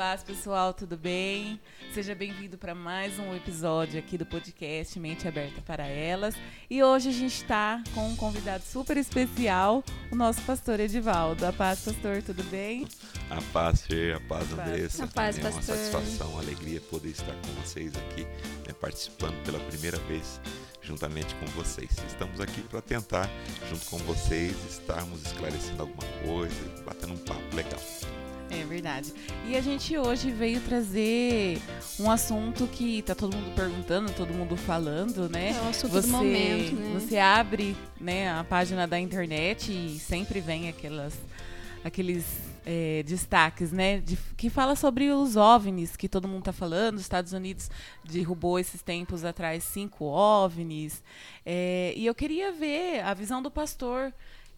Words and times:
paz, 0.00 0.24
pessoal, 0.24 0.72
tudo 0.72 0.96
bem? 0.96 1.60
Seja 1.92 2.14
bem-vindo 2.14 2.56
para 2.56 2.74
mais 2.74 3.18
um 3.18 3.36
episódio 3.36 3.98
aqui 3.98 4.16
do 4.16 4.24
podcast 4.24 4.98
Mente 4.98 5.28
Aberta 5.28 5.60
para 5.60 5.86
Elas. 5.86 6.34
E 6.70 6.82
hoje 6.82 7.10
a 7.10 7.12
gente 7.12 7.34
está 7.34 7.84
com 7.94 8.08
um 8.08 8.16
convidado 8.16 8.64
super 8.64 8.96
especial, 8.96 9.84
o 10.10 10.16
nosso 10.16 10.40
pastor 10.40 10.80
Edivaldo. 10.80 11.44
A 11.44 11.52
paz, 11.52 11.80
pastor, 11.80 12.22
tudo 12.22 12.42
bem? 12.44 12.88
A 13.28 13.42
paz, 13.52 13.82
Fê, 13.82 14.14
a 14.16 14.20
paz, 14.20 14.50
Andressa. 14.50 15.04
A 15.04 15.06
paz, 15.06 15.38
é 15.38 15.42
pastor. 15.42 15.60
uma 15.60 15.84
satisfação, 15.84 16.30
uma 16.30 16.40
alegria 16.40 16.80
poder 16.80 17.10
estar 17.10 17.34
com 17.34 17.60
vocês 17.62 17.94
aqui, 17.94 18.22
né, 18.66 18.72
participando 18.80 19.36
pela 19.44 19.60
primeira 19.60 19.98
vez 19.98 20.40
juntamente 20.80 21.34
com 21.34 21.46
vocês. 21.48 21.90
Estamos 22.08 22.40
aqui 22.40 22.62
para 22.62 22.80
tentar, 22.80 23.28
junto 23.68 23.84
com 23.90 23.98
vocês, 23.98 24.56
estarmos 24.66 25.26
esclarecendo 25.26 25.82
alguma 25.82 26.06
coisa, 26.24 26.82
batendo 26.86 27.12
um 27.12 27.18
papo 27.18 27.54
legal. 27.54 27.80
É 28.50 28.64
verdade. 28.64 29.12
E 29.46 29.56
a 29.56 29.60
gente 29.60 29.96
hoje 29.96 30.30
veio 30.32 30.60
trazer 30.60 31.60
um 31.98 32.10
assunto 32.10 32.66
que 32.66 33.00
tá 33.02 33.14
todo 33.14 33.36
mundo 33.36 33.54
perguntando, 33.54 34.12
todo 34.12 34.34
mundo 34.34 34.56
falando, 34.56 35.28
né? 35.28 35.52
É 35.52 35.60
o 35.60 35.68
assunto 35.68 35.92
você, 35.92 36.08
do 36.08 36.12
momento, 36.12 36.74
né? 36.74 36.98
Você 36.98 37.18
abre 37.18 37.76
né, 38.00 38.30
a 38.30 38.42
página 38.42 38.86
da 38.88 38.98
internet 38.98 39.70
e 39.72 39.98
sempre 40.00 40.40
vem 40.40 40.68
aquelas, 40.68 41.14
aqueles 41.84 42.24
é, 42.66 43.02
destaques, 43.04 43.70
né? 43.70 44.00
De, 44.00 44.18
que 44.36 44.50
fala 44.50 44.74
sobre 44.74 45.10
os 45.10 45.36
OVNIs 45.36 45.96
que 45.96 46.08
todo 46.08 46.26
mundo 46.26 46.42
tá 46.42 46.52
falando. 46.52 46.96
Os 46.96 47.02
Estados 47.02 47.32
Unidos 47.32 47.70
derrubou 48.04 48.58
esses 48.58 48.82
tempos 48.82 49.24
atrás 49.24 49.62
cinco 49.62 50.06
OVNIs. 50.06 51.02
É, 51.46 51.92
e 51.96 52.04
eu 52.04 52.14
queria 52.14 52.52
ver 52.52 53.00
a 53.04 53.14
visão 53.14 53.40
do 53.40 53.50
pastor. 53.50 54.12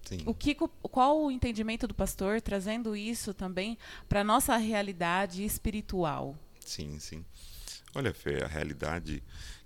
Sim. 0.04 0.22
O 0.26 0.34
que, 0.34 0.54
qual 0.54 1.22
o 1.22 1.30
entendimento 1.30 1.86
do 1.86 1.94
pastor 1.94 2.40
trazendo 2.40 2.96
isso 2.96 3.32
também 3.32 3.78
para 4.08 4.24
nossa 4.24 4.56
realidade 4.56 5.44
espiritual? 5.44 6.36
Sim, 6.60 6.98
sim. 6.98 7.24
Olha, 7.94 8.12
Fê, 8.12 8.42
a 8.42 8.46
realidade 8.46 9.22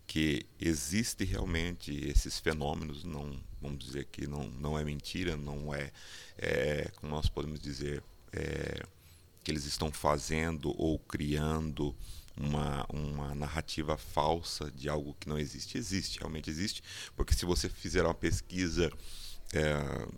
que 0.07 0.47
existe 0.61 1.25
realmente 1.25 1.93
esses 2.09 2.39
fenômenos, 2.39 3.03
não 3.03 3.39
vamos 3.61 3.85
dizer 3.85 4.07
que 4.07 4.27
não, 4.27 4.49
não 4.49 4.79
é 4.79 4.85
mentira, 4.85 5.37
não 5.37 5.75
é, 5.75 5.91
é 6.39 6.91
como 6.97 7.13
nós 7.13 7.29
podemos 7.29 7.61
dizer, 7.61 8.03
é, 8.33 8.83
que 9.43 9.51
eles 9.51 9.65
estão 9.65 9.91
fazendo 9.91 10.75
ou 10.81 10.99
criando 10.99 11.95
uma, 12.37 12.87
uma 12.89 13.35
narrativa 13.35 13.97
falsa 13.97 14.71
de 14.71 14.89
algo 14.89 15.17
que 15.19 15.29
não 15.29 15.39
existe. 15.39 15.79
Existe, 15.79 16.19
realmente 16.19 16.51
existe, 16.51 16.83
porque 17.17 17.35
se 17.35 17.45
você 17.45 17.69
fizer 17.69 18.05
uma 18.05 18.15
pesquisa 18.15 18.91
é, 19.55 20.09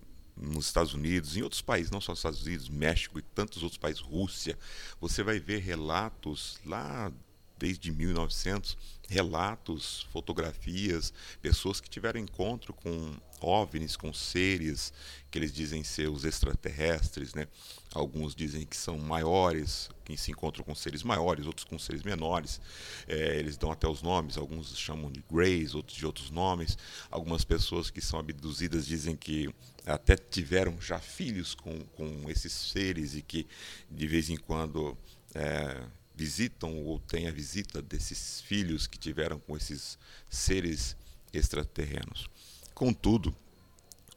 nos 0.40 0.66
Estados 0.66 0.94
Unidos, 0.94 1.36
em 1.36 1.42
outros 1.42 1.60
países, 1.60 1.90
não 1.90 2.00
só 2.00 2.12
nos 2.12 2.20
Estados 2.20 2.44
Unidos, 2.44 2.68
México 2.68 3.18
e 3.18 3.22
tantos 3.22 3.62
outros 3.62 3.78
países, 3.78 4.00
Rússia, 4.00 4.58
você 5.00 5.22
vai 5.22 5.38
ver 5.38 5.58
relatos 5.58 6.58
lá 6.64 7.12
desde 7.58 7.90
1900, 7.90 8.76
relatos, 9.08 10.06
fotografias, 10.12 11.12
pessoas 11.42 11.80
que 11.80 11.90
tiveram 11.90 12.20
encontro 12.20 12.72
com 12.72 13.16
OVNIs, 13.40 13.96
com 13.96 14.12
seres 14.12 14.92
que 15.30 15.38
eles 15.38 15.52
dizem 15.52 15.84
ser 15.84 16.08
os 16.08 16.24
extraterrestres, 16.24 17.34
né? 17.34 17.46
Alguns 17.94 18.34
dizem 18.34 18.64
que 18.64 18.76
são 18.76 18.98
maiores, 18.98 19.90
que 20.04 20.16
se 20.16 20.30
encontram 20.30 20.64
com 20.64 20.74
seres 20.74 21.02
maiores, 21.02 21.46
outros 21.46 21.64
com 21.64 21.78
seres 21.78 22.02
menores. 22.02 22.60
É, 23.06 23.38
eles 23.38 23.56
dão 23.56 23.70
até 23.70 23.86
os 23.88 24.02
nomes, 24.02 24.36
alguns 24.36 24.76
chamam 24.76 25.10
de 25.10 25.22
Greys, 25.30 25.74
outros 25.74 25.96
de 25.96 26.06
outros 26.06 26.30
nomes. 26.30 26.78
Algumas 27.10 27.44
pessoas 27.44 27.90
que 27.90 28.00
são 28.00 28.18
abduzidas 28.18 28.86
dizem 28.86 29.16
que 29.16 29.52
até 29.88 30.16
tiveram 30.16 30.80
já 30.80 30.98
filhos 30.98 31.54
com, 31.54 31.80
com 31.96 32.30
esses 32.30 32.52
seres 32.52 33.14
e 33.14 33.22
que 33.22 33.46
de 33.90 34.06
vez 34.06 34.28
em 34.28 34.36
quando 34.36 34.96
é, 35.34 35.82
visitam 36.14 36.76
ou 36.84 36.98
têm 36.98 37.28
a 37.28 37.32
visita 37.32 37.80
desses 37.80 38.40
filhos 38.40 38.86
que 38.86 38.98
tiveram 38.98 39.38
com 39.38 39.56
esses 39.56 39.98
seres 40.28 40.96
extraterrenos. 41.32 42.28
Contudo, 42.74 43.34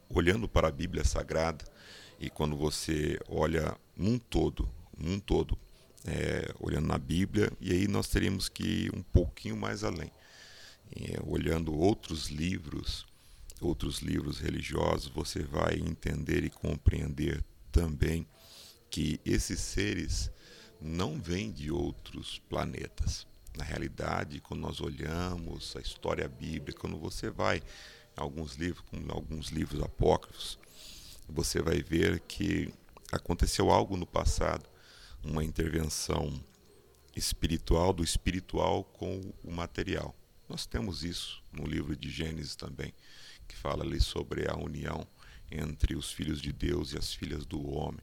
olhando 0.09 0.47
para 0.47 0.67
a 0.67 0.71
Bíblia 0.71 1.03
Sagrada 1.03 1.63
e 2.19 2.29
quando 2.29 2.55
você 2.55 3.19
olha 3.27 3.75
num 3.95 4.17
todo, 4.17 4.69
num 4.97 5.19
todo, 5.19 5.57
é, 6.05 6.53
olhando 6.59 6.87
na 6.87 6.97
Bíblia, 6.97 7.51
e 7.59 7.71
aí 7.71 7.87
nós 7.87 8.07
teríamos 8.07 8.49
que 8.49 8.63
ir 8.63 8.95
um 8.95 9.03
pouquinho 9.03 9.55
mais 9.55 9.83
além, 9.83 10.11
é, 10.95 11.19
olhando 11.25 11.73
outros 11.73 12.29
livros, 12.29 13.05
outros 13.61 13.99
livros 13.99 14.39
religiosos, 14.39 15.07
você 15.07 15.43
vai 15.43 15.75
entender 15.75 16.43
e 16.43 16.49
compreender 16.49 17.43
também 17.71 18.27
que 18.89 19.21
esses 19.25 19.59
seres 19.59 20.31
não 20.81 21.21
vêm 21.21 21.51
de 21.51 21.71
outros 21.71 22.41
planetas. 22.49 23.27
Na 23.55 23.63
realidade, 23.63 24.41
quando 24.41 24.61
nós 24.61 24.81
olhamos 24.81 25.75
a 25.75 25.79
história 25.79 26.27
bíblica, 26.27 26.79
quando 26.79 26.97
você 26.97 27.29
vai 27.29 27.57
em 27.57 28.19
alguns 28.19 28.55
livros, 28.55 28.83
como 28.89 29.11
alguns 29.11 29.49
livros 29.49 29.81
apócrifos, 29.81 30.57
você 31.29 31.61
vai 31.61 31.81
ver 31.81 32.19
que 32.21 32.73
aconteceu 33.11 33.69
algo 33.69 33.95
no 33.95 34.05
passado, 34.05 34.67
uma 35.23 35.43
intervenção 35.43 36.41
espiritual 37.15 37.93
do 37.93 38.03
espiritual 38.03 38.83
com 38.83 39.21
o 39.43 39.51
material. 39.51 40.15
Nós 40.47 40.65
temos 40.65 41.03
isso 41.03 41.43
no 41.51 41.65
livro 41.65 41.95
de 41.95 42.09
Gênesis 42.09 42.55
também, 42.55 42.93
que 43.51 43.57
fala 43.57 43.83
ali 43.83 43.99
sobre 43.99 44.49
a 44.49 44.55
união 44.55 45.05
entre 45.51 45.93
os 45.95 46.11
filhos 46.11 46.41
de 46.41 46.53
Deus 46.53 46.93
e 46.93 46.97
as 46.97 47.13
filhas 47.13 47.45
do 47.45 47.61
homem. 47.69 47.99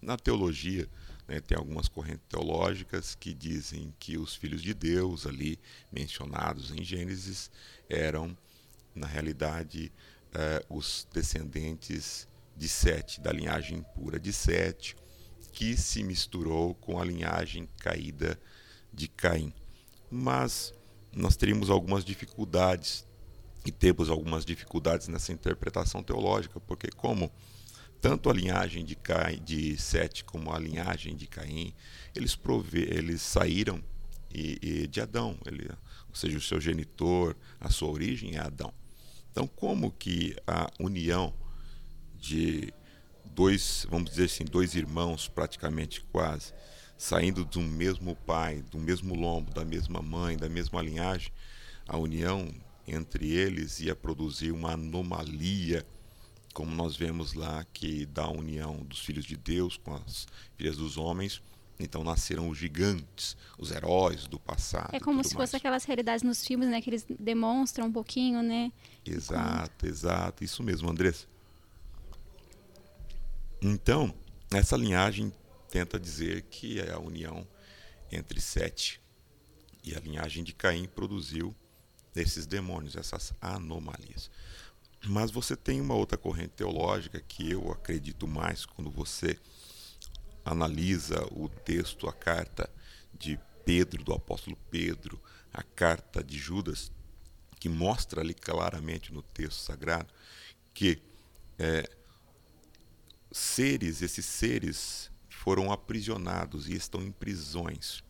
Na 0.00 0.16
teologia, 0.16 0.88
né, 1.26 1.40
tem 1.40 1.58
algumas 1.58 1.88
correntes 1.88 2.24
teológicas 2.28 3.14
que 3.14 3.34
dizem 3.34 3.92
que 3.98 4.16
os 4.16 4.36
filhos 4.36 4.62
de 4.62 4.72
Deus, 4.72 5.26
ali 5.26 5.58
mencionados 5.90 6.70
em 6.70 6.84
Gênesis, 6.84 7.50
eram, 7.88 8.36
na 8.94 9.06
realidade, 9.06 9.92
eh, 10.32 10.64
os 10.68 11.08
descendentes 11.12 12.28
de 12.56 12.68
Sete, 12.68 13.20
da 13.20 13.32
linhagem 13.32 13.82
pura 13.96 14.20
de 14.20 14.32
Sete, 14.32 14.96
que 15.52 15.76
se 15.76 16.04
misturou 16.04 16.74
com 16.76 17.00
a 17.00 17.04
linhagem 17.04 17.68
caída 17.80 18.38
de 18.92 19.08
Caim. 19.08 19.52
Mas 20.08 20.72
nós 21.12 21.36
teríamos 21.36 21.68
algumas 21.68 22.04
dificuldades 22.04 23.04
e 23.64 23.72
temos 23.72 24.10
algumas 24.10 24.44
dificuldades 24.44 25.08
nessa 25.08 25.32
interpretação 25.32 26.02
teológica, 26.02 26.60
porque 26.60 26.88
como 26.90 27.32
tanto 28.00 28.28
a 28.28 28.34
linhagem 28.34 28.84
de, 28.84 28.94
Caim, 28.94 29.42
de 29.42 29.78
Sete 29.78 30.24
como 30.24 30.52
a 30.52 30.58
linhagem 30.58 31.16
de 31.16 31.26
Caim, 31.26 31.72
eles, 32.14 32.36
prove, 32.36 32.82
eles 32.82 33.22
saíram 33.22 33.82
e, 34.32 34.58
e 34.60 34.86
de 34.86 35.00
Adão, 35.00 35.38
ele, 35.46 35.70
ou 36.08 36.14
seja, 36.14 36.36
o 36.36 36.40
seu 36.40 36.60
genitor, 36.60 37.34
a 37.58 37.70
sua 37.70 37.88
origem 37.88 38.36
é 38.36 38.40
Adão. 38.40 38.74
Então, 39.30 39.46
como 39.46 39.90
que 39.90 40.36
a 40.46 40.70
união 40.78 41.32
de 42.20 42.72
dois, 43.24 43.86
vamos 43.90 44.10
dizer 44.10 44.24
assim, 44.24 44.44
dois 44.44 44.74
irmãos 44.74 45.26
praticamente 45.26 46.02
quase, 46.12 46.52
saindo 46.96 47.44
do 47.44 47.60
mesmo 47.60 48.14
pai, 48.14 48.62
do 48.70 48.78
mesmo 48.78 49.14
lombo, 49.14 49.52
da 49.52 49.64
mesma 49.64 50.02
mãe, 50.02 50.36
da 50.36 50.48
mesma 50.48 50.80
linhagem, 50.82 51.32
a 51.86 51.96
união 51.96 52.48
entre 52.86 53.32
eles 53.32 53.80
ia 53.80 53.94
produzir 53.94 54.52
uma 54.52 54.72
anomalia, 54.72 55.86
como 56.52 56.74
nós 56.74 56.96
vemos 56.96 57.34
lá 57.34 57.64
que 57.72 58.06
da 58.06 58.28
união 58.28 58.76
dos 58.84 59.00
filhos 59.00 59.24
de 59.24 59.36
Deus 59.36 59.76
com 59.76 59.94
as 59.94 60.26
filhas 60.56 60.76
dos 60.76 60.96
homens, 60.96 61.42
então 61.78 62.04
nasceram 62.04 62.48
os 62.48 62.56
gigantes, 62.56 63.36
os 63.58 63.70
heróis 63.72 64.26
do 64.26 64.38
passado. 64.38 64.94
É 64.94 65.00
como 65.00 65.24
se 65.24 65.34
mais. 65.34 65.50
fosse 65.50 65.56
aquelas 65.56 65.84
realidades 65.84 66.22
nos 66.22 66.46
filmes, 66.46 66.68
né? 66.68 66.80
Que 66.80 66.90
eles 66.90 67.04
demonstram 67.18 67.86
um 67.86 67.92
pouquinho, 67.92 68.42
né? 68.42 68.72
Exato, 69.04 69.86
exato, 69.86 70.44
isso 70.44 70.62
mesmo, 70.62 70.88
Andressa. 70.88 71.26
Então, 73.60 74.14
essa 74.52 74.76
linhagem 74.76 75.32
tenta 75.68 75.98
dizer 75.98 76.42
que 76.42 76.78
é 76.78 76.92
a 76.92 76.98
união 77.00 77.46
entre 78.12 78.40
Sete 78.40 79.00
e 79.82 79.94
a 79.94 80.00
linhagem 80.00 80.44
de 80.44 80.52
Caim 80.52 80.86
produziu 80.86 81.54
esses 82.14 82.46
demônios, 82.46 82.96
essas 82.96 83.32
anomalias. 83.40 84.30
Mas 85.06 85.30
você 85.30 85.56
tem 85.56 85.80
uma 85.80 85.94
outra 85.94 86.16
corrente 86.16 86.54
teológica 86.56 87.20
que 87.20 87.50
eu 87.50 87.70
acredito 87.70 88.26
mais 88.26 88.64
quando 88.64 88.90
você 88.90 89.38
analisa 90.44 91.26
o 91.32 91.48
texto, 91.48 92.08
a 92.08 92.12
carta 92.12 92.70
de 93.12 93.38
Pedro, 93.64 94.02
do 94.02 94.12
apóstolo 94.12 94.56
Pedro, 94.70 95.20
a 95.52 95.62
carta 95.62 96.22
de 96.22 96.38
Judas, 96.38 96.90
que 97.58 97.68
mostra 97.68 98.20
ali 98.20 98.34
claramente 98.34 99.12
no 99.12 99.22
texto 99.22 99.58
sagrado 99.58 100.12
que 100.74 101.00
é, 101.58 101.88
seres, 103.30 104.02
esses 104.02 104.26
seres 104.26 105.10
foram 105.28 105.70
aprisionados 105.70 106.68
e 106.68 106.74
estão 106.74 107.00
em 107.00 107.12
prisões. 107.12 108.02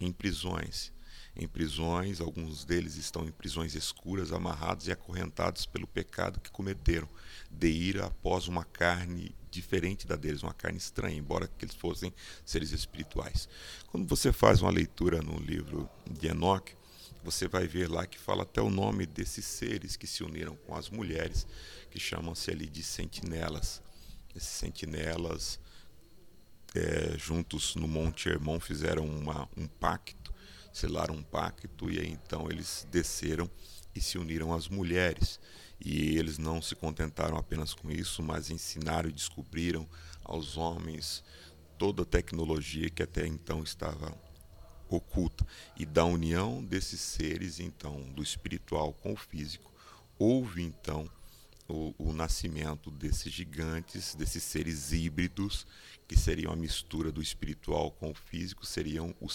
Em 0.00 0.12
prisões. 0.12 0.92
Em 1.34 1.48
prisões, 1.48 2.20
alguns 2.20 2.64
deles 2.64 2.96
estão 2.96 3.24
em 3.24 3.32
prisões 3.32 3.74
escuras, 3.74 4.32
amarrados 4.32 4.86
e 4.86 4.92
acorrentados 4.92 5.64
pelo 5.64 5.86
pecado 5.86 6.40
que 6.40 6.50
cometeram, 6.50 7.08
de 7.50 7.68
ir 7.68 8.02
após 8.02 8.48
uma 8.48 8.64
carne 8.64 9.34
diferente 9.50 10.06
da 10.06 10.14
deles, 10.14 10.42
uma 10.42 10.52
carne 10.52 10.78
estranha, 10.78 11.16
embora 11.16 11.48
que 11.48 11.64
eles 11.64 11.74
fossem 11.74 12.12
seres 12.44 12.72
espirituais. 12.72 13.48
Quando 13.88 14.06
você 14.06 14.32
faz 14.32 14.60
uma 14.60 14.70
leitura 14.70 15.22
no 15.22 15.38
livro 15.38 15.88
de 16.10 16.28
Enoque, 16.28 16.74
você 17.24 17.48
vai 17.48 17.66
ver 17.66 17.88
lá 17.88 18.06
que 18.06 18.18
fala 18.18 18.42
até 18.42 18.60
o 18.60 18.68
nome 18.68 19.06
desses 19.06 19.44
seres 19.44 19.96
que 19.96 20.06
se 20.06 20.22
uniram 20.22 20.56
com 20.56 20.74
as 20.74 20.90
mulheres, 20.90 21.46
que 21.90 21.98
chamam-se 21.98 22.50
ali 22.50 22.66
de 22.66 22.82
sentinelas. 22.82 23.80
Esses 24.34 24.48
sentinelas, 24.48 25.60
é, 26.74 27.16
juntos 27.16 27.74
no 27.74 27.86
Monte 27.86 28.28
Hermon, 28.28 28.58
fizeram 28.58 29.04
uma, 29.06 29.48
um 29.56 29.66
pacto, 29.66 30.21
selaram 30.72 31.14
um 31.14 31.22
pacto, 31.22 31.90
e 31.90 31.98
aí 31.98 32.10
então 32.10 32.50
eles 32.50 32.86
desceram 32.90 33.50
e 33.94 34.00
se 34.00 34.18
uniram 34.18 34.52
às 34.52 34.68
mulheres. 34.68 35.38
E 35.84 36.16
eles 36.16 36.38
não 36.38 36.62
se 36.62 36.76
contentaram 36.76 37.36
apenas 37.36 37.74
com 37.74 37.90
isso, 37.90 38.22
mas 38.22 38.50
ensinaram 38.50 39.08
e 39.08 39.12
descobriram 39.12 39.88
aos 40.22 40.56
homens 40.56 41.24
toda 41.76 42.02
a 42.02 42.06
tecnologia 42.06 42.88
que 42.88 43.02
até 43.02 43.26
então 43.26 43.62
estava 43.62 44.16
oculta. 44.88 45.46
E 45.76 45.84
da 45.84 46.04
união 46.04 46.62
desses 46.62 47.00
seres, 47.00 47.58
então, 47.58 48.00
do 48.12 48.22
espiritual 48.22 48.92
com 48.92 49.12
o 49.12 49.16
físico, 49.16 49.72
houve 50.18 50.62
então 50.62 51.10
o, 51.68 51.94
o 51.98 52.12
nascimento 52.12 52.90
desses 52.90 53.32
gigantes, 53.32 54.14
desses 54.14 54.44
seres 54.44 54.92
híbridos, 54.92 55.66
que 56.06 56.16
seriam 56.16 56.52
a 56.52 56.56
mistura 56.56 57.10
do 57.10 57.22
espiritual 57.22 57.90
com 57.90 58.10
o 58.10 58.14
físico, 58.14 58.66
seriam 58.66 59.14
os 59.20 59.34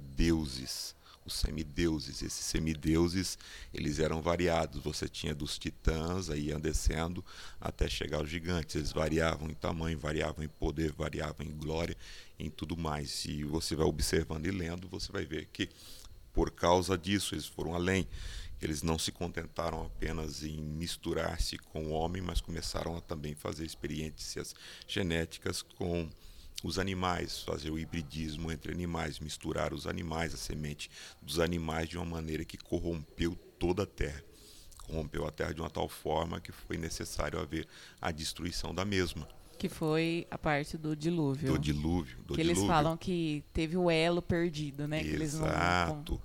semideuses 0.00 0.94
os 1.24 1.34
semideuses. 1.34 2.22
Esses 2.22 2.44
semideuses, 2.44 3.38
eles 3.72 3.98
eram 3.98 4.20
variados. 4.20 4.82
Você 4.82 5.08
tinha 5.08 5.34
dos 5.34 5.58
titãs, 5.58 6.30
aí 6.30 6.48
iam 6.48 6.60
descendo 6.60 7.24
até 7.60 7.88
chegar 7.88 8.18
aos 8.18 8.28
gigantes. 8.28 8.74
Eles 8.76 8.92
variavam 8.92 9.48
em 9.48 9.54
tamanho, 9.54 9.98
variavam 9.98 10.44
em 10.44 10.48
poder, 10.48 10.92
variavam 10.92 11.46
em 11.46 11.50
glória, 11.50 11.96
em 12.38 12.50
tudo 12.50 12.76
mais. 12.76 13.24
E 13.24 13.44
você 13.44 13.74
vai 13.74 13.86
observando 13.86 14.46
e 14.46 14.50
lendo, 14.50 14.88
você 14.88 15.10
vai 15.12 15.24
ver 15.24 15.46
que 15.52 15.68
por 16.32 16.50
causa 16.50 16.96
disso 16.96 17.34
eles 17.34 17.46
foram 17.46 17.74
além. 17.74 18.06
Eles 18.60 18.82
não 18.82 18.98
se 18.98 19.10
contentaram 19.10 19.86
apenas 19.86 20.42
em 20.44 20.60
misturar-se 20.60 21.56
com 21.56 21.86
o 21.86 21.90
homem, 21.92 22.20
mas 22.20 22.42
começaram 22.42 22.94
a 22.96 23.00
também 23.00 23.34
fazer 23.34 23.64
experiências 23.64 24.54
genéticas 24.86 25.62
com 25.62 26.10
os 26.62 26.78
animais, 26.78 27.42
fazer 27.42 27.70
o 27.70 27.78
hibridismo 27.78 28.50
entre 28.52 28.72
animais, 28.72 29.18
misturar 29.18 29.72
os 29.72 29.86
animais, 29.86 30.34
a 30.34 30.36
semente 30.36 30.90
dos 31.20 31.40
animais 31.40 31.88
de 31.88 31.96
uma 31.96 32.04
maneira 32.04 32.44
que 32.44 32.58
corrompeu 32.58 33.34
toda 33.58 33.84
a 33.84 33.86
terra. 33.86 34.22
Corrompeu 34.86 35.26
a 35.26 35.30
terra 35.30 35.54
de 35.54 35.60
uma 35.60 35.70
tal 35.70 35.88
forma 35.88 36.40
que 36.40 36.52
foi 36.52 36.76
necessário 36.76 37.38
haver 37.38 37.66
a 38.00 38.10
destruição 38.10 38.74
da 38.74 38.84
mesma. 38.84 39.26
Que 39.58 39.68
foi 39.68 40.26
a 40.30 40.38
parte 40.38 40.76
do 40.76 40.96
dilúvio. 40.96 41.52
Do 41.52 41.58
dilúvio. 41.58 42.18
Do 42.18 42.34
que 42.34 42.42
dilúvio. 42.42 42.62
eles 42.62 42.66
falam 42.66 42.96
que 42.96 43.44
teve 43.52 43.76
o 43.76 43.90
elo 43.90 44.22
perdido, 44.22 44.88
né? 44.88 45.02
Exato. 45.02 46.12
Não, 46.12 46.18
não, 46.18 46.22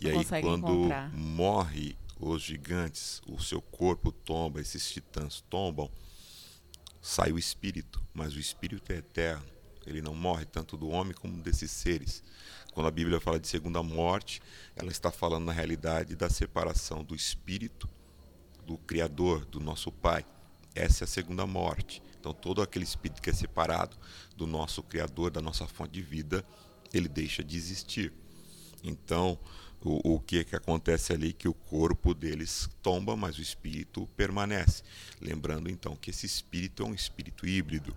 e 0.00 0.08
aí 0.08 0.42
quando 0.42 0.68
encontrar. 0.68 1.14
morre 1.14 1.96
os 2.18 2.42
gigantes, 2.42 3.22
o 3.26 3.40
seu 3.40 3.60
corpo 3.60 4.10
tomba, 4.10 4.60
esses 4.60 4.90
titãs 4.90 5.40
tombam, 5.48 5.88
sai 7.00 7.30
o 7.30 7.38
espírito, 7.38 8.02
mas 8.12 8.34
o 8.34 8.40
espírito 8.40 8.90
é 8.92 8.96
eterno 8.96 9.57
ele 9.88 10.02
não 10.02 10.14
morre, 10.14 10.44
tanto 10.44 10.76
do 10.76 10.88
homem 10.88 11.14
como 11.14 11.42
desses 11.42 11.70
seres. 11.70 12.22
Quando 12.72 12.86
a 12.86 12.90
Bíblia 12.90 13.18
fala 13.20 13.40
de 13.40 13.48
segunda 13.48 13.82
morte, 13.82 14.42
ela 14.76 14.90
está 14.90 15.10
falando 15.10 15.46
na 15.46 15.52
realidade 15.52 16.14
da 16.14 16.28
separação 16.28 17.02
do 17.02 17.14
espírito 17.14 17.88
do 18.66 18.76
Criador, 18.76 19.46
do 19.46 19.58
nosso 19.58 19.90
Pai. 19.90 20.24
Essa 20.74 21.04
é 21.04 21.06
a 21.06 21.08
segunda 21.08 21.46
morte. 21.46 22.02
Então, 22.20 22.34
todo 22.34 22.60
aquele 22.60 22.84
espírito 22.84 23.22
que 23.22 23.30
é 23.30 23.32
separado 23.32 23.96
do 24.36 24.46
nosso 24.46 24.82
Criador, 24.82 25.30
da 25.30 25.40
nossa 25.40 25.66
fonte 25.66 25.92
de 25.92 26.02
vida, 26.02 26.44
ele 26.92 27.08
deixa 27.08 27.42
de 27.42 27.56
existir. 27.56 28.12
Então, 28.84 29.38
o, 29.80 30.14
o 30.14 30.20
que, 30.20 30.44
que 30.44 30.54
acontece 30.54 31.12
ali? 31.12 31.32
Que 31.32 31.48
o 31.48 31.54
corpo 31.54 32.12
deles 32.12 32.68
tomba, 32.82 33.16
mas 33.16 33.38
o 33.38 33.42
espírito 33.42 34.06
permanece. 34.16 34.82
Lembrando 35.20 35.70
então 35.70 35.96
que 35.96 36.10
esse 36.10 36.26
espírito 36.26 36.82
é 36.82 36.86
um 36.86 36.94
espírito 36.94 37.46
híbrido. 37.46 37.96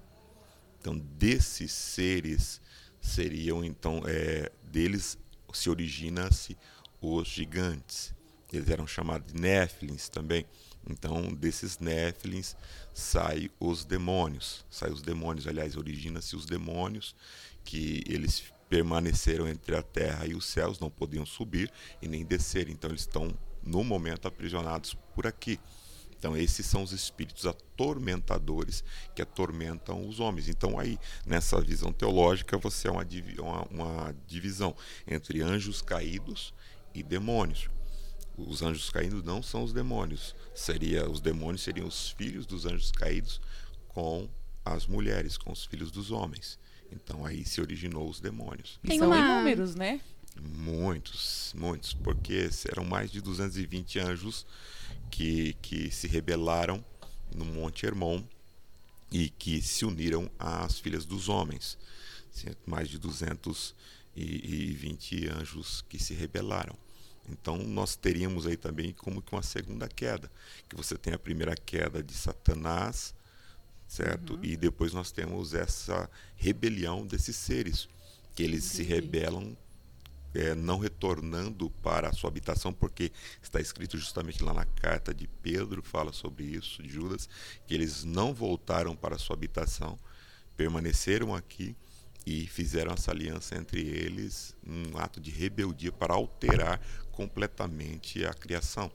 Então, 0.81 0.98
desses 0.98 1.72
seres 1.72 2.60
seriam 3.00 3.63
então 3.63 4.01
é, 4.07 4.51
deles 4.63 5.16
se 5.54 5.69
origina-se 5.69 6.57
os 7.00 7.28
gigantes. 7.28 8.13
Eles 8.51 8.68
eram 8.68 8.88
chamados 8.88 9.31
de 9.31 9.39
Néfilins 9.39 10.10
também. 10.10 10.44
Então, 10.89 11.31
desses 11.33 11.78
Néfilins 11.78 12.56
saem 12.94 13.50
os 13.60 13.86
demônios. 13.86 14.66
Saem 14.72 14.92
os 14.92 15.04
demônios, 15.04 15.48
aliás, 15.48 15.78
origina-se 15.78 16.36
os 16.36 16.48
demônios, 16.48 17.16
que 17.63 18.04
eles 18.07 18.44
permaneceram 18.68 19.48
entre 19.48 19.75
a 19.75 19.83
terra 19.83 20.25
e 20.25 20.33
os 20.33 20.45
céus, 20.45 20.80
não 20.80 20.89
podiam 20.89 21.25
subir 21.25 21.72
e 22.01 22.07
nem 22.07 22.25
descer. 22.25 22.69
Então, 22.69 22.89
eles 22.89 23.01
estão, 23.01 23.31
no 23.63 23.83
momento, 23.83 24.28
aprisionados 24.28 24.95
por 25.13 25.28
aqui. 25.28 25.60
Então, 26.21 26.38
esses 26.38 26.68
são 26.68 26.83
os 26.83 26.91
espíritos 26.91 27.47
atormentadores 27.47 28.83
que 29.15 29.23
atormentam 29.23 30.07
os 30.07 30.19
homens. 30.19 30.47
Então, 30.47 30.77
aí, 30.77 31.00
nessa 31.25 31.59
visão 31.59 31.91
teológica, 31.91 32.59
você 32.59 32.88
é 32.88 32.91
uma, 32.91 33.03
uma, 33.39 33.63
uma 33.71 34.15
divisão 34.27 34.75
entre 35.07 35.41
anjos 35.41 35.81
caídos 35.81 36.53
e 36.94 37.01
demônios. 37.01 37.68
Os 38.38 38.62
anjos 38.62 38.91
caídos 38.91 39.23
não 39.23 39.41
são 39.41 39.63
os 39.63 39.73
demônios. 39.73 40.35
Seria 40.53 41.09
os 41.09 41.19
demônios 41.21 41.63
seriam 41.63 41.88
os 41.88 42.12
filhos 42.12 42.45
dos 42.45 42.68
anjos 42.68 42.91
caídos 42.91 43.41
com 43.88 44.29
as 44.63 44.85
mulheres, 44.85 45.39
com 45.39 45.51
os 45.51 45.65
filhos 45.65 45.89
dos 45.89 46.12
homens. 46.12 46.59
Então 46.91 47.25
aí 47.25 47.44
se 47.44 47.59
originou 47.59 48.07
os 48.07 48.19
demônios. 48.19 48.79
E 48.83 48.95
são 48.95 49.07
uma... 49.07 49.18
inúmeros, 49.18 49.73
né? 49.73 50.00
Muitos, 50.39 51.51
muitos, 51.57 51.95
porque 51.95 52.47
eram 52.69 52.85
mais 52.85 53.12
de 53.12 53.21
220 53.21 54.00
anjos 54.00 54.45
que, 55.12 55.54
que 55.62 55.92
se 55.92 56.08
rebelaram 56.08 56.84
no 57.36 57.46
Monte 57.46 57.86
Hermon 57.86 58.24
e 59.12 59.30
que 59.30 59.62
se 59.62 59.86
uniram 59.86 60.28
às 60.40 60.80
filhas 60.80 61.06
dos 61.06 61.30
homens. 61.30 61.78
Mais 62.66 62.90
de 62.90 62.98
220 62.98 65.28
anjos 65.28 65.86
que 65.88 66.02
se 66.02 66.13
rebelaram. 66.13 66.75
Então 67.30 67.58
nós 67.58 67.96
teríamos 67.96 68.48
aí 68.48 68.58
também 68.58 68.94
como 68.94 69.22
que 69.22 69.34
uma 69.34 69.44
segunda 69.44 69.88
queda, 69.88 70.31
que 70.68 70.75
você 70.75 70.98
tem 70.98 71.14
a 71.14 71.19
primeira 71.19 71.56
queda 71.56 72.02
de 72.02 72.14
Satanás, 72.14 73.14
certo? 73.88 74.34
Uhum. 74.36 74.44
E 74.44 74.57
depois 74.57 74.94
nós 74.94 75.12
temos 75.12 75.54
essa 75.54 76.10
rebelião 76.36 77.06
desses 77.06 77.36
seres, 77.36 77.88
que 78.34 78.44
eles 78.44 78.66
Entendi. 78.66 78.78
se 78.78 78.84
rebelam 78.84 79.57
é, 80.33 80.56
não 80.56 80.80
retornando 80.80 81.69
para 81.69 82.09
a 82.09 82.14
sua 82.14 82.30
habitação, 82.30 82.73
porque 82.73 83.11
está 83.42 83.59
escrito 83.59 83.97
justamente 83.97 84.44
lá 84.44 84.54
na 84.54 84.66
carta 84.66 85.14
de 85.14 85.28
Pedro, 85.28 85.81
fala 85.81 86.11
sobre 86.14 86.45
isso, 86.45 86.81
de 86.81 86.90
Judas, 86.90 87.28
que 87.66 87.73
eles 87.73 88.04
não 88.04 88.33
voltaram 88.33 88.95
para 88.95 89.16
a 89.16 89.19
sua 89.19 89.35
habitação, 89.35 89.97
permaneceram 90.56 91.35
aqui 91.35 91.76
e 92.26 92.45
fizeram 92.47 92.94
essa 92.94 93.11
aliança 93.11 93.56
entre 93.56 93.81
eles, 93.81 94.56
um 94.66 94.97
ato 94.97 95.19
de 95.19 95.31
rebeldia 95.31 95.92
para 95.92 96.14
alterar 96.14 96.80
completamente 97.11 98.26
a 98.26 98.33
criação. 98.33 98.92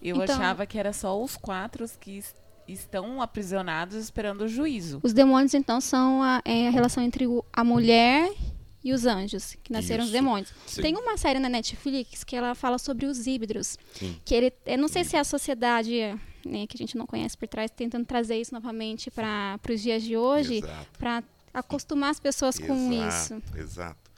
Eu 0.00 0.20
então, 0.22 0.34
achava 0.34 0.66
que 0.66 0.78
era 0.78 0.92
só 0.92 1.22
os 1.22 1.36
quatro 1.36 1.86
que 2.00 2.22
estão 2.66 3.20
aprisionados 3.20 3.96
esperando 3.96 4.42
o 4.42 4.48
juízo. 4.48 5.00
Os 5.02 5.12
demônios, 5.12 5.54
então, 5.54 5.80
são 5.80 6.22
a, 6.22 6.42
é 6.44 6.68
a 6.68 6.70
relação 6.70 7.02
entre 7.02 7.26
o, 7.26 7.44
a 7.52 7.62
mulher 7.62 8.32
e 8.84 8.92
os 8.92 9.06
anjos, 9.06 9.56
que 9.62 9.72
nasceram 9.72 10.04
Isso. 10.04 10.08
os 10.08 10.12
demônios. 10.12 10.52
Sim. 10.66 10.82
Tem 10.82 10.96
uma 10.96 11.16
série 11.16 11.38
na 11.38 11.48
Netflix 11.48 12.24
que 12.24 12.34
ela 12.34 12.54
fala 12.54 12.78
sobre 12.78 13.06
os 13.06 13.26
híbridos. 13.26 13.78
Sim. 13.94 14.20
Que 14.24 14.34
ele, 14.34 14.52
eu 14.66 14.78
não 14.78 14.88
sei 14.88 15.04
Sim. 15.04 15.10
se 15.10 15.16
é 15.16 15.20
a 15.20 15.24
sociedade 15.24 15.92
né, 16.44 16.66
que 16.66 16.76
a 16.76 16.78
gente 16.78 16.96
não 16.96 17.06
conhece 17.06 17.36
por 17.36 17.46
trás 17.46 17.70
tentando 17.70 18.04
trazer 18.04 18.40
isso 18.40 18.52
novamente 18.52 19.10
para 19.10 19.58
os 19.70 19.80
dias 19.80 20.02
de 20.02 20.16
hoje, 20.16 20.62
para 20.98 21.22
acostumar 21.54 22.10
as 22.10 22.20
pessoas 22.20 22.56
exato, 22.56 22.72
com 22.72 22.92
isso. 22.92 23.42
Exato. 23.56 24.12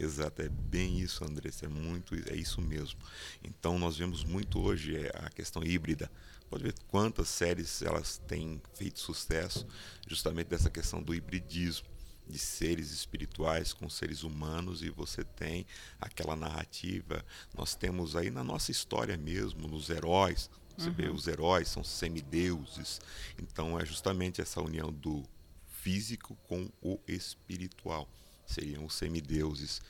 Exato, 0.00 0.42
é 0.42 0.48
bem 0.48 1.00
isso, 1.00 1.24
Andressa, 1.24 1.66
é 1.66 1.68
muito, 1.68 2.14
é 2.30 2.36
isso 2.36 2.60
mesmo. 2.60 3.00
Então 3.42 3.80
nós 3.80 3.96
vemos 3.96 4.22
muito 4.22 4.60
hoje 4.60 4.96
é, 4.96 5.10
a 5.12 5.28
questão 5.28 5.64
híbrida. 5.64 6.08
Pode 6.48 6.62
ver 6.62 6.74
quantas 6.86 7.26
séries 7.28 7.82
elas 7.82 8.16
têm 8.28 8.62
feito 8.74 9.00
sucesso 9.00 9.66
justamente 10.06 10.46
dessa 10.46 10.70
questão 10.70 11.02
do 11.02 11.12
hibridismo 11.12 11.84
de 12.28 12.38
seres 12.38 12.90
espirituais 12.90 13.72
com 13.72 13.88
seres 13.88 14.22
humanos 14.22 14.82
e 14.82 14.90
você 14.90 15.24
tem 15.24 15.66
aquela 16.00 16.36
narrativa. 16.36 17.24
Nós 17.56 17.74
temos 17.74 18.14
aí 18.14 18.30
na 18.30 18.44
nossa 18.44 18.70
história 18.70 19.16
mesmo, 19.16 19.66
nos 19.66 19.90
heróis, 19.90 20.50
você 20.78 20.90
uhum. 20.90 20.94
vê 20.94 21.08
os 21.08 21.26
heróis 21.26 21.68
são 21.68 21.82
semideuses. 21.82 23.00
Então 23.36 23.78
é 23.78 23.84
justamente 23.84 24.40
essa 24.40 24.60
união 24.62 24.92
do 24.92 25.24
físico 25.66 26.36
com 26.46 26.70
o 26.80 27.00
espiritual. 27.08 28.08
Seriam 28.46 28.84
os 28.84 28.94
semideuses 28.94 29.80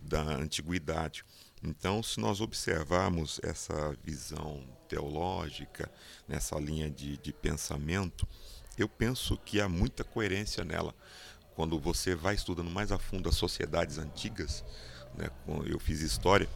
da 0.00 0.22
antiguidade. 0.22 1.24
Então, 1.62 2.02
se 2.02 2.20
nós 2.20 2.40
observarmos 2.40 3.40
essa 3.42 3.96
visão 4.04 4.62
teológica, 4.88 5.90
nessa 6.28 6.58
linha 6.60 6.88
de, 6.88 7.16
de 7.16 7.32
pensamento, 7.32 8.28
eu 8.78 8.88
penso 8.88 9.36
que 9.38 9.60
há 9.60 9.68
muita 9.68 10.04
coerência 10.04 10.64
nela 10.64 10.94
quando 11.56 11.80
você 11.80 12.14
vai 12.14 12.34
estudando 12.34 12.70
mais 12.70 12.92
a 12.92 12.98
fundo 12.98 13.28
as 13.28 13.34
sociedades 13.34 13.96
antigas, 13.98 14.62
né, 15.16 15.30
eu 15.66 15.80
fiz 15.80 16.02
história, 16.02 16.48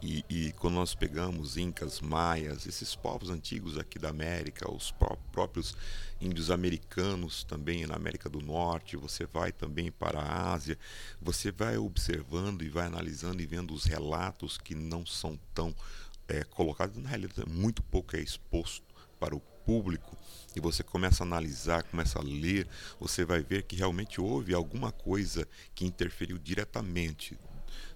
e, 0.00 0.24
e, 0.30 0.52
quando 0.52 0.74
nós 0.74 0.94
pegamos 0.94 1.56
incas, 1.56 2.00
maias, 2.00 2.66
esses 2.66 2.94
povos 2.94 3.30
antigos 3.30 3.76
aqui 3.76 3.98
da 3.98 4.10
América, 4.10 4.70
os 4.70 4.92
pró 4.92 5.16
próprios 5.32 5.76
índios 6.20 6.52
americanos 6.52 7.42
também 7.42 7.84
na 7.84 7.96
América 7.96 8.28
do 8.28 8.40
Norte, 8.40 8.96
você 8.96 9.26
vai 9.26 9.50
também 9.50 9.90
para 9.90 10.20
a 10.20 10.52
Ásia, 10.52 10.78
você 11.20 11.50
vai 11.50 11.76
observando 11.76 12.62
e 12.62 12.68
vai 12.68 12.86
analisando 12.86 13.42
e 13.42 13.46
vendo 13.46 13.74
os 13.74 13.84
relatos 13.84 14.56
que 14.56 14.72
não 14.74 15.04
são 15.04 15.36
tão 15.52 15.74
é, 16.28 16.44
colocados, 16.44 16.96
na 16.96 17.08
realidade 17.08 17.50
muito 17.50 17.82
pouco 17.82 18.16
é 18.16 18.20
exposto 18.20 18.86
para 19.18 19.34
o 19.34 19.42
público 19.68 20.16
e 20.56 20.60
você 20.60 20.82
começa 20.82 21.22
a 21.22 21.26
analisar, 21.26 21.82
começa 21.82 22.18
a 22.18 22.22
ler, 22.22 22.66
você 22.98 23.22
vai 23.22 23.42
ver 23.42 23.64
que 23.64 23.76
realmente 23.76 24.18
houve 24.18 24.54
alguma 24.54 24.90
coisa 24.90 25.46
que 25.74 25.84
interferiu 25.84 26.38
diretamente 26.38 27.38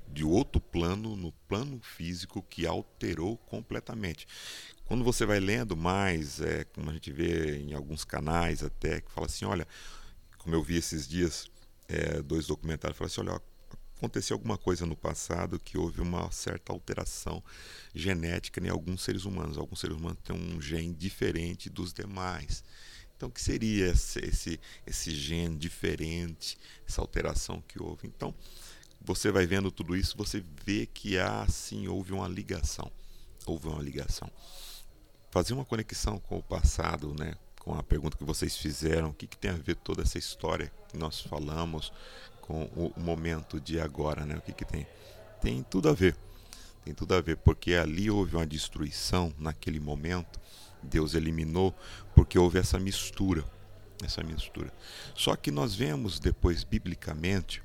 de 0.07 0.23
outro 0.23 0.61
plano, 0.61 1.17
no 1.17 1.33
plano 1.49 1.81
físico, 1.81 2.43
que 2.43 2.67
alterou 2.67 3.39
completamente. 3.39 4.27
Quando 4.85 5.03
você 5.03 5.25
vai 5.25 5.41
lendo 5.41 5.75
mais, 5.75 6.43
é, 6.43 6.65
como 6.65 6.91
a 6.91 6.93
gente 6.93 7.11
vê 7.11 7.57
em 7.57 7.73
alguns 7.73 8.05
canais 8.05 8.63
até, 8.63 9.01
que 9.01 9.11
fala 9.11 9.27
assim, 9.27 9.47
olha, 9.47 9.67
como 10.37 10.55
eu 10.55 10.63
vi 10.63 10.77
esses 10.77 11.09
dias, 11.09 11.51
é, 11.89 12.21
dois 12.21 12.47
documentários, 12.47 12.99
fala 12.99 13.09
assim, 13.09 13.23
olha, 13.23 13.41
aconteceu 14.03 14.35
alguma 14.35 14.59
coisa 14.59 14.85
no 14.85 14.97
passado 14.97 15.61
que 15.61 15.79
houve 15.79 16.01
uma 16.01 16.29
certa 16.33 16.73
alteração 16.73 17.41
genética 17.95 18.61
em 18.61 18.69
alguns 18.69 19.03
seres 19.03 19.25
humanos. 19.25 19.57
Alguns 19.57 19.79
seres 19.79 19.97
humanos 19.97 20.19
têm 20.25 20.35
um 20.35 20.61
gene 20.61 20.93
diferente 20.93 21.71
dos 21.71 21.93
demais. 21.93 22.65
Então, 23.17 23.29
o 23.29 23.33
que 23.33 23.41
seria 23.41 23.91
esse, 23.91 24.19
esse, 24.19 24.61
esse 24.85 25.15
gene 25.15 25.57
diferente, 25.57 26.59
essa 26.85 27.01
alteração 27.01 27.63
que 27.69 27.81
houve? 27.81 28.09
Então, 28.09 28.35
você 29.01 29.31
vai 29.31 29.47
vendo 29.47 29.71
tudo 29.71 29.95
isso, 29.95 30.17
você 30.19 30.43
vê 30.65 30.85
que 30.85 31.17
há 31.17 31.47
sim 31.47 31.87
houve 31.87 32.13
uma 32.13 32.27
ligação, 32.27 32.91
houve 33.47 33.69
uma 33.69 33.81
ligação. 33.81 34.29
Fazer 35.31 35.55
uma 35.55 35.65
conexão 35.65 36.19
com 36.19 36.39
o 36.39 36.43
passado, 36.43 37.15
né? 37.17 37.37
Com 37.61 37.75
a 37.75 37.83
pergunta 37.85 38.17
que 38.17 38.25
vocês 38.25 38.57
fizeram, 38.57 39.11
o 39.11 39.15
que, 39.15 39.29
que 39.29 39.37
tem 39.37 39.53
a 39.53 39.57
ver 39.57 39.77
toda 39.77 40.03
essa 40.03 40.19
história 40.19 40.73
que 40.89 40.99
nós 40.99 41.21
falamos 41.21 41.93
com 42.53 42.65
o, 42.77 42.93
momento 43.01 43.59
de 43.59 43.81
agora, 43.81 44.27
né? 44.27 44.37
O 44.37 44.43
que, 44.43 44.53
que 44.53 44.65
tem? 44.67 44.87
Tem 45.41 45.63
tudo 45.63 45.89
a 45.89 45.95
ver. 45.95 46.15
Tem 46.85 46.93
tudo 46.93 47.15
a 47.15 47.21
ver, 47.23 47.39
porque 47.39 47.73
ali 47.73 48.11
houve 48.11 48.37
uma 48.37 48.47
destruição 48.47 49.33
naquele 49.39 49.81
momento. 49.81 50.39
Deus 50.83 51.15
eliminou 51.15 51.75
porque 52.15 52.39
houve 52.39 52.59
essa 52.59 52.79
mistura, 52.79 53.43
essa 54.05 54.23
mistura. 54.23 54.71
Só 55.15 55.35
que 55.35 55.51
nós 55.51 55.75
vemos 55.75 56.19
depois 56.19 56.63
biblicamente 56.63 57.63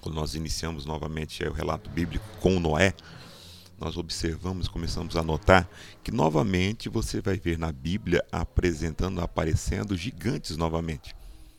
quando 0.00 0.14
nós 0.14 0.34
iniciamos 0.34 0.86
novamente 0.86 1.44
o 1.44 1.52
relato 1.52 1.90
bíblico 1.90 2.24
com 2.40 2.58
Noé, 2.58 2.94
nós 3.78 3.98
observamos, 3.98 4.66
começamos 4.68 5.16
a 5.16 5.22
notar 5.22 5.68
que 6.02 6.10
novamente 6.10 6.88
você 6.88 7.20
vai 7.20 7.36
ver 7.36 7.58
na 7.58 7.70
Bíblia 7.70 8.24
apresentando, 8.32 9.20
aparecendo 9.20 9.94
gigantes 9.94 10.56
novamente. 10.56 11.14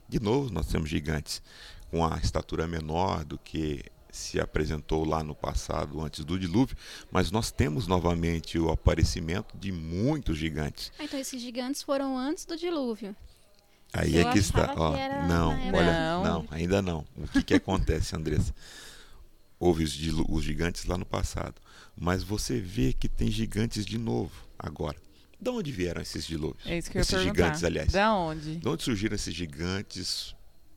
De 0.09 0.19
novo, 0.19 0.51
nós 0.51 0.67
temos 0.67 0.89
gigantes 0.89 1.41
com 1.89 2.05
a 2.05 2.17
estatura 2.17 2.67
menor 2.67 3.23
do 3.23 3.37
que 3.37 3.83
se 4.11 4.39
apresentou 4.39 5.05
lá 5.05 5.23
no 5.23 5.35
passado, 5.35 6.01
antes 6.01 6.25
do 6.25 6.39
dilúvio, 6.39 6.75
mas 7.11 7.29
nós 7.29 7.51
temos 7.51 7.87
novamente 7.87 8.57
o 8.57 8.69
aparecimento 8.69 9.55
de 9.57 9.71
muitos 9.71 10.37
gigantes. 10.37 10.91
Ah, 10.97 11.03
então 11.03 11.19
esses 11.19 11.41
gigantes 11.41 11.83
foram 11.83 12.17
antes 12.17 12.45
do 12.45 12.57
dilúvio. 12.57 13.15
Aí 13.93 14.17
eu 14.17 14.27
é 14.27 14.31
que 14.33 14.39
está. 14.39 14.73
Ó, 14.75 14.93
que 14.93 15.27
não, 15.27 15.49
olha, 15.73 15.93
não. 15.93 16.23
não. 16.23 16.47
ainda 16.51 16.81
não. 16.81 17.05
O 17.15 17.27
que, 17.27 17.43
que 17.43 17.53
acontece, 17.53 18.15
Andressa? 18.15 18.53
Houve 19.59 19.83
os, 19.83 19.97
os 20.29 20.43
gigantes 20.43 20.85
lá 20.85 20.97
no 20.97 21.05
passado, 21.05 21.55
mas 21.95 22.21
você 22.21 22.59
vê 22.59 22.93
que 22.93 23.07
tem 23.07 23.31
gigantes 23.31 23.85
de 23.85 23.97
novo 23.97 24.31
agora. 24.57 24.97
De 25.39 25.49
onde 25.49 25.71
vieram 25.71 26.01
esses 26.01 26.25
dilúvios? 26.25 26.65
É 26.65 26.77
isso 26.77 26.91
que 26.91 26.97
eu 26.97 27.01
esses 27.01 27.21
gigantes, 27.21 27.63
aliás. 27.63 27.91
Da 27.91 28.13
onde? 28.13 28.57
De 28.57 28.67
onde 28.67 28.83
surgiram 28.83 29.15
esses 29.15 29.33
gigantes 29.33 30.35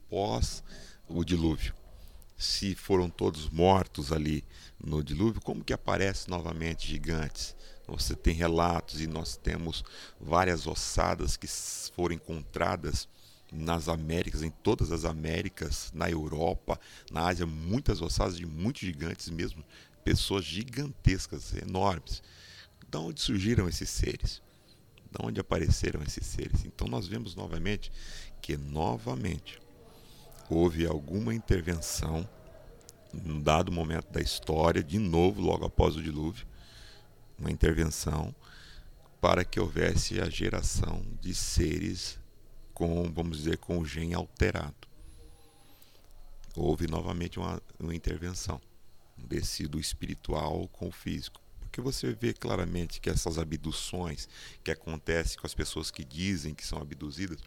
pós 0.09 0.63
o 1.11 1.25
dilúvio? 1.25 1.75
Se 2.37 2.75
foram 2.75 3.11
todos 3.11 3.51
mortos 3.51 4.13
ali 4.13 4.45
no 4.83 5.05
dilúvio, 5.05 5.43
como 5.43 5.63
que 5.63 5.73
aparecem 5.73 6.31
novamente 6.31 6.87
gigantes? 6.87 7.55
Você 7.87 8.15
tem 8.15 8.35
relatos 8.35 9.01
e 9.01 9.07
nós 9.07 9.37
temos 9.37 9.85
várias 10.19 10.67
ossadas 10.67 11.37
que 11.37 11.47
foram 11.95 12.15
encontradas 12.15 13.09
nas 13.53 13.89
Américas, 13.89 14.43
em 14.43 14.51
todas 14.51 14.93
as 14.93 15.05
Américas, 15.05 15.91
na 15.93 16.09
Europa, 16.09 16.81
na 17.11 17.27
Ásia, 17.27 17.45
muitas 17.45 18.01
ossadas 18.01 18.37
de 18.37 18.47
muitos 18.47 18.83
gigantes 18.83 19.29
mesmo, 19.29 19.65
pessoas 20.05 20.45
gigantescas, 20.45 21.53
enormes. 21.55 22.23
De 22.89 22.97
onde 22.97 23.21
surgiram 23.21 23.69
esses 23.69 23.91
seres? 23.91 24.41
De 25.11 25.27
onde 25.27 25.41
apareceram 25.41 26.03
esses 26.03 26.25
seres? 26.25 26.65
Então 26.65 26.87
nós 26.87 27.09
vemos 27.09 27.35
novamente 27.35 27.91
que 28.41 28.57
novamente 28.57 29.61
houve 30.51 30.87
alguma 30.87 31.35
intervenção 31.35 32.29
num 33.13 33.41
dado 33.41 33.73
momento 33.73 34.11
da 34.11 34.21
história, 34.21 34.83
de 34.83 34.99
novo, 34.99 35.41
logo 35.41 35.65
após 35.65 35.97
o 35.97 36.03
dilúvio, 36.03 36.47
uma 37.39 37.51
intervenção 37.51 38.35
para 39.21 39.45
que 39.45 39.61
houvesse 39.61 40.21
a 40.21 40.29
geração 40.29 41.03
de 41.21 41.35
seres 41.35 42.19
com, 42.73 43.11
vamos 43.13 43.39
dizer, 43.39 43.59
com 43.59 43.79
o 43.79 43.85
gene 43.85 44.15
alterado. 44.15 44.75
Houve 46.57 46.87
novamente 46.87 47.39
uma, 47.39 47.61
uma 47.79 47.95
intervenção 47.95 48.61
desse 49.17 49.67
do 49.67 49.79
espiritual 49.79 50.67
com 50.69 50.89
o 50.89 50.93
físico. 50.93 51.41
Porque 51.61 51.81
você 51.81 52.13
vê 52.13 52.33
claramente 52.33 53.01
que 53.01 53.11
essas 53.11 53.39
abduções 53.39 54.29
que 54.65 54.71
acontecem 54.71 55.39
com 55.39 55.47
as 55.47 55.55
pessoas 55.55 55.91
que 55.91 56.05
dizem 56.05 56.55
que 56.55 56.67
são 56.67 56.81
abduzidas, 56.81 57.39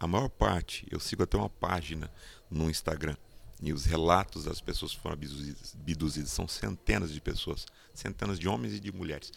a 0.00 0.06
maior 0.06 0.30
parte, 0.30 0.86
eu 0.90 0.98
sigo 0.98 1.22
até 1.22 1.36
uma 1.36 1.50
página 1.50 2.10
no 2.50 2.70
Instagram, 2.70 3.14
e 3.62 3.70
os 3.70 3.84
relatos 3.84 4.44
das 4.44 4.58
pessoas 4.58 4.94
que 4.94 5.00
foram 5.00 5.12
abduzidas, 5.12 6.30
são 6.30 6.48
centenas 6.48 7.12
de 7.12 7.20
pessoas, 7.20 7.66
centenas 7.92 8.38
de 8.38 8.48
homens 8.48 8.72
e 8.72 8.80
de 8.80 8.90
mulheres. 8.90 9.30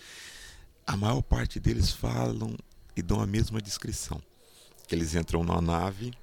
A 0.88 0.96
maior 0.96 1.22
parte 1.22 1.60
deles 1.60 1.92
falam 1.92 2.56
e 2.96 3.02
dão 3.02 3.20
a 3.20 3.28
mesma 3.28 3.62
descrição. 3.62 4.24
Que 4.88 4.96
eles 4.96 5.14
entram 5.16 5.44
na 5.44 5.60
nave, 5.60 6.14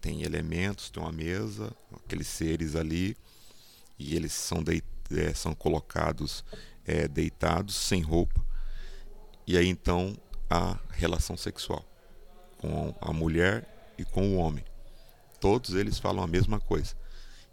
tem 0.00 0.22
elementos, 0.22 0.88
tem 0.90 1.02
uma 1.02 1.10
mesa, 1.10 1.74
aqueles 2.04 2.28
seres 2.28 2.76
ali, 2.76 3.16
e 3.98 4.14
eles 4.14 4.32
são, 4.32 4.62
de, 4.62 4.84
é, 5.10 5.34
são 5.34 5.52
colocados 5.52 6.44
é, 6.86 7.08
deitados, 7.08 7.74
sem 7.74 8.00
roupa. 8.00 8.40
E 9.44 9.58
aí 9.58 9.66
então 9.66 10.16
a 10.48 10.78
relação 10.90 11.36
sexual 11.36 11.84
com 12.58 12.94
a 13.00 13.12
mulher 13.12 13.79
e 14.00 14.04
com 14.04 14.34
o 14.34 14.36
homem. 14.36 14.64
Todos 15.40 15.74
eles 15.74 15.98
falam 15.98 16.22
a 16.22 16.26
mesma 16.26 16.60
coisa 16.60 16.94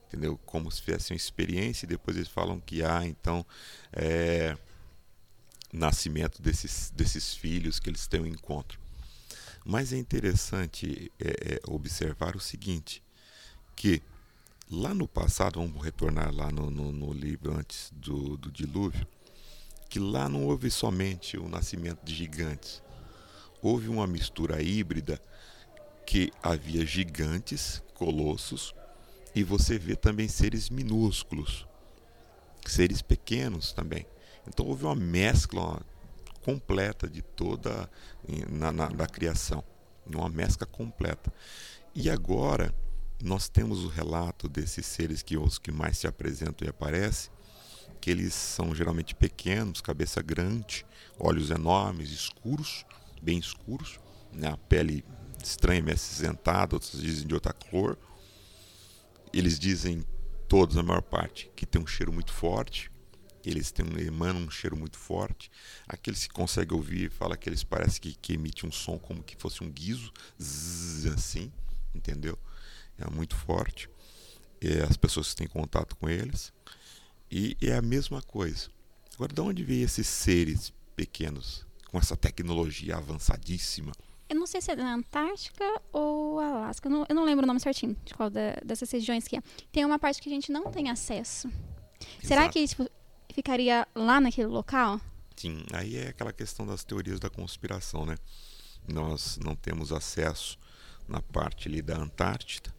entendeu? 0.07 0.39
Como 0.45 0.71
se 0.71 0.81
fizesse 0.81 1.11
uma 1.11 1.17
experiência 1.17 1.85
e 1.85 1.89
depois 1.89 2.15
eles 2.15 2.29
falam 2.29 2.59
que 2.59 2.83
há 2.83 3.05
então 3.05 3.45
é, 3.91 4.57
nascimento 5.71 6.41
desses, 6.41 6.91
desses 6.95 7.35
filhos 7.35 7.79
que 7.79 7.89
eles 7.89 8.07
têm 8.07 8.21
um 8.21 8.25
encontro. 8.25 8.79
Mas 9.65 9.91
é 9.91 9.97
interessante 9.97 11.11
é, 11.19 11.55
é, 11.55 11.59
observar 11.67 12.35
o 12.35 12.39
seguinte, 12.39 13.03
que 13.75 14.01
lá 14.71 14.93
no 14.93 15.07
passado, 15.07 15.59
vamos 15.59 15.83
retornar 15.83 16.33
lá 16.33 16.49
no, 16.51 16.71
no, 16.71 16.91
no 16.91 17.13
livro 17.13 17.53
antes 17.53 17.91
do, 17.93 18.37
do 18.37 18.49
dilúvio, 18.49 19.05
que 19.89 19.99
lá 19.99 20.29
não 20.29 20.45
houve 20.45 20.71
somente 20.71 21.37
o 21.37 21.49
nascimento 21.49 22.03
de 22.03 22.15
gigantes, 22.15 22.81
houve 23.61 23.89
uma 23.89 24.07
mistura 24.07 24.61
híbrida 24.61 25.21
que 26.07 26.31
havia 26.41 26.85
gigantes, 26.85 27.83
colossos, 27.93 28.73
e 29.35 29.43
você 29.43 29.77
vê 29.77 29.93
também 29.93 30.29
seres 30.29 30.69
minúsculos, 30.69 31.67
seres 32.65 33.01
pequenos 33.01 33.73
também. 33.73 34.05
Então 34.47 34.65
houve 34.65 34.85
uma 34.85 34.95
mescla 34.95 35.81
completa 36.45 37.09
de 37.09 37.21
toda 37.21 37.89
na, 38.49 38.71
na, 38.71 39.05
criação, 39.05 39.61
uma 40.05 40.29
mescla 40.29 40.65
completa. 40.65 41.31
E 41.93 42.09
agora 42.09 42.73
nós 43.21 43.49
temos 43.49 43.83
o 43.83 43.89
relato 43.89 44.47
desses 44.47 44.85
seres 44.85 45.21
que 45.21 45.37
os 45.37 45.59
que 45.59 45.73
mais 45.73 45.97
se 45.97 46.07
apresentam 46.07 46.65
e 46.65 46.69
aparecem, 46.69 47.29
que 47.99 48.09
eles 48.09 48.33
são 48.33 48.73
geralmente 48.73 49.13
pequenos, 49.13 49.81
cabeça 49.81 50.21
grande, 50.21 50.85
olhos 51.19 51.51
enormes, 51.51 52.11
escuros, 52.11 52.85
bem 53.21 53.37
escuros, 53.37 53.99
né? 54.31 54.47
a 54.47 54.57
pele 54.57 55.03
estranha, 55.47 55.81
meio 55.81 55.95
acinzentada, 55.95 56.75
outros 56.75 57.01
dizem 57.01 57.27
de 57.27 57.33
outra 57.33 57.53
cor, 57.53 57.97
eles 59.33 59.59
dizem, 59.59 60.05
todos, 60.47 60.77
a 60.77 60.83
maior 60.83 61.01
parte, 61.01 61.51
que 61.55 61.65
tem 61.65 61.81
um 61.81 61.87
cheiro 61.87 62.11
muito 62.11 62.31
forte. 62.31 62.91
Eles 63.45 63.71
têm, 63.71 63.85
emanam 64.05 64.41
um 64.41 64.49
cheiro 64.49 64.75
muito 64.75 64.97
forte. 64.97 65.49
Aqueles 65.87 66.27
que 66.27 66.33
conseguem 66.33 66.75
ouvir, 66.75 67.09
fala 67.09 67.37
que 67.37 67.47
eles 67.47 67.63
parecem 67.63 68.01
que, 68.01 68.13
que 68.15 68.33
emite 68.33 68.65
um 68.65 68.71
som 68.71 68.97
como 68.97 69.23
que 69.23 69.35
fosse 69.37 69.63
um 69.63 69.71
guizo, 69.71 70.11
zzz, 70.41 71.05
assim, 71.13 71.51
entendeu? 71.93 72.37
é 72.97 73.09
muito 73.09 73.35
forte. 73.35 73.89
É, 74.59 74.81
as 74.83 74.97
pessoas 74.97 75.33
têm 75.33 75.47
contato 75.47 75.95
com 75.95 76.09
eles. 76.09 76.51
E 77.29 77.55
é 77.61 77.75
a 77.75 77.81
mesma 77.81 78.21
coisa. 78.21 78.69
Agora, 79.15 79.33
de 79.33 79.41
onde 79.41 79.63
vêm 79.63 79.81
esses 79.81 80.07
seres 80.07 80.73
pequenos 80.95 81.65
com 81.89 81.97
essa 81.97 82.15
tecnologia 82.15 82.97
avançadíssima? 82.97 83.91
Eu 84.29 84.35
não 84.35 84.45
sei 84.45 84.61
se 84.61 84.71
é 84.71 84.75
da 84.75 84.93
Antártica 84.93 85.63
ou 85.91 86.39
Alasca. 86.39 86.87
Eu 86.87 86.91
não, 86.91 87.05
eu 87.07 87.15
não 87.15 87.23
lembro 87.23 87.43
o 87.45 87.47
nome 87.47 87.59
certinho 87.59 87.95
de 88.03 88.13
qual 88.13 88.29
da, 88.29 88.55
dessas 88.65 88.91
regiões 88.91 89.27
que 89.27 89.37
é. 89.37 89.41
Tem 89.71 89.85
uma 89.85 89.97
parte 89.97 90.21
que 90.21 90.29
a 90.29 90.31
gente 90.31 90.51
não 90.51 90.69
tem 90.71 90.89
acesso. 90.89 91.47
Exato. 91.47 92.27
Será 92.27 92.49
que 92.49 92.67
tipo, 92.67 92.89
ficaria 93.33 93.87
lá 93.95 94.19
naquele 94.19 94.47
local? 94.47 94.99
Sim, 95.35 95.63
aí 95.71 95.97
é 95.97 96.09
aquela 96.09 96.33
questão 96.33 96.65
das 96.65 96.83
teorias 96.83 97.19
da 97.19 97.29
conspiração, 97.29 98.05
né? 98.05 98.17
Nós 98.87 99.37
não 99.37 99.55
temos 99.55 99.91
acesso 99.91 100.57
na 101.07 101.21
parte 101.21 101.67
ali 101.67 101.81
da 101.81 101.97
Antártida, 101.97 102.73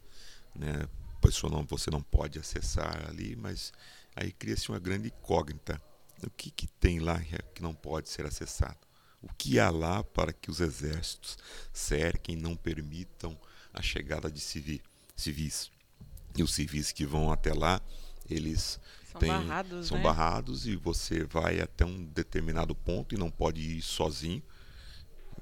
né? 0.53 0.87
Pois 1.21 1.41
não, 1.43 1.65
você 1.65 1.89
não 1.89 2.01
pode 2.01 2.37
acessar 2.37 3.09
ali, 3.09 3.35
mas 3.35 3.73
aí 4.15 4.31
cria-se 4.31 4.69
uma 4.69 4.79
grande 4.79 5.07
incógnita. 5.07 5.81
O 6.25 6.29
que, 6.29 6.51
que 6.51 6.67
tem 6.67 6.99
lá 6.99 7.19
que 7.53 7.61
não 7.61 7.73
pode 7.73 8.09
ser 8.09 8.25
acessado? 8.25 8.88
O 9.21 9.27
que 9.37 9.59
há 9.59 9.69
lá 9.69 10.03
para 10.03 10.31
que 10.31 10.49
os 10.49 10.59
exércitos 10.59 11.37
cerquem 11.73 12.35
e 12.35 12.41
não 12.41 12.55
permitam 12.55 13.37
a 13.73 13.81
chegada 13.81 14.31
de 14.31 14.39
civis? 14.39 15.71
E 16.35 16.43
os 16.43 16.53
civis 16.53 16.91
que 16.91 17.05
vão 17.05 17.31
até 17.31 17.53
lá, 17.53 17.81
eles 18.29 18.79
são 19.11 19.19
têm, 19.19 19.29
barrados, 19.29 19.87
são 19.87 19.97
né? 19.97 20.03
barrados 20.03 20.67
e 20.67 20.75
você 20.75 21.25
vai 21.25 21.59
até 21.59 21.83
um 21.85 22.05
determinado 22.05 22.73
ponto 22.73 23.13
e 23.13 23.17
não 23.17 23.29
pode 23.29 23.61
ir 23.61 23.81
sozinho. 23.81 24.41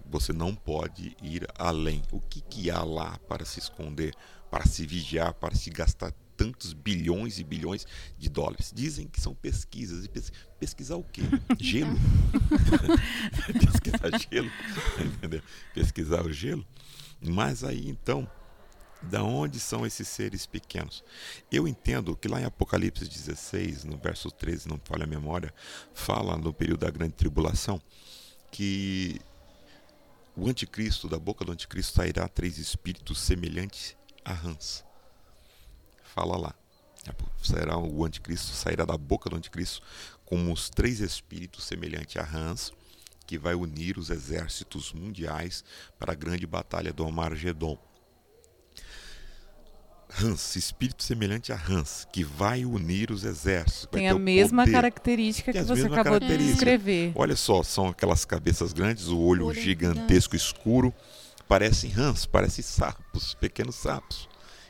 Você 0.09 0.31
não 0.31 0.55
pode 0.55 1.15
ir 1.21 1.45
além. 1.55 2.01
O 2.11 2.21
que, 2.21 2.41
que 2.41 2.71
há 2.71 2.83
lá 2.83 3.19
para 3.27 3.45
se 3.45 3.59
esconder, 3.59 4.15
para 4.49 4.65
se 4.65 4.85
vigiar, 4.87 5.33
para 5.33 5.53
se 5.53 5.69
gastar 5.69 6.13
tantos 6.37 6.71
bilhões 6.71 7.39
e 7.39 7.43
bilhões 7.43 7.85
de 8.17 8.29
dólares. 8.29 8.71
Dizem 8.73 9.07
que 9.07 9.19
são 9.19 9.33
pesquisas. 9.33 10.05
E 10.05 10.07
pes 10.07 10.31
pesquisar 10.59 10.95
o 10.95 11.03
quê? 11.03 11.23
Gelo? 11.59 11.97
pesquisar 13.59 14.19
gelo. 14.31 14.51
Entendeu? 14.99 15.41
Pesquisar 15.73 16.25
o 16.25 16.31
gelo. 16.31 16.65
Mas 17.19 17.63
aí 17.63 17.89
então, 17.89 18.29
da 19.01 19.23
onde 19.23 19.59
são 19.59 19.85
esses 19.85 20.07
seres 20.07 20.45
pequenos? 20.45 21.03
Eu 21.51 21.67
entendo 21.67 22.15
que 22.15 22.27
lá 22.27 22.39
em 22.39 22.45
Apocalipse 22.45 23.07
16, 23.07 23.83
no 23.83 23.97
verso 23.97 24.29
13, 24.29 24.69
não 24.69 24.79
falha 24.83 25.03
a 25.03 25.07
memória, 25.07 25.53
fala 25.93 26.37
no 26.37 26.53
período 26.53 26.81
da 26.81 26.91
grande 26.91 27.13
tribulação 27.13 27.81
que 28.51 29.19
o 30.35 30.47
anticristo, 30.47 31.09
da 31.09 31.17
boca 31.17 31.43
do 31.43 31.51
anticristo 31.51 31.95
sairá 31.95 32.27
três 32.27 32.59
espíritos 32.59 33.19
semelhantes 33.19 33.97
a 34.23 34.33
rãs 34.33 34.86
fala 36.17 36.35
lá. 36.35 36.55
Será 37.41 37.77
o 37.77 38.03
anticristo, 38.03 38.47
sairá 38.47 38.83
da 38.83 38.97
boca 38.97 39.29
do 39.29 39.35
anticristo 39.35 39.81
como 40.25 40.51
os 40.51 40.69
três 40.69 40.99
espíritos 40.99 41.63
semelhantes 41.63 42.17
a 42.17 42.23
rãs, 42.23 42.73
que 43.25 43.37
vai 43.37 43.53
unir 43.53 43.97
os 43.97 44.09
exércitos 44.09 44.91
mundiais 44.91 45.63
para 45.99 46.13
a 46.13 46.15
grande 46.15 46.45
batalha 46.47 46.91
do 46.91 47.05
Armagedon. 47.05 47.77
Hans, 50.19 50.55
espírito 50.55 51.03
semelhante 51.03 51.53
a 51.53 51.55
Hans, 51.55 52.07
que 52.11 52.23
vai 52.23 52.65
unir 52.65 53.11
os 53.11 53.23
exércitos. 53.23 53.87
Tem 53.91 54.09
a 54.09 54.17
mesma 54.17 54.63
poder. 54.63 54.71
característica 54.71 55.53
que, 55.53 55.59
que 55.59 55.65
você 55.65 55.85
acabou 55.85 56.19
de 56.19 56.37
descrever. 56.37 57.11
Olha 57.13 57.35
só, 57.35 57.61
são 57.61 57.89
aquelas 57.89 58.25
cabeças 58.25 58.73
grandes, 58.73 59.07
o 59.07 59.19
olho, 59.19 59.45
olho 59.47 59.61
gigantesco, 59.61 60.35
gigante. 60.35 60.57
escuro, 60.57 60.93
parecem 61.47 61.93
Hans, 61.95 62.25
parecem 62.25 62.63
sapos, 62.63 63.33
pequenos 63.35 63.75
sapos 63.75 64.27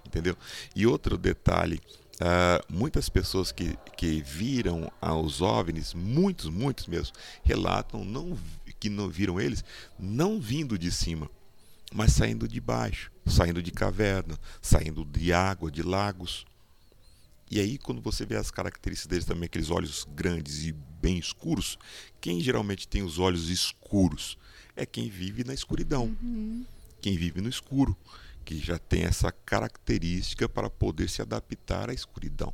entendeu? 0.08 0.36
E 0.76 0.88
outro 0.88 1.18
detalhe, 1.18 1.82
uh, 2.16 2.74
muitas 2.74 3.10
pessoas 3.10 3.52
que, 3.52 3.78
que 3.96 4.22
viram 4.22 4.92
os 5.22 5.42
OVNIs, 5.42 5.94
muitos, 5.94 6.50
muitos 6.50 6.88
mesmo, 6.88 7.16
relatam 7.44 8.04
não, 8.04 8.38
que 8.80 8.90
não 8.90 9.10
viram 9.10 9.40
eles 9.40 9.64
não 10.00 10.40
vindo 10.40 10.78
de 10.78 10.92
cima, 10.92 11.30
mas 11.94 12.14
saindo 12.14 12.48
de 12.48 12.60
baixo, 12.60 13.12
saindo 13.26 13.62
de 13.62 13.72
caverna, 13.72 14.38
saindo 14.62 15.06
de 15.06 15.32
água, 15.32 15.72
de 15.72 15.84
lagos. 15.84 16.46
E 17.50 17.60
aí, 17.60 17.78
quando 17.78 18.02
você 18.02 18.26
vê 18.26 18.36
as 18.36 18.52
características 18.52 19.08
deles 19.08 19.26
também, 19.26 19.46
aqueles 19.46 19.70
olhos 19.70 20.06
grandes 20.14 20.66
e 20.66 20.74
bem 20.74 21.18
escuros, 21.18 21.78
quem 22.20 22.42
geralmente 22.42 22.88
tem 22.88 23.04
os 23.04 23.20
olhos 23.20 23.50
escuros 23.50 24.38
é 24.76 24.86
quem 24.86 25.10
vive 25.10 25.44
na 25.44 25.54
escuridão, 25.54 26.16
uhum. 26.22 26.66
quem 27.02 27.18
vive 27.18 27.42
no 27.42 27.50
escuro 27.50 27.98
que 28.48 28.58
já 28.58 28.80
tem 28.80 29.04
essa 29.04 29.30
característica 29.30 30.48
para 30.48 30.70
poder 30.70 31.10
se 31.10 31.22
adaptar 31.22 31.90
à 31.90 31.94
escuridão. 31.94 32.54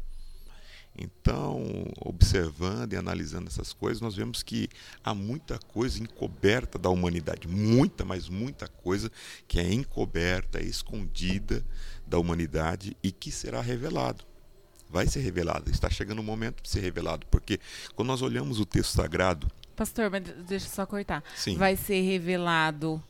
Então, 0.98 1.64
observando 2.00 2.94
e 2.94 2.96
analisando 2.96 3.48
essas 3.48 3.74
coisas, 3.74 4.02
nós 4.02 4.16
vemos 4.16 4.42
que 4.42 4.68
há 5.04 5.14
muita 5.14 5.60
coisa 5.60 6.02
encoberta 6.02 6.80
da 6.80 6.90
humanidade, 6.90 7.48
muita, 7.48 8.04
mas 8.04 8.28
muita 8.28 8.68
coisa 8.68 9.12
que 9.48 9.60
é 9.60 9.72
encoberta, 9.72 10.58
é 10.58 10.64
escondida 10.64 11.64
da 12.08 12.18
humanidade 12.18 12.98
e 13.04 13.12
que 13.12 13.32
será 13.32 13.62
revelado. 13.62 14.24
Vai 14.90 15.06
ser 15.06 15.20
revelado, 15.20 15.70
está 15.70 15.92
chegando 15.92 16.20
o 16.20 16.24
momento 16.24 16.64
de 16.64 16.70
ser 16.70 16.80
revelado, 16.80 17.28
porque 17.28 17.60
quando 17.96 18.08
nós 18.08 18.24
olhamos 18.24 18.60
o 18.60 18.66
texto 18.66 18.94
sagrado. 18.94 19.48
Pastor, 19.76 20.10
mas 20.10 20.24
deixa 20.48 20.66
eu 20.66 20.72
só 20.72 20.88
cortar. 20.88 21.24
Sim. 21.36 21.56
Vai 21.56 21.76
ser 21.76 22.02
revelado 22.02 23.04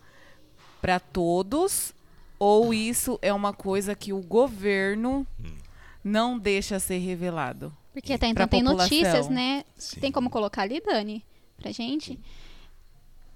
para 0.82 1.00
todos 1.00 1.94
ou 2.40 2.74
isso 2.74 3.18
é 3.22 3.34
uma 3.34 3.54
coisa 3.54 3.96
que 3.96 4.12
o 4.14 4.22
governo 4.22 5.26
hum. 5.40 5.56
não 6.04 6.38
deixa 6.38 6.80
ser 6.80 6.98
revelado? 6.98 7.76
Porque 7.94 8.14
até 8.14 8.28
então 8.28 8.48
tem 8.48 8.64
população. 8.64 8.98
notícias, 8.98 9.30
né? 9.30 9.64
Sim. 9.76 10.00
Tem 10.00 10.12
como 10.12 10.30
colocar 10.30 10.64
ali, 10.64 10.82
Dani, 10.82 11.24
pra 11.58 11.72
gente? 11.72 12.20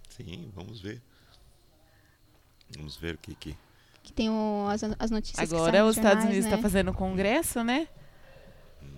Sim, 0.09 0.51
vamos 0.55 0.81
ver. 0.81 1.01
Vamos 2.75 2.97
ver 2.97 3.15
o 3.15 3.17
que 3.17 3.35
que... 3.35 3.55
Que 4.01 4.11
tem 4.11 4.29
o, 4.29 4.67
as, 4.69 4.81
as 4.97 5.11
notícias 5.11 5.51
Agora 5.51 5.85
os 5.85 5.97
Estados 5.97 6.23
Unidos 6.23 6.45
está 6.45 6.55
né? 6.55 6.61
fazendo 6.61 6.93
congresso, 6.93 7.63
né? 7.63 7.87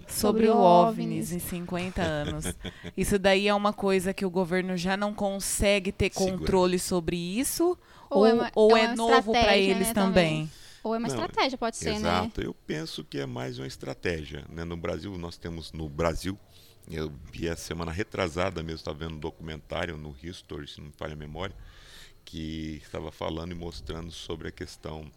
Sobre, 0.08 0.48
sobre 0.48 0.50
o 0.50 0.58
OVNIs 0.58 1.32
em 1.32 1.40
50 1.40 2.02
anos. 2.02 2.46
Isso 2.96 3.20
daí 3.20 3.48
é 3.48 3.54
uma 3.54 3.74
coisa 3.74 4.14
que 4.14 4.26
o 4.26 4.30
governo 4.30 4.78
já 4.78 4.96
não 4.96 5.14
consegue 5.14 5.92
ter 5.92 6.12
Segura. 6.12 6.38
controle 6.38 6.80
sobre 6.80 7.16
isso 7.16 7.78
ou, 8.10 8.20
ou 8.20 8.28
é, 8.28 8.34
uma, 8.34 8.52
ou 8.56 8.78
é, 8.78 8.82
é 8.84 8.96
novo 8.96 9.32
para 9.32 9.58
eles 9.58 9.88
né, 9.88 9.94
também? 9.94 10.46
também? 10.46 10.52
Ou 10.84 10.96
é 10.96 10.98
uma 10.98 11.08
Não, 11.08 11.16
estratégia, 11.16 11.58
pode 11.58 11.78
ser, 11.78 11.90
exato. 11.90 12.04
né? 12.04 12.20
Exato, 12.20 12.42
eu 12.42 12.54
penso 12.54 13.04
que 13.04 13.20
é 13.20 13.26
mais 13.26 13.60
uma 13.60 13.68
estratégia. 13.68 14.46
Né? 14.50 14.64
No 14.64 14.78
Brasil, 14.78 15.16
nós 15.18 15.38
temos 15.38 15.72
no 15.72 15.90
Brasil, 15.90 16.38
eu 16.90 17.12
vi 17.32 17.50
a 17.50 17.56
semana 17.56 17.92
retrasada 17.92 18.64
mesmo, 18.64 18.78
estava 18.78 18.98
vendo 18.98 19.16
um 19.16 19.20
documentário 19.20 19.98
no 19.98 20.16
History, 20.22 20.68
se 20.68 20.80
não 20.80 20.88
me 20.88 20.94
falha 20.94 21.14
a 21.14 21.18
memória, 21.18 21.56
que 22.24 22.82
estava 22.84 23.12
falando 23.12 23.52
e 23.52 23.56
mostrando 23.56 24.12
sobre 24.12 24.48
a 24.48 24.52
questão 24.52 25.12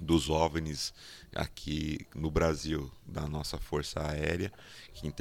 dos 0.00 0.30
OVNIs 0.30 0.94
aqui 1.34 2.06
no 2.14 2.30
Brasil, 2.30 2.90
da 3.06 3.26
nossa 3.26 3.58
Força 3.58 4.00
Aérea, 4.06 4.52
que 4.94 5.12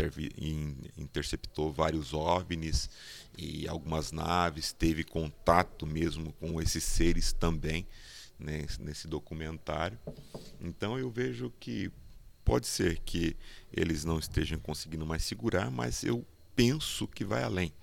interceptou 0.98 1.72
vários 1.72 2.14
OVNIs 2.14 2.90
e 3.38 3.68
algumas 3.68 4.12
naves, 4.12 4.74
teve 4.74 5.04
contato 5.04 5.86
mesmo 5.86 6.34
com 6.34 6.60
esses 6.60 6.84
seres 6.84 7.32
também 7.32 7.88
né, 8.40 8.66
nesse 8.80 9.08
documentário. 9.08 9.98
Então 10.60 10.98
eu 10.98 11.10
vejo 11.10 11.54
que 11.60 11.92
pode 12.44 12.66
ser 12.66 13.00
que 13.00 13.36
eles 13.72 14.04
não 14.04 14.18
estejam 14.18 14.58
conseguindo 14.60 15.06
mais 15.06 15.24
segurar, 15.24 15.70
mas 15.70 16.04
eu 16.04 16.26
penso 16.56 17.08
que 17.08 17.24
vai 17.24 17.44
além. 17.44 17.74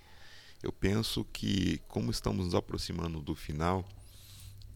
Eu 0.61 0.71
penso 0.71 1.23
que, 1.25 1.79
como 1.87 2.09
estamos 2.09 2.45
nos 2.45 2.55
aproximando 2.55 3.21
do 3.21 3.35
final, 3.35 3.87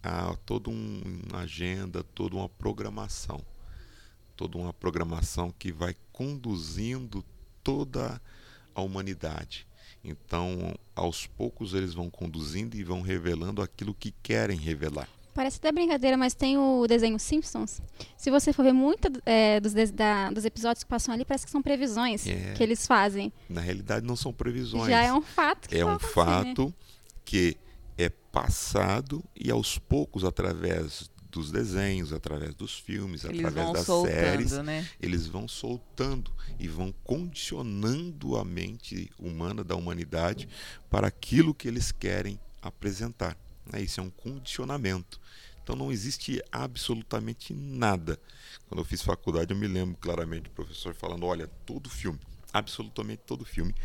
há 0.03 0.35
toda 0.45 0.69
um, 0.69 1.01
uma 1.27 1.39
agenda, 1.39 2.03
toda 2.03 2.35
uma 2.35 2.47
programação, 2.47 3.43
toda 4.35 4.57
uma 4.57 4.71
programação 4.71 5.51
que 5.51 5.71
vai 5.71 5.95
conduzindo 6.11 7.25
toda 7.63 8.21
a 8.75 8.81
humanidade. 8.81 9.67
Então, 10.03 10.73
aos 10.95 11.27
poucos 11.27 11.73
eles 11.73 11.93
vão 11.93 12.09
conduzindo 12.09 12.75
e 12.75 12.83
vão 12.83 13.01
revelando 13.01 13.62
aquilo 13.62 13.93
que 13.93 14.13
querem 14.23 14.57
revelar. 14.57 15.07
Parece 15.33 15.57
até 15.57 15.71
brincadeira, 15.71 16.17
mas 16.17 16.33
tem 16.33 16.57
o 16.57 16.85
desenho 16.88 17.17
Simpsons. 17.19 17.81
Se 18.17 18.29
você 18.29 18.51
for 18.51 18.63
ver 18.63 18.73
muito 18.73 19.07
é, 19.25 19.59
dos, 19.59 19.73
da, 19.91 20.29
dos 20.31 20.43
episódios 20.43 20.83
que 20.83 20.89
passam 20.89 21.13
ali, 21.13 21.23
parece 21.23 21.45
que 21.45 21.51
são 21.51 21.62
previsões 21.62 22.27
é. 22.27 22.53
que 22.53 22.63
eles 22.63 22.85
fazem. 22.85 23.31
Na 23.47 23.62
realidade, 23.62 24.05
não 24.05 24.15
são 24.15 24.33
previsões. 24.33 24.88
Já 24.88 25.03
é 25.03 25.13
um 25.13 25.21
fato. 25.21 25.73
é 25.73 25.85
um 25.85 25.99
fato 25.99 26.65
né? 26.65 26.73
que 27.23 27.55
é 27.97 28.09
passado 28.09 29.23
e 29.35 29.51
aos 29.51 29.77
poucos, 29.77 30.23
através 30.23 31.09
dos 31.29 31.51
desenhos, 31.51 32.11
através 32.11 32.55
dos 32.55 32.77
filmes, 32.77 33.23
eles 33.23 33.39
através 33.39 33.73
das 33.73 33.85
soltando, 33.85 34.13
séries, 34.13 34.51
né? 34.63 34.87
eles 34.99 35.27
vão 35.27 35.47
soltando 35.47 36.31
e 36.59 36.67
vão 36.67 36.93
condicionando 37.03 38.35
a 38.35 38.43
mente 38.43 39.11
humana 39.17 39.63
da 39.63 39.75
humanidade 39.75 40.49
para 40.89 41.07
aquilo 41.07 41.53
que 41.53 41.67
eles 41.67 41.91
querem 41.91 42.39
apresentar. 42.61 43.37
Né? 43.71 43.81
Isso 43.81 43.99
é 43.99 44.03
um 44.03 44.09
condicionamento. 44.09 45.19
Então 45.63 45.75
não 45.75 45.91
existe 45.91 46.41
absolutamente 46.51 47.53
nada. 47.53 48.19
Quando 48.67 48.81
eu 48.81 48.85
fiz 48.85 49.03
faculdade, 49.03 49.53
eu 49.53 49.57
me 49.57 49.67
lembro 49.67 49.95
claramente 49.97 50.45
do 50.45 50.49
professor 50.49 50.95
falando: 50.95 51.25
olha, 51.27 51.47
todo 51.63 51.89
filme, 51.89 52.19
absolutamente 52.51 53.21
todo 53.25 53.45
filme, 53.45 53.75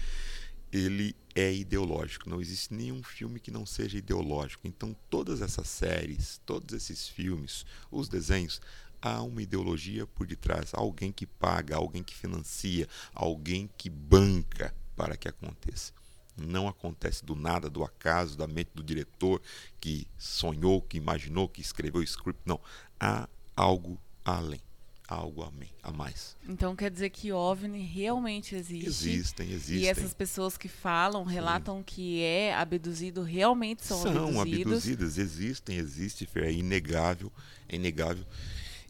ele 0.72 1.14
é 1.34 1.52
ideológico. 1.52 2.30
Não 2.30 2.40
existe 2.40 2.72
nenhum 2.72 3.02
filme 3.02 3.40
que 3.40 3.50
não 3.50 3.66
seja 3.66 3.98
ideológico. 3.98 4.66
Então 4.66 4.94
todas 5.10 5.42
essas 5.42 5.68
séries, 5.68 6.40
todos 6.46 6.74
esses 6.74 7.08
filmes, 7.08 7.66
os 7.90 8.08
desenhos, 8.08 8.60
há 9.02 9.22
uma 9.22 9.42
ideologia 9.42 10.06
por 10.06 10.26
detrás, 10.26 10.70
alguém 10.72 11.12
que 11.12 11.26
paga, 11.26 11.76
alguém 11.76 12.02
que 12.02 12.14
financia, 12.14 12.88
alguém 13.14 13.68
que 13.76 13.90
banca 13.90 14.74
para 14.96 15.16
que 15.16 15.28
aconteça. 15.28 15.92
Não 16.36 16.66
acontece 16.66 17.24
do 17.24 17.36
nada, 17.36 17.70
do 17.70 17.84
acaso, 17.84 18.36
da 18.36 18.46
mente 18.46 18.70
do 18.74 18.82
diretor 18.82 19.40
que 19.80 20.06
sonhou, 20.18 20.82
que 20.82 20.96
imaginou, 20.96 21.48
que 21.48 21.60
escreveu 21.60 22.00
o 22.00 22.04
script. 22.04 22.40
Não. 22.44 22.60
Há 22.98 23.28
algo 23.54 24.00
além. 24.24 24.60
Algo 25.06 25.42
a 25.82 25.92
mais. 25.92 26.34
Então 26.48 26.74
quer 26.74 26.90
dizer 26.90 27.10
que 27.10 27.30
OVNI 27.30 27.82
realmente 27.82 28.54
existe. 28.54 28.86
Existem, 28.86 29.52
existem. 29.52 29.84
E 29.84 29.86
essas 29.86 30.14
pessoas 30.14 30.56
que 30.56 30.66
falam, 30.66 31.24
relatam 31.24 31.78
Sim. 31.78 31.84
que 31.84 32.22
é 32.22 32.54
abduzido, 32.54 33.22
realmente 33.22 33.84
são, 33.84 34.00
são 34.00 34.10
abduzidos. 34.10 34.32
São 34.34 34.62
abduzidas, 34.62 35.18
existem, 35.18 35.76
existe, 35.76 36.28
é 36.36 36.50
inegável, 36.50 37.30
é 37.68 37.76
inegável. 37.76 38.24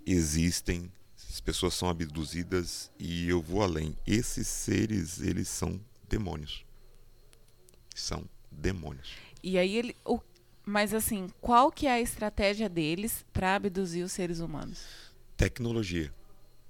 Existem, 0.07 0.91
as 1.29 1.41
pessoas 1.41 1.75
são 1.75 1.89
abduzidas 1.89 2.93
e 2.97 3.29
eu 3.29 3.43
vou 3.43 3.63
além. 3.63 3.97
Esses 4.07 4.47
seres, 4.47 5.21
eles 5.21 5.49
são 5.49 5.81
demônios 6.09 6.65
são 7.95 8.25
demônios. 8.51 9.13
E 9.43 9.57
aí 9.57 9.77
ele, 9.77 9.97
o, 10.05 10.21
mas 10.65 10.93
assim, 10.93 11.29
qual 11.41 11.71
que 11.71 11.87
é 11.87 11.93
a 11.93 12.01
estratégia 12.01 12.69
deles 12.69 13.25
para 13.33 13.55
abduzir 13.55 14.05
os 14.05 14.13
seres 14.13 14.41
humanos? 14.41 14.85
Tecnologia. 15.37 16.13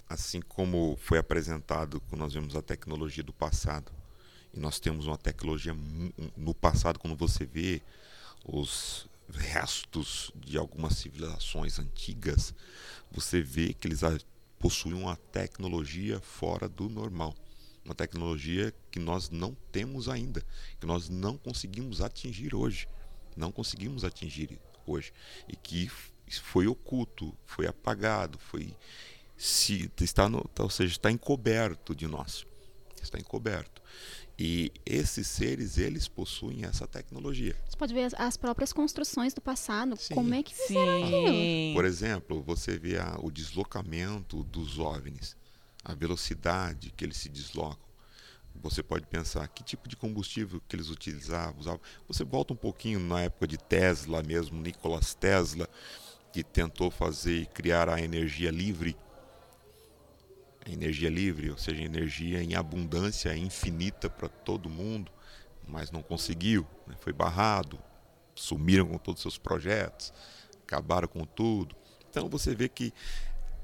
Assim 0.08 0.40
como 0.40 0.96
foi 1.00 1.18
apresentado 1.18 2.00
quando 2.02 2.20
nós 2.20 2.34
vemos 2.34 2.54
a 2.54 2.62
tecnologia 2.62 3.22
do 3.22 3.32
passado. 3.32 3.92
E 4.52 4.60
nós 4.60 4.78
temos 4.78 5.06
uma 5.06 5.18
tecnologia 5.18 5.74
no 6.36 6.54
passado, 6.54 6.98
quando 6.98 7.16
você 7.16 7.44
vê 7.44 7.82
os 8.44 9.08
restos 9.32 10.30
de 10.36 10.56
algumas 10.56 10.96
civilizações 10.96 11.78
antigas, 11.78 12.54
você 13.10 13.40
vê 13.40 13.72
que 13.72 13.88
eles 13.88 14.00
possuem 14.58 14.94
uma 14.94 15.16
tecnologia 15.16 16.20
fora 16.20 16.68
do 16.68 16.88
normal 16.88 17.34
uma 17.84 17.94
tecnologia 17.94 18.72
que 18.90 18.98
nós 18.98 19.28
não 19.28 19.54
temos 19.70 20.08
ainda, 20.08 20.42
que 20.80 20.86
nós 20.86 21.08
não 21.08 21.36
conseguimos 21.36 22.00
atingir 22.00 22.54
hoje. 22.54 22.88
Não 23.36 23.52
conseguimos 23.52 24.04
atingir 24.04 24.58
hoje. 24.86 25.12
E 25.48 25.54
que 25.54 25.90
foi 26.38 26.66
oculto, 26.66 27.36
foi 27.44 27.66
apagado, 27.66 28.38
foi 28.38 28.74
se 29.36 29.90
está 30.00 30.28
no, 30.28 30.48
ou 30.58 30.70
seja, 30.70 30.92
está 30.92 31.10
encoberto 31.10 31.94
de 31.94 32.06
nós. 32.06 32.46
Está 33.02 33.18
encoberto. 33.18 33.82
E 34.38 34.72
esses 34.84 35.28
seres, 35.28 35.78
eles 35.78 36.08
possuem 36.08 36.64
essa 36.64 36.86
tecnologia. 36.86 37.54
Você 37.68 37.76
pode 37.76 37.94
ver 37.94 38.04
as, 38.04 38.14
as 38.14 38.36
próprias 38.36 38.72
construções 38.72 39.32
do 39.32 39.40
passado, 39.40 39.96
Sim. 39.96 40.14
como 40.14 40.34
é 40.34 40.42
que 40.42 40.54
fizeram 40.54 41.04
aquilo. 41.04 41.74
Por 41.74 41.84
exemplo, 41.84 42.42
você 42.42 42.78
vê 42.78 42.98
a, 42.98 43.16
o 43.20 43.30
deslocamento 43.30 44.42
dos 44.44 44.78
OVNIs 44.78 45.36
a 45.84 45.94
velocidade 45.94 46.90
que 46.96 47.04
eles 47.04 47.18
se 47.18 47.28
deslocam. 47.28 47.84
Você 48.56 48.82
pode 48.82 49.06
pensar 49.06 49.46
que 49.48 49.62
tipo 49.62 49.88
de 49.88 49.96
combustível 49.96 50.62
que 50.66 50.74
eles 50.74 50.88
utilizavam. 50.88 51.60
Usavam. 51.60 51.80
Você 52.08 52.24
volta 52.24 52.54
um 52.54 52.56
pouquinho 52.56 53.00
na 53.00 53.20
época 53.20 53.46
de 53.46 53.58
Tesla 53.58 54.22
mesmo, 54.22 54.60
Nikola 54.60 55.00
Tesla, 55.20 55.68
que 56.34 56.42
tentou 56.42 56.90
fazer 56.90 57.42
e 57.42 57.46
criar 57.46 57.88
a 57.88 58.00
energia 58.00 58.50
livre. 58.50 58.96
A 60.66 60.68
energia 60.68 61.08
livre, 61.08 61.48
ou 61.48 61.56
seja, 61.56 61.80
energia 61.80 62.42
em 62.42 62.56
abundância 62.56 63.36
infinita 63.36 64.10
para 64.10 64.28
todo 64.28 64.68
mundo, 64.68 65.12
mas 65.64 65.92
não 65.92 66.02
conseguiu, 66.02 66.66
né? 66.88 66.96
foi 66.98 67.12
barrado, 67.12 67.78
sumiram 68.34 68.84
com 68.84 68.98
todos 68.98 69.20
os 69.20 69.22
seus 69.22 69.38
projetos, 69.38 70.12
acabaram 70.64 71.06
com 71.06 71.24
tudo. 71.24 71.76
Então 72.10 72.28
você 72.28 72.52
vê 72.52 72.68
que 72.68 72.92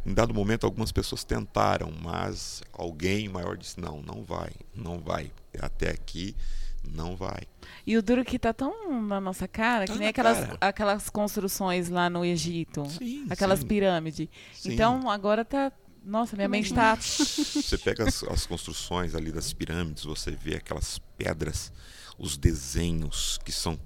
em 0.06 0.14
dado 0.14 0.32
momento, 0.32 0.64
algumas 0.64 0.92
pessoas 0.92 1.24
tentaram, 1.24 1.90
mas 2.00 2.62
alguém 2.72 3.28
maior 3.28 3.56
disse: 3.56 3.80
não, 3.80 4.00
não 4.00 4.22
vai, 4.22 4.52
não 4.72 5.00
vai. 5.00 5.32
Até 5.60 5.90
aqui, 5.90 6.36
não 6.82 7.16
vai. 7.16 7.42
E 7.86 7.96
o 7.96 8.02
duro 8.02 8.24
que 8.24 8.36
está 8.36 8.52
tão 8.52 9.02
na 9.02 9.20
nossa 9.20 9.46
cara, 9.46 9.86
tá 9.86 9.92
que 9.92 9.98
nem 9.98 10.08
aquelas, 10.08 10.38
cara. 10.38 10.58
aquelas 10.60 11.10
construções 11.10 11.88
lá 11.88 12.08
no 12.10 12.24
Egito, 12.24 12.86
sim, 12.90 13.26
aquelas 13.30 13.60
sim. 13.60 13.66
pirâmides. 13.66 14.28
Sim. 14.54 14.72
Então, 14.72 15.10
agora 15.10 15.44
tá. 15.44 15.72
Nossa, 16.02 16.34
minha 16.34 16.48
mente 16.48 16.70
está. 16.70 16.96
Você 16.96 17.76
pega 17.76 18.08
as, 18.08 18.22
as 18.24 18.46
construções 18.46 19.14
ali 19.14 19.30
das 19.30 19.52
pirâmides, 19.52 20.04
você 20.04 20.30
vê 20.30 20.56
aquelas 20.56 20.98
pedras, 21.18 21.70
os 22.18 22.38
desenhos 22.38 23.38
que 23.44 23.52
são 23.52 23.78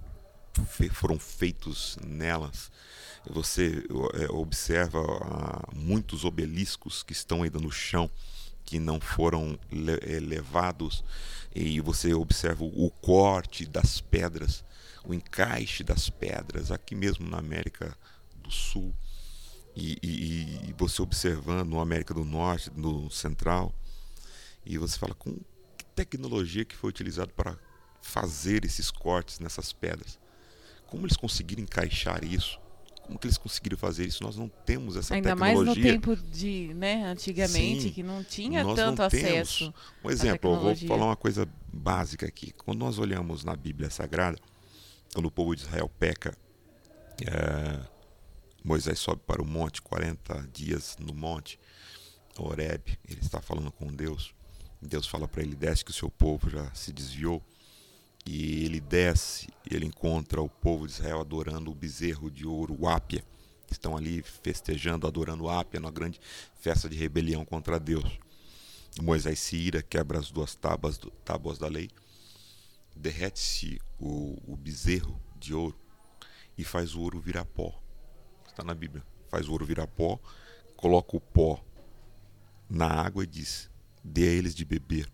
foram 0.92 1.18
feitos 1.18 1.98
nelas 2.07 2.70
você 3.30 3.85
é, 4.14 4.30
observa 4.30 5.00
ah, 5.00 5.68
muitos 5.74 6.24
obeliscos 6.24 7.02
que 7.02 7.12
estão 7.12 7.42
ainda 7.42 7.59
no 7.59 7.70
chão, 7.70 8.11
que 8.64 8.79
não 8.79 9.00
foram 9.00 9.59
é, 10.03 10.20
levados, 10.20 11.05
e 11.55 11.81
você 11.81 12.14
observa 12.14 12.64
o 12.64 12.90
corte 12.90 13.66
das 13.66 14.00
pedras, 14.00 14.64
o 15.05 15.14
encaixe 15.14 15.85
das 15.85 16.09
pedras, 16.09 16.70
aqui 16.70 16.94
mesmo 16.94 17.29
na 17.29 17.38
América 17.38 17.96
do 18.37 18.50
Sul, 18.50 18.94
e, 19.77 19.98
e, 20.03 20.70
e 20.70 20.74
você 20.77 21.03
observando 21.03 21.68
no 21.68 21.81
América 21.81 22.14
do 22.14 22.24
Norte, 22.24 22.70
no 22.74 23.11
Central, 23.11 23.74
e 24.64 24.79
você 24.79 24.98
fala 24.98 25.14
com 25.14 25.37
que 25.77 25.85
tecnologia 25.94 26.64
que 26.64 26.77
foi 26.77 26.90
utilizada 26.90 27.31
para 27.37 27.57
fazer 28.00 28.64
esses 28.64 28.90
cortes 28.90 29.38
nessas 29.38 29.72
pedras. 29.72 30.18
Como 30.87 31.07
eles 31.07 31.16
conseguiram 31.16 31.62
encaixar 31.62 32.24
isso? 32.24 32.59
Como 33.06 33.18
que 33.18 33.26
eles 33.26 33.36
conseguiram 33.36 33.76
fazer 33.76 34.06
isso? 34.06 34.22
Nós 34.22 34.36
não 34.36 34.48
temos 34.48 34.96
essa 34.96 35.14
Ainda 35.14 35.30
tecnologia. 35.30 35.58
Ainda 35.58 35.66
mais 35.66 35.78
no 35.78 35.82
tempo 35.82 36.16
de, 36.16 36.72
né, 36.74 37.04
antigamente, 37.04 37.82
Sim, 37.82 37.90
que 37.90 38.02
não 38.02 38.24
tinha 38.24 38.64
tanto 38.74 39.02
acesso. 39.02 39.72
Um 40.02 40.10
exemplo, 40.10 40.54
eu 40.54 40.60
vou 40.60 40.76
falar 40.76 41.06
uma 41.06 41.16
coisa 41.16 41.46
básica 41.70 42.26
aqui. 42.26 42.52
Quando 42.52 42.78
nós 42.78 42.98
olhamos 42.98 43.44
na 43.44 43.54
Bíblia 43.54 43.90
Sagrada, 43.90 44.38
quando 45.12 45.26
o 45.26 45.30
povo 45.30 45.54
de 45.54 45.62
Israel 45.62 45.90
peca, 45.98 46.34
é, 47.20 47.80
Moisés 48.64 48.98
sobe 48.98 49.20
para 49.26 49.42
o 49.42 49.46
monte, 49.46 49.82
40 49.82 50.48
dias 50.50 50.96
no 50.98 51.12
monte, 51.12 51.60
Horeb, 52.38 52.98
ele 53.06 53.20
está 53.20 53.40
falando 53.40 53.70
com 53.70 53.86
Deus. 53.86 54.34
Deus 54.80 55.06
fala 55.06 55.28
para 55.28 55.42
ele: 55.42 55.54
desce 55.54 55.84
que 55.84 55.90
o 55.90 55.94
seu 55.94 56.10
povo 56.10 56.48
já 56.48 56.72
se 56.74 56.92
desviou 56.92 57.42
e 58.26 58.64
ele 58.64 58.80
desce 58.80 59.48
e 59.70 59.74
ele 59.74 59.87
encontra 59.87 60.40
o 60.40 60.48
povo 60.48 60.87
de 60.87 60.92
Israel 60.92 61.20
adorando 61.20 61.70
o 61.70 61.74
bezerro 61.74 62.30
de 62.30 62.46
ouro, 62.46 62.76
o 62.78 62.88
Ápia. 62.88 63.24
Estão 63.70 63.96
ali 63.96 64.22
festejando, 64.22 65.06
adorando 65.06 65.44
o 65.44 65.50
Ápia, 65.50 65.80
numa 65.80 65.90
grande 65.90 66.20
festa 66.54 66.88
de 66.88 66.96
rebelião 66.96 67.44
contra 67.44 67.78
Deus. 67.78 68.18
Moisés 69.02 69.38
se 69.40 69.56
ira, 69.56 69.82
quebra 69.82 70.18
as 70.18 70.30
duas 70.30 70.54
tábuas, 70.54 71.00
tábuas 71.24 71.58
da 71.58 71.66
lei, 71.66 71.90
derrete-se 72.94 73.80
o, 73.98 74.38
o 74.46 74.56
bezerro 74.56 75.20
de 75.37 75.52
ouro 75.52 75.76
e 76.56 76.62
faz 76.62 76.94
o 76.94 77.00
ouro 77.00 77.20
virar 77.20 77.44
pó. 77.44 77.76
Está 78.46 78.62
na 78.62 78.74
Bíblia. 78.74 79.04
Faz 79.28 79.48
o 79.48 79.52
ouro 79.52 79.66
virar 79.66 79.88
pó, 79.88 80.20
coloca 80.76 81.16
o 81.16 81.20
pó 81.20 81.64
na 82.70 82.87
água 82.87 83.24
e 83.24 83.26
diz: 83.26 83.68
dê 84.02 84.28
a 84.28 84.32
eles 84.32 84.54
de 84.54 84.64
beber 84.64 85.08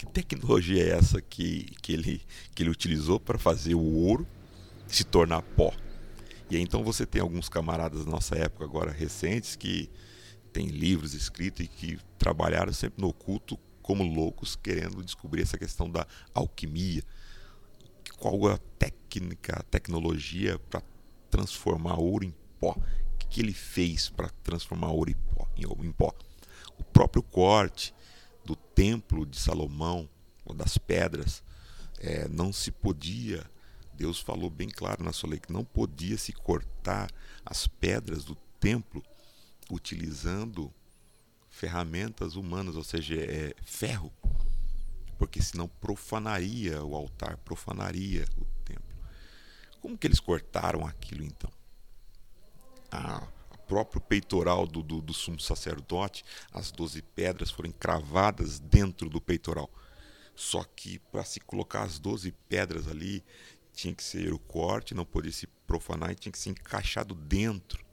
que 0.00 0.06
tecnologia 0.06 0.82
é 0.82 0.96
essa 0.96 1.20
que, 1.20 1.74
que, 1.82 1.92
ele, 1.92 2.22
que 2.54 2.62
ele 2.62 2.70
utilizou 2.70 3.20
para 3.20 3.38
fazer 3.38 3.74
o 3.74 3.82
ouro 3.82 4.26
se 4.86 5.04
tornar 5.04 5.42
pó? 5.42 5.74
E 6.50 6.56
aí, 6.56 6.62
então 6.62 6.82
você 6.82 7.04
tem 7.04 7.20
alguns 7.20 7.50
camaradas 7.50 8.06
da 8.06 8.10
nossa 8.10 8.34
época 8.34 8.64
agora 8.64 8.90
recentes 8.90 9.56
que 9.56 9.90
têm 10.54 10.68
livros 10.68 11.12
escritos 11.12 11.66
e 11.66 11.68
que 11.68 11.98
trabalharam 12.18 12.72
sempre 12.72 13.02
no 13.02 13.08
oculto 13.08 13.58
como 13.82 14.02
loucos 14.02 14.56
querendo 14.56 15.04
descobrir 15.04 15.42
essa 15.42 15.58
questão 15.58 15.90
da 15.90 16.06
alquimia. 16.32 17.02
Qual 18.16 18.46
a 18.48 18.56
técnica, 18.78 19.60
a 19.60 19.62
tecnologia 19.62 20.58
para 20.58 20.82
transformar 21.30 22.00
ouro 22.00 22.24
em 22.24 22.34
pó? 22.58 22.70
O 22.70 23.18
que, 23.28 23.42
ele 23.42 23.52
fez 23.52 24.08
para 24.08 24.30
transformar 24.42 24.92
ouro 24.92 25.10
em 25.10 25.92
pó? 25.92 26.14
O 26.78 26.84
próprio 26.84 27.22
corte, 27.22 27.92
do 28.44 28.56
templo 28.56 29.26
de 29.26 29.38
Salomão, 29.38 30.08
ou 30.44 30.54
das 30.54 30.78
pedras, 30.78 31.42
é, 31.98 32.28
não 32.28 32.52
se 32.52 32.70
podia, 32.70 33.44
Deus 33.94 34.20
falou 34.20 34.48
bem 34.50 34.68
claro 34.68 35.04
na 35.04 35.12
sua 35.12 35.30
lei 35.30 35.38
que 35.38 35.52
não 35.52 35.64
podia 35.64 36.16
se 36.16 36.32
cortar 36.32 37.10
as 37.44 37.66
pedras 37.66 38.24
do 38.24 38.34
templo 38.58 39.02
utilizando 39.70 40.72
ferramentas 41.48 42.36
humanas, 42.36 42.76
ou 42.76 42.84
seja, 42.84 43.14
é, 43.16 43.54
ferro, 43.62 44.12
porque 45.18 45.42
senão 45.42 45.68
profanaria 45.68 46.82
o 46.82 46.94
altar, 46.94 47.36
profanaria 47.38 48.24
o 48.38 48.44
templo. 48.64 48.96
Como 49.80 49.96
que 49.96 50.06
eles 50.06 50.20
cortaram 50.20 50.86
aquilo 50.86 51.24
então? 51.24 51.50
a 52.90 53.22
próprio 53.70 54.00
peitoral 54.00 54.66
do, 54.66 54.82
do, 54.82 55.00
do 55.00 55.14
sumo 55.14 55.38
sacerdote, 55.38 56.24
as 56.52 56.72
doze 56.72 57.00
pedras 57.00 57.52
foram 57.52 57.70
cravadas 57.70 58.58
dentro 58.58 59.08
do 59.08 59.20
peitoral. 59.20 59.70
Só 60.34 60.64
que 60.64 60.98
para 60.98 61.22
se 61.22 61.38
colocar 61.38 61.82
as 61.82 62.00
doze 62.00 62.34
pedras 62.48 62.88
ali, 62.88 63.22
tinha 63.72 63.94
que 63.94 64.02
ser 64.02 64.32
o 64.32 64.40
corte, 64.40 64.92
não 64.92 65.04
podia 65.04 65.30
se 65.30 65.46
profanar 65.68 66.10
e 66.10 66.16
tinha 66.16 66.32
que 66.32 66.38
ser 66.38 66.50
encaixado 66.50 67.14
dentro. 67.14 67.84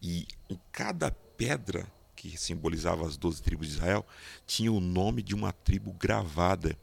E 0.00 0.28
em 0.48 0.56
cada 0.70 1.10
pedra 1.10 1.84
que 2.14 2.38
simbolizava 2.38 3.04
as 3.04 3.16
doze 3.16 3.42
tribos 3.42 3.66
de 3.66 3.74
Israel 3.74 4.06
tinha 4.46 4.70
o 4.70 4.78
nome 4.78 5.20
de 5.20 5.34
uma 5.34 5.52
tribo 5.52 5.92
gravada. 5.94 6.78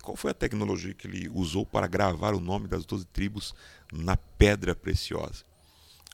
Qual 0.00 0.16
foi 0.16 0.30
a 0.30 0.34
tecnologia 0.34 0.94
que 0.94 1.08
ele 1.08 1.28
usou 1.28 1.66
para 1.66 1.88
gravar 1.88 2.34
o 2.34 2.40
nome 2.40 2.68
das 2.68 2.86
doze 2.86 3.04
tribos 3.06 3.52
na 3.92 4.16
pedra 4.16 4.76
preciosa? 4.76 5.47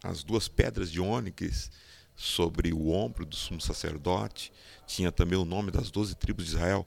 As 0.04 0.22
duas 0.22 0.48
pedras 0.48 0.90
de 0.90 1.00
ônix 1.00 1.70
sobre 2.14 2.72
o 2.72 2.90
ombro 2.90 3.24
do 3.24 3.34
sumo 3.34 3.60
sacerdote, 3.60 4.52
tinha 4.86 5.10
também 5.10 5.38
o 5.38 5.44
nome 5.44 5.70
das 5.70 5.90
doze 5.90 6.14
tribos 6.14 6.44
de 6.44 6.52
Israel 6.52 6.86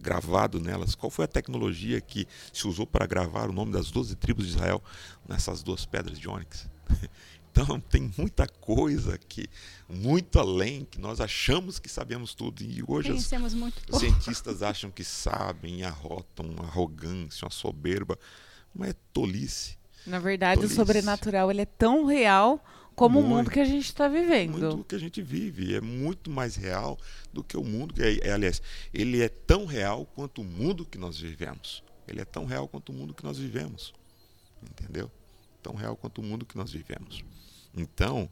gravado 0.00 0.58
nelas. 0.58 0.94
Qual 0.94 1.10
foi 1.10 1.26
a 1.26 1.28
tecnologia 1.28 2.00
que 2.00 2.26
se 2.52 2.66
usou 2.66 2.86
para 2.86 3.06
gravar 3.06 3.48
o 3.48 3.52
nome 3.52 3.70
das 3.72 3.90
doze 3.90 4.16
tribos 4.16 4.46
de 4.46 4.52
Israel 4.54 4.82
nessas 5.28 5.62
duas 5.62 5.84
pedras 5.84 6.18
de 6.18 6.28
ônix? 6.28 6.68
Então 7.56 7.78
tem 7.78 8.12
muita 8.18 8.48
coisa 8.48 9.16
que 9.16 9.48
muito 9.88 10.40
além 10.40 10.84
que 10.84 10.98
nós 10.98 11.20
achamos 11.20 11.78
que 11.78 11.88
sabemos 11.88 12.34
tudo 12.34 12.64
e 12.64 12.82
hoje 12.84 13.12
os, 13.12 13.30
os 13.92 14.00
cientistas 14.00 14.60
acham 14.60 14.90
que 14.90 15.04
sabem, 15.04 15.84
arrotam 15.84 16.46
uma 16.46 16.64
arrogância, 16.64 17.44
uma 17.44 17.52
soberba, 17.52 18.18
mas 18.74 18.90
é 18.90 18.94
tolice. 19.12 19.78
Na 20.06 20.18
verdade, 20.18 20.64
o 20.64 20.68
sobrenatural 20.68 21.50
ele 21.50 21.62
é 21.62 21.66
tão 21.66 22.04
real 22.04 22.62
como 22.94 23.20
muito, 23.20 23.26
o 23.26 23.36
mundo 23.36 23.50
que 23.50 23.60
a 23.60 23.64
gente 23.64 23.84
está 23.84 24.06
vivendo. 24.06 24.58
Muito 24.58 24.84
que 24.84 24.94
a 24.94 24.98
gente 24.98 25.20
vive. 25.20 25.74
É 25.74 25.80
muito 25.80 26.30
mais 26.30 26.54
real 26.56 26.98
do 27.32 27.42
que 27.42 27.56
o 27.56 27.64
mundo. 27.64 27.94
Que 27.94 28.02
é, 28.02 28.28
é, 28.28 28.32
aliás, 28.32 28.62
ele 28.92 29.22
é 29.22 29.28
tão 29.28 29.66
real 29.66 30.06
quanto 30.14 30.42
o 30.42 30.44
mundo 30.44 30.84
que 30.84 30.98
nós 30.98 31.18
vivemos. 31.18 31.82
Ele 32.06 32.20
é 32.20 32.24
tão 32.24 32.44
real 32.44 32.68
quanto 32.68 32.90
o 32.90 32.92
mundo 32.94 33.14
que 33.14 33.24
nós 33.24 33.38
vivemos. 33.38 33.92
Entendeu? 34.62 35.10
Tão 35.62 35.74
real 35.74 35.96
quanto 35.96 36.20
o 36.20 36.24
mundo 36.24 36.46
que 36.46 36.56
nós 36.56 36.70
vivemos. 36.70 37.24
Então, 37.76 38.28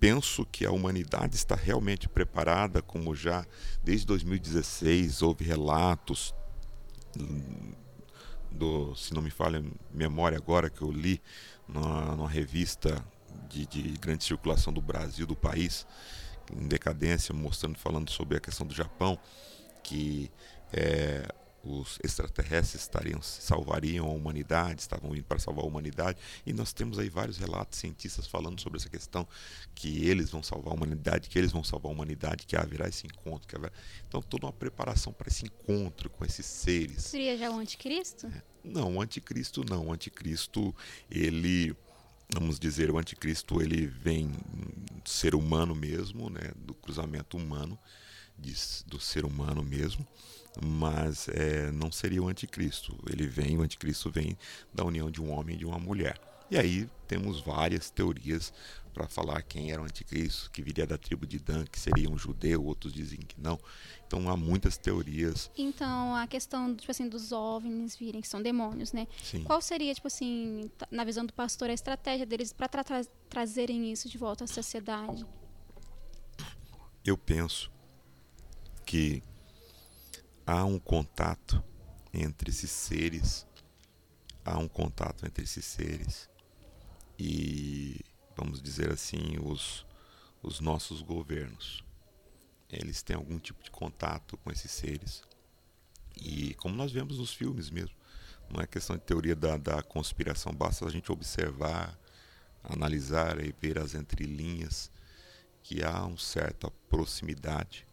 penso 0.00 0.44
que 0.46 0.66
a 0.66 0.72
humanidade 0.72 1.36
está 1.36 1.54
realmente 1.54 2.08
preparada, 2.08 2.82
como 2.82 3.14
já 3.14 3.46
desde 3.84 4.06
2016 4.06 5.22
houve 5.22 5.44
relatos 5.44 6.34
do, 8.50 8.94
se 8.94 9.14
não 9.14 9.22
me 9.22 9.30
falha 9.30 9.64
memória 9.92 10.36
agora, 10.36 10.70
que 10.70 10.82
eu 10.82 10.90
li 10.90 11.20
numa, 11.68 12.16
numa 12.16 12.28
revista 12.28 13.04
de, 13.48 13.66
de, 13.66 13.82
grande 13.98 14.24
circulação 14.24 14.72
do 14.72 14.80
Brasil, 14.80 15.26
do 15.26 15.36
país, 15.36 15.86
em 16.52 16.66
decadência, 16.66 17.34
mostrando, 17.34 17.78
falando 17.78 18.10
sobre 18.10 18.36
a 18.36 18.40
questão 18.40 18.66
do 18.66 18.74
Japão, 18.74 19.18
que 19.82 20.30
é, 20.72 21.26
os 21.62 21.98
extraterrestres 22.02 22.82
estariam 22.82 23.20
salvariam 23.20 24.06
a 24.06 24.10
humanidade, 24.10 24.80
estavam 24.80 25.14
indo 25.14 25.24
para 25.24 25.38
salvar 25.38 25.64
a 25.64 25.68
humanidade, 25.68 26.18
e 26.46 26.52
nós 26.52 26.72
temos 26.72 26.98
aí 26.98 27.08
vários 27.08 27.36
relatos 27.36 27.78
cientistas 27.78 28.26
falando 28.26 28.60
sobre 28.60 28.78
essa 28.78 28.88
questão 28.88 29.26
que 29.74 30.06
eles 30.08 30.30
vão 30.30 30.42
salvar 30.42 30.72
a 30.72 30.76
humanidade, 30.76 31.28
que 31.28 31.38
eles 31.38 31.52
vão 31.52 31.62
salvar 31.62 31.90
a 31.90 31.94
humanidade, 31.94 32.46
que 32.46 32.56
haverá 32.56 32.88
esse 32.88 33.06
encontro, 33.06 33.46
que 33.46 33.56
haverá... 33.56 33.72
então 34.08 34.22
toda 34.22 34.46
uma 34.46 34.52
preparação 34.52 35.12
para 35.12 35.28
esse 35.28 35.44
encontro 35.44 36.08
com 36.08 36.24
esses 36.24 36.46
seres. 36.46 37.04
Seria 37.04 37.36
já 37.36 37.50
o 37.50 37.58
anticristo? 37.58 38.26
É. 38.26 38.42
Não, 38.64 38.96
o 38.96 39.02
anticristo 39.02 39.64
não, 39.64 39.88
o 39.88 39.92
anticristo 39.92 40.74
ele 41.10 41.74
vamos 42.32 42.60
dizer, 42.60 42.90
o 42.90 42.98
anticristo 42.98 43.60
ele 43.60 43.86
vem 43.86 44.32
ser 45.04 45.34
humano 45.34 45.74
mesmo, 45.74 46.30
né, 46.30 46.52
do 46.56 46.74
cruzamento 46.74 47.36
humano, 47.36 47.78
de, 48.38 48.54
do 48.86 49.00
ser 49.00 49.24
humano 49.24 49.62
mesmo, 49.62 50.06
mas 50.62 51.28
é, 51.28 51.70
não 51.70 51.92
seria 51.92 52.22
o 52.22 52.28
anticristo. 52.28 52.96
Ele 53.08 53.26
vem, 53.26 53.56
o 53.58 53.62
anticristo 53.62 54.10
vem 54.10 54.36
da 54.72 54.84
união 54.84 55.10
de 55.10 55.20
um 55.22 55.30
homem 55.30 55.56
e 55.56 55.58
de 55.58 55.66
uma 55.66 55.78
mulher. 55.78 56.20
E 56.50 56.58
aí 56.58 56.88
temos 57.06 57.40
várias 57.40 57.90
teorias 57.90 58.52
para 58.92 59.06
falar 59.06 59.40
quem 59.42 59.70
era 59.70 59.80
o 59.80 59.84
anticristo, 59.84 60.50
que 60.50 60.60
viria 60.62 60.84
da 60.84 60.98
tribo 60.98 61.24
de 61.24 61.38
Dan, 61.38 61.64
que 61.64 61.78
seria 61.78 62.10
um 62.10 62.18
judeu, 62.18 62.64
outros 62.64 62.92
dizem 62.92 63.20
que 63.20 63.40
não. 63.40 63.58
Então 64.04 64.28
há 64.28 64.36
muitas 64.36 64.76
teorias. 64.76 65.48
Então 65.56 66.16
a 66.16 66.26
questão 66.26 66.74
tipo 66.74 66.90
assim 66.90 67.08
dos 67.08 67.30
ovnis 67.30 67.94
virem 67.94 68.20
que 68.20 68.26
são 68.26 68.42
demônios, 68.42 68.92
né? 68.92 69.06
Sim. 69.22 69.44
Qual 69.44 69.60
seria 69.60 69.94
tipo 69.94 70.08
assim, 70.08 70.68
na 70.90 71.04
visão 71.04 71.24
do 71.24 71.32
pastor 71.32 71.70
a 71.70 71.72
estratégia 71.72 72.26
deles 72.26 72.52
para 72.52 72.66
tra 72.68 72.82
tra 72.82 73.04
trazerem 73.28 73.92
isso 73.92 74.08
de 74.08 74.18
volta 74.18 74.42
à 74.42 74.46
sociedade? 74.48 75.24
Eu 77.04 77.16
penso 77.16 77.70
que 78.84 79.22
há 80.50 80.64
um 80.64 80.80
contato 80.80 81.62
entre 82.12 82.50
esses 82.50 82.72
seres, 82.72 83.46
há 84.44 84.58
um 84.58 84.66
contato 84.66 85.24
entre 85.24 85.44
esses 85.44 85.64
seres 85.64 86.28
e, 87.16 88.00
vamos 88.36 88.60
dizer 88.60 88.90
assim, 88.90 89.38
os, 89.40 89.86
os 90.42 90.58
nossos 90.58 91.02
governos. 91.02 91.84
Eles 92.68 93.00
têm 93.00 93.14
algum 93.14 93.38
tipo 93.38 93.62
de 93.62 93.70
contato 93.70 94.36
com 94.38 94.50
esses 94.50 94.72
seres. 94.72 95.22
E 96.16 96.54
como 96.54 96.74
nós 96.74 96.90
vemos 96.90 97.18
nos 97.18 97.32
filmes 97.32 97.70
mesmo, 97.70 97.94
não 98.50 98.60
é 98.60 98.66
questão 98.66 98.96
de 98.96 99.02
teoria 99.02 99.36
da, 99.36 99.56
da 99.56 99.82
conspiração, 99.84 100.52
basta 100.52 100.84
a 100.84 100.90
gente 100.90 101.12
observar, 101.12 101.96
analisar 102.64 103.40
e 103.40 103.52
ver 103.52 103.78
as 103.78 103.94
entrelinhas 103.94 104.90
que 105.62 105.84
há 105.84 106.04
uma 106.04 106.18
certa 106.18 106.68
proximidade 106.88 107.86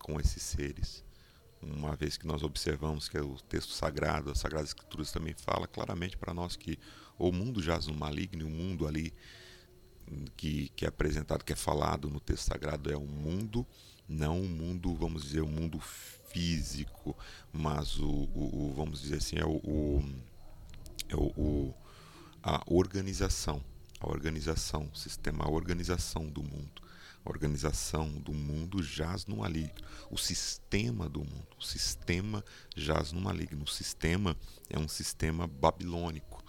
com 0.00 0.18
esses 0.18 0.42
seres 0.42 1.04
uma 1.62 1.94
vez 1.94 2.16
que 2.16 2.26
nós 2.26 2.42
observamos 2.42 3.08
que 3.08 3.18
o 3.18 3.36
texto 3.48 3.72
sagrado, 3.72 4.30
as 4.30 4.38
Sagradas 4.38 4.70
Escrituras 4.70 5.12
também 5.12 5.34
fala 5.34 5.66
claramente 5.66 6.16
para 6.16 6.34
nós 6.34 6.56
que 6.56 6.78
o 7.18 7.30
mundo 7.30 7.62
jaz 7.62 7.86
no 7.86 7.94
maligno, 7.94 8.46
o 8.46 8.50
mundo 8.50 8.86
ali 8.86 9.14
que, 10.36 10.70
que 10.74 10.84
é 10.84 10.88
apresentado, 10.88 11.44
que 11.44 11.52
é 11.52 11.56
falado 11.56 12.10
no 12.10 12.20
texto 12.20 12.44
sagrado 12.46 12.90
é 12.92 12.96
um 12.96 13.06
mundo, 13.06 13.66
não 14.08 14.40
um 14.40 14.48
mundo, 14.48 14.94
vamos 14.94 15.22
dizer, 15.22 15.42
um 15.42 15.48
mundo 15.48 15.78
físico, 15.78 17.16
mas 17.52 17.98
o, 17.98 18.08
o, 18.08 18.70
o 18.70 18.74
vamos 18.74 19.00
dizer 19.00 19.16
assim, 19.16 19.36
é 19.36 19.44
o, 19.44 19.56
o, 19.56 20.04
é 21.08 21.16
o, 21.16 21.74
a 22.42 22.62
organização, 22.66 23.62
a 24.00 24.08
organização, 24.08 24.90
o 24.92 24.96
sistema, 24.96 25.44
a 25.44 25.50
organização 25.50 26.28
do 26.28 26.42
mundo 26.42 26.82
a 27.24 27.30
organização 27.30 28.08
do 28.08 28.32
mundo 28.32 28.82
jaz 28.82 29.26
no 29.26 29.38
maligno. 29.38 29.74
O 30.10 30.18
sistema 30.18 31.08
do 31.08 31.20
mundo, 31.20 31.46
o 31.58 31.62
sistema 31.64 32.44
jaz 32.76 33.12
no 33.12 33.20
maligno. 33.20 33.64
O 33.64 33.68
sistema 33.68 34.36
é 34.68 34.78
um 34.78 34.88
sistema 34.88 35.46
babilônico. 35.46 36.42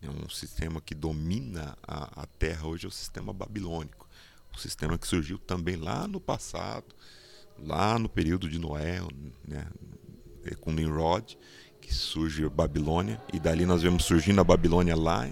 É 0.00 0.08
um 0.08 0.28
sistema 0.28 0.80
que 0.80 0.94
domina 0.94 1.76
a, 1.82 2.22
a 2.22 2.26
Terra 2.26 2.66
hoje, 2.66 2.84
é 2.84 2.88
o 2.88 2.92
sistema 2.92 3.32
babilônico. 3.32 4.08
O 4.54 4.58
sistema 4.58 4.96
que 4.98 5.06
surgiu 5.06 5.38
também 5.38 5.76
lá 5.76 6.06
no 6.06 6.20
passado, 6.20 6.94
lá 7.58 7.98
no 7.98 8.08
período 8.08 8.48
de 8.48 8.58
Noé, 8.58 9.00
né, 9.46 9.66
com 10.60 10.72
Nimrod, 10.72 11.36
que 11.80 11.92
surge 11.92 12.44
a 12.44 12.50
Babilônia, 12.50 13.20
e 13.32 13.40
dali 13.40 13.66
nós 13.66 13.82
vemos 13.82 14.04
surgindo 14.04 14.40
a 14.40 14.44
Babilônia 14.44 14.96
lá 14.96 15.28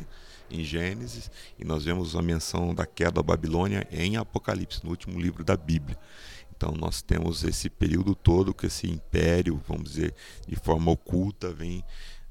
em 0.50 0.62
Gênesis 0.64 1.30
e 1.58 1.64
nós 1.64 1.84
vemos 1.84 2.14
a 2.16 2.22
menção 2.22 2.74
da 2.74 2.86
queda 2.86 3.12
da 3.12 3.22
Babilônia 3.22 3.86
em 3.90 4.16
Apocalipse, 4.16 4.84
no 4.84 4.90
último 4.90 5.20
livro 5.20 5.44
da 5.44 5.56
Bíblia. 5.56 5.98
Então 6.56 6.72
nós 6.72 7.02
temos 7.02 7.44
esse 7.44 7.68
período 7.68 8.14
todo 8.14 8.54
que 8.54 8.66
esse 8.66 8.86
império, 8.86 9.60
vamos 9.68 9.90
dizer, 9.90 10.14
de 10.46 10.56
forma 10.56 10.90
oculta, 10.90 11.52
vem 11.52 11.84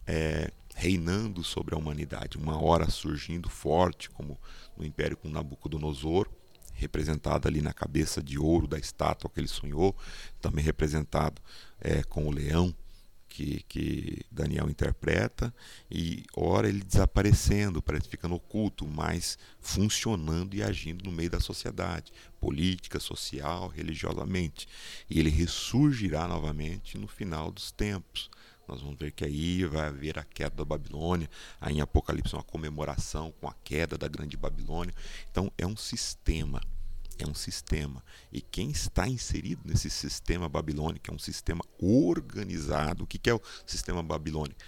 é, 0.08 0.52
reinando 0.76 1.44
sobre 1.44 1.76
a 1.76 1.78
humanidade. 1.78 2.38
Uma 2.38 2.62
hora 2.62 2.90
surgindo 2.90 3.50
forte, 3.50 4.10
como 4.10 4.38
no 4.76 4.86
império 4.86 5.16
com 5.16 5.30
Nabucodonosor, 5.30 6.28
representado 6.74 7.48
ali 7.48 7.62
na 7.62 7.72
cabeça 7.72 8.22
de 8.22 8.38
ouro 8.38 8.68
da 8.68 8.78
estátua 8.78 9.30
que 9.30 9.40
ele 9.40 9.48
sonhou, 9.48 9.96
também 10.42 10.64
representado 10.64 11.42
é, 11.80 12.04
com 12.04 12.28
o 12.28 12.32
leão 12.32 12.76
que, 13.36 13.64
que 13.68 14.26
Daniel 14.32 14.70
interpreta, 14.70 15.54
e 15.92 16.24
ora 16.34 16.70
ele 16.70 16.82
desaparecendo, 16.82 17.82
parece 17.82 18.08
ficando 18.08 18.36
oculto, 18.36 18.88
mas 18.88 19.38
funcionando 19.60 20.56
e 20.56 20.64
agindo 20.64 21.04
no 21.04 21.12
meio 21.12 21.30
da 21.30 21.42
sociedade, 21.42 22.14
política, 22.40 22.98
social, 22.98 23.68
religiosamente. 23.68 24.70
E 25.10 25.20
ele 25.20 25.30
ressurgirá 25.30 26.30
novamente 26.30 26.98
no 26.98 27.10
final 27.10 27.52
dos 27.52 27.74
tempos. 27.74 28.30
Nós 28.66 28.80
vamos 28.82 28.98
ver 28.98 29.12
que 29.12 29.26
aí 29.26 29.66
vai 29.66 29.88
haver 29.88 30.18
a 30.18 30.24
queda 30.24 30.56
da 30.56 30.66
Babilônia, 30.66 31.30
aí 31.60 31.76
em 31.76 31.82
Apocalipse 31.82 32.34
uma 32.34 32.42
comemoração 32.42 33.34
com 33.34 33.50
a 33.50 33.56
queda 33.66 33.98
da 33.98 34.08
grande 34.08 34.38
Babilônia. 34.38 34.96
Então 35.30 35.52
é 35.58 35.68
um 35.68 35.76
sistema 35.76 36.62
é 37.20 37.28
um 37.28 37.34
sistema. 37.34 38.04
E 38.32 38.42
quem 38.42 38.70
está 38.72 39.08
inserido 39.08 39.62
nesse 39.66 39.90
sistema 39.90 40.50
babilônico 40.50 41.10
é 41.10 41.14
um 41.14 41.20
sistema 41.20 41.64
organizado. 41.80 43.04
O 43.04 43.08
que 43.08 43.30
é 43.30 43.34
o 43.34 43.42
sistema 43.66 44.04
babilônico? 44.04 44.60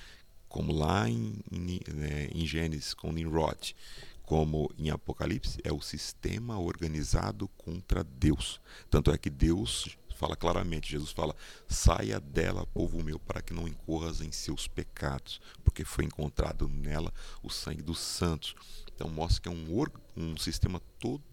Como 0.47 0.71
lá 0.71 1.09
em, 1.09 1.39
em, 1.51 1.79
né, 1.93 2.29
em 2.33 2.45
Gênesis, 2.45 2.93
com 2.93 3.11
Nimrod. 3.11 3.75
como 4.23 4.69
em 4.77 4.89
Apocalipse, 4.89 5.59
é 5.63 5.71
o 5.71 5.81
sistema 5.81 6.59
organizado 6.59 7.47
contra 7.49 8.03
Deus. 8.03 8.59
Tanto 8.89 9.11
é 9.11 9.17
que 9.17 9.29
Deus 9.29 9.97
fala 10.17 10.35
claramente, 10.35 10.91
Jesus 10.91 11.11
fala: 11.11 11.35
saia 11.67 12.19
dela, 12.19 12.65
povo 12.67 13.03
meu, 13.03 13.19
para 13.19 13.41
que 13.41 13.53
não 13.53 13.67
incorras 13.67 14.19
em 14.19 14.31
seus 14.31 14.67
pecados, 14.67 15.39
porque 15.63 15.85
foi 15.85 16.05
encontrado 16.05 16.67
nela 16.67 17.13
o 17.41 17.49
sangue 17.49 17.81
dos 17.81 17.99
santos. 17.99 18.55
Então 18.93 19.09
mostra 19.09 19.43
que 19.43 19.49
é 19.49 19.51
um, 19.51 19.85
um 20.15 20.35
sistema 20.37 20.81
todo 20.99 21.23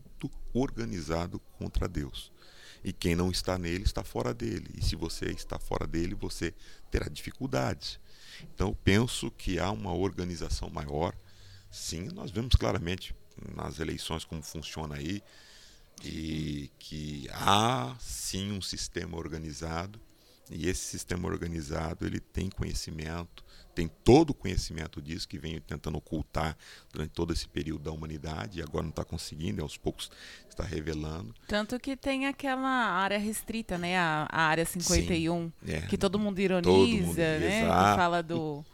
organizado 0.53 1.39
contra 1.59 1.89
Deus. 1.89 2.33
E 2.83 2.93
quem 2.93 3.15
não 3.15 3.31
está 3.31 3.59
nele 3.59 3.85
está 3.85 4.05
fora 4.05 4.35
dele. 4.35 4.69
E 4.77 4.85
se 4.85 4.95
você 4.95 5.27
está 5.27 5.59
fora 5.59 5.87
dele, 5.87 6.15
você 6.15 6.55
terá 6.91 7.09
dificuldades. 7.09 7.99
Então 8.55 8.77
penso 8.85 9.31
que 9.31 9.59
há 9.59 9.71
uma 9.71 9.93
organização 9.95 10.69
maior. 10.69 11.15
Sim, 11.71 12.09
nós 12.15 12.31
vemos 12.31 12.55
claramente 12.55 13.15
nas 13.57 13.81
eleições 13.81 14.25
como 14.25 14.43
funciona 14.43 14.97
aí 14.97 15.23
e 16.05 16.71
que 16.79 17.29
há 17.33 17.97
sim 17.99 18.53
um 18.53 18.61
sistema 18.61 19.17
organizado 19.17 20.01
e 20.51 20.69
esse 20.69 20.83
sistema 20.83 21.29
organizado 21.29 22.07
ele 22.07 22.21
tem 22.21 22.51
conhecimento, 22.51 23.45
tem 23.75 23.89
todo 23.89 24.31
o 24.31 24.35
conhecimento 24.35 25.01
disso 25.01 25.27
que 25.27 25.39
vem 25.39 25.61
tentando 25.61 25.99
ocultar 25.99 26.57
durante 26.93 27.11
todo 27.11 27.33
esse 27.33 27.49
período 27.49 27.85
da 27.85 27.93
humanidade 27.93 28.61
e 28.61 28.63
agora 28.63 28.83
não 28.83 28.91
está 28.91 29.05
conseguindo, 29.05 29.63
aos 29.63 29.77
poucos 29.77 30.11
está 30.49 30.63
revelando. 30.63 31.35
Tanto 31.49 31.79
que 31.81 31.97
tem 31.97 32.27
aquela 32.27 32.69
área 32.69 33.19
restrita, 33.19 33.77
né, 33.79 33.97
a, 33.99 34.29
a 34.31 34.43
área 34.43 34.65
51, 34.65 35.53
Sim, 35.65 35.73
é, 35.73 35.81
que 35.83 35.99
todo 35.99 36.19
mundo 36.19 36.39
ironiza, 36.39 36.71
todo 36.71 36.89
mundo, 36.89 37.17
né, 37.17 37.63
exato. 37.63 37.91
que 37.91 37.97
fala 37.97 38.23
do, 38.23 38.65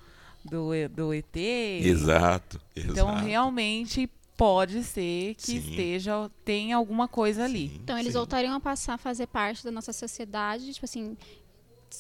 do, 0.44 0.70
do 0.90 1.14
ET. 1.14 1.37
Exato, 1.37 2.61
exato. 2.74 2.92
Então 2.92 3.14
realmente 3.14 4.11
pode 4.40 4.83
ser 4.85 5.35
que 5.35 5.42
Sim. 5.42 5.56
esteja 5.59 6.30
tem 6.46 6.72
alguma 6.72 7.06
coisa 7.06 7.44
ali. 7.44 7.78
Então 7.83 7.98
eles 7.98 8.12
sim. 8.12 8.18
voltariam 8.18 8.54
a 8.54 8.61
passar 8.61 8.94
a 8.94 8.98
fazer 8.98 9.26
parte 9.26 9.62
da 9.62 9.70
nossa 9.70 9.92
sociedade, 9.92 10.72
tipo 10.72 10.87
assim, 10.87 11.14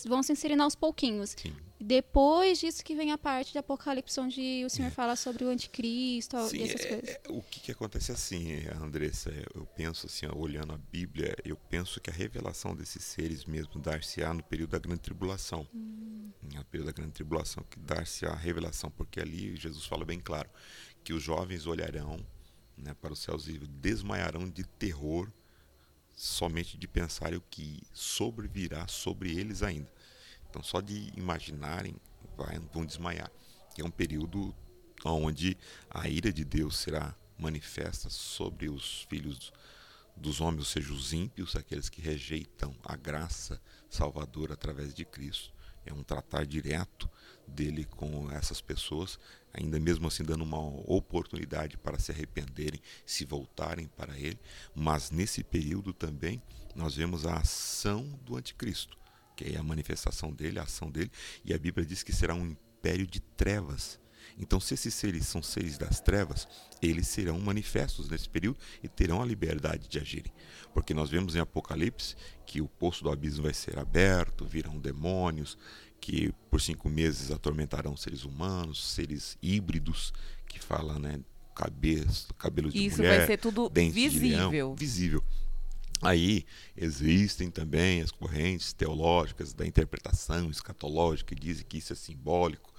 vão 0.06 0.22
se 0.22 0.32
inserindo 0.32 0.62
aos 0.62 0.74
pouquinhos. 0.74 1.36
Sim. 1.36 1.54
Depois 1.82 2.58
disso 2.58 2.84
que 2.84 2.94
vem 2.94 3.10
a 3.10 3.16
parte 3.16 3.52
de 3.52 3.58
Apocalipse, 3.58 4.20
onde 4.20 4.62
o 4.66 4.68
Senhor 4.68 4.88
é. 4.88 4.90
fala 4.90 5.16
sobre 5.16 5.44
o 5.44 5.48
anticristo 5.48 6.36
Sim, 6.46 6.58
e 6.58 6.62
essas 6.64 6.84
é, 6.84 6.88
coisas. 6.88 7.08
É, 7.08 7.20
o 7.30 7.42
que, 7.42 7.60
que 7.60 7.72
acontece 7.72 8.12
assim, 8.12 8.66
Andressa, 8.82 9.32
eu 9.54 9.64
penso 9.74 10.06
assim, 10.06 10.26
olhando 10.26 10.74
a 10.74 10.78
Bíblia, 10.78 11.34
eu 11.42 11.56
penso 11.56 11.98
que 11.98 12.10
a 12.10 12.12
revelação 12.12 12.76
desses 12.76 13.02
seres 13.02 13.46
mesmo 13.46 13.80
dar-se-á 13.80 14.34
no 14.34 14.42
período 14.42 14.72
da 14.72 14.78
grande 14.78 15.00
tribulação. 15.00 15.66
Hum. 15.74 16.30
No 16.42 16.64
período 16.66 16.88
da 16.88 16.92
grande 16.92 17.12
tribulação, 17.12 17.64
que 17.70 17.78
dar-se-á 17.78 18.32
a 18.32 18.36
revelação, 18.36 18.90
porque 18.90 19.18
ali 19.18 19.56
Jesus 19.56 19.86
fala 19.86 20.04
bem 20.04 20.20
claro 20.20 20.50
que 21.02 21.14
os 21.14 21.22
jovens 21.22 21.66
olharão 21.66 22.18
né, 22.76 22.94
para 23.00 23.12
os 23.12 23.20
céus 23.20 23.48
e 23.48 23.58
desmaiarão 23.58 24.48
de 24.48 24.64
terror 24.64 25.30
somente 26.14 26.76
de 26.76 26.86
pensar 26.86 27.34
o 27.34 27.40
que 27.40 27.82
sobrevirá 27.92 28.86
sobre 28.88 29.38
eles 29.38 29.62
ainda. 29.62 29.90
Então, 30.48 30.62
só 30.62 30.80
de 30.80 31.12
imaginarem, 31.16 31.96
vai, 32.36 32.58
vão 32.72 32.84
desmaiar. 32.84 33.30
É 33.78 33.84
um 33.84 33.90
período 33.90 34.54
onde 35.04 35.56
a 35.88 36.08
ira 36.08 36.32
de 36.32 36.44
Deus 36.44 36.76
será 36.76 37.14
manifesta 37.38 38.10
sobre 38.10 38.68
os 38.68 39.06
filhos 39.08 39.52
dos 40.16 40.40
homens, 40.40 40.60
ou 40.60 40.66
seja, 40.66 40.92
os 40.92 41.12
ímpios, 41.12 41.56
aqueles 41.56 41.88
que 41.88 42.02
rejeitam 42.02 42.74
a 42.84 42.96
graça 42.96 43.60
salvadora 43.88 44.54
através 44.54 44.92
de 44.92 45.04
Cristo. 45.04 45.52
É 45.86 45.92
um 45.92 46.02
tratar 46.02 46.44
direto 46.44 47.08
dele 47.50 47.84
com 47.84 48.30
essas 48.30 48.60
pessoas 48.60 49.18
ainda 49.52 49.78
mesmo 49.78 50.06
assim 50.06 50.22
dando 50.22 50.44
uma 50.44 50.58
oportunidade 50.58 51.76
para 51.76 51.98
se 51.98 52.12
arrependerem, 52.12 52.80
se 53.04 53.24
voltarem 53.24 53.88
para 53.88 54.16
ele, 54.18 54.38
mas 54.74 55.10
nesse 55.10 55.42
período 55.42 55.92
também 55.92 56.42
nós 56.74 56.94
vemos 56.94 57.26
a 57.26 57.36
ação 57.36 58.18
do 58.24 58.36
anticristo, 58.36 58.96
que 59.36 59.44
é 59.44 59.56
a 59.56 59.62
manifestação 59.62 60.32
dele, 60.32 60.58
a 60.58 60.64
ação 60.64 60.90
dele, 60.90 61.10
e 61.44 61.52
a 61.52 61.58
Bíblia 61.58 61.84
diz 61.84 62.02
que 62.02 62.12
será 62.12 62.34
um 62.34 62.46
império 62.46 63.06
de 63.06 63.20
trevas. 63.20 63.98
Então, 64.38 64.60
se 64.60 64.74
esses 64.74 64.94
seres 64.94 65.26
são 65.26 65.42
seres 65.42 65.76
das 65.76 65.98
trevas, 66.00 66.46
eles 66.80 67.08
serão 67.08 67.38
manifestos 67.40 68.08
nesse 68.08 68.28
período 68.28 68.58
e 68.82 68.88
terão 68.88 69.20
a 69.20 69.26
liberdade 69.26 69.88
de 69.88 69.98
agirem. 69.98 70.32
Porque 70.72 70.94
nós 70.94 71.10
vemos 71.10 71.34
em 71.34 71.40
Apocalipse 71.40 72.14
que 72.46 72.60
o 72.60 72.68
poço 72.68 73.02
do 73.02 73.10
abismo 73.10 73.42
vai 73.42 73.54
ser 73.54 73.78
aberto, 73.78 74.46
virão 74.46 74.78
demônios, 74.78 75.58
que 76.00 76.32
por 76.50 76.60
cinco 76.60 76.88
meses 76.88 77.30
atormentarão 77.30 77.96
seres 77.96 78.24
humanos, 78.24 78.92
seres 78.92 79.36
híbridos, 79.42 80.12
que 80.46 80.58
fala, 80.58 80.98
né, 80.98 81.20
cabelos, 81.54 82.28
cabelos 82.38 82.72
de 82.72 82.84
Isso 82.84 82.98
mulher, 82.98 83.18
vai 83.18 83.26
ser 83.26 83.36
tudo 83.36 83.70
visível. 83.70 84.50
Leão, 84.50 84.74
visível. 84.74 85.22
Aí 86.02 86.46
existem 86.74 87.50
também 87.50 88.00
as 88.00 88.10
correntes 88.10 88.72
teológicas 88.72 89.52
da 89.52 89.66
interpretação 89.66 90.50
escatológica 90.50 91.34
que 91.34 91.40
dizem 91.40 91.66
que 91.68 91.76
isso 91.76 91.92
é 91.92 91.96
simbólico, 91.96 92.72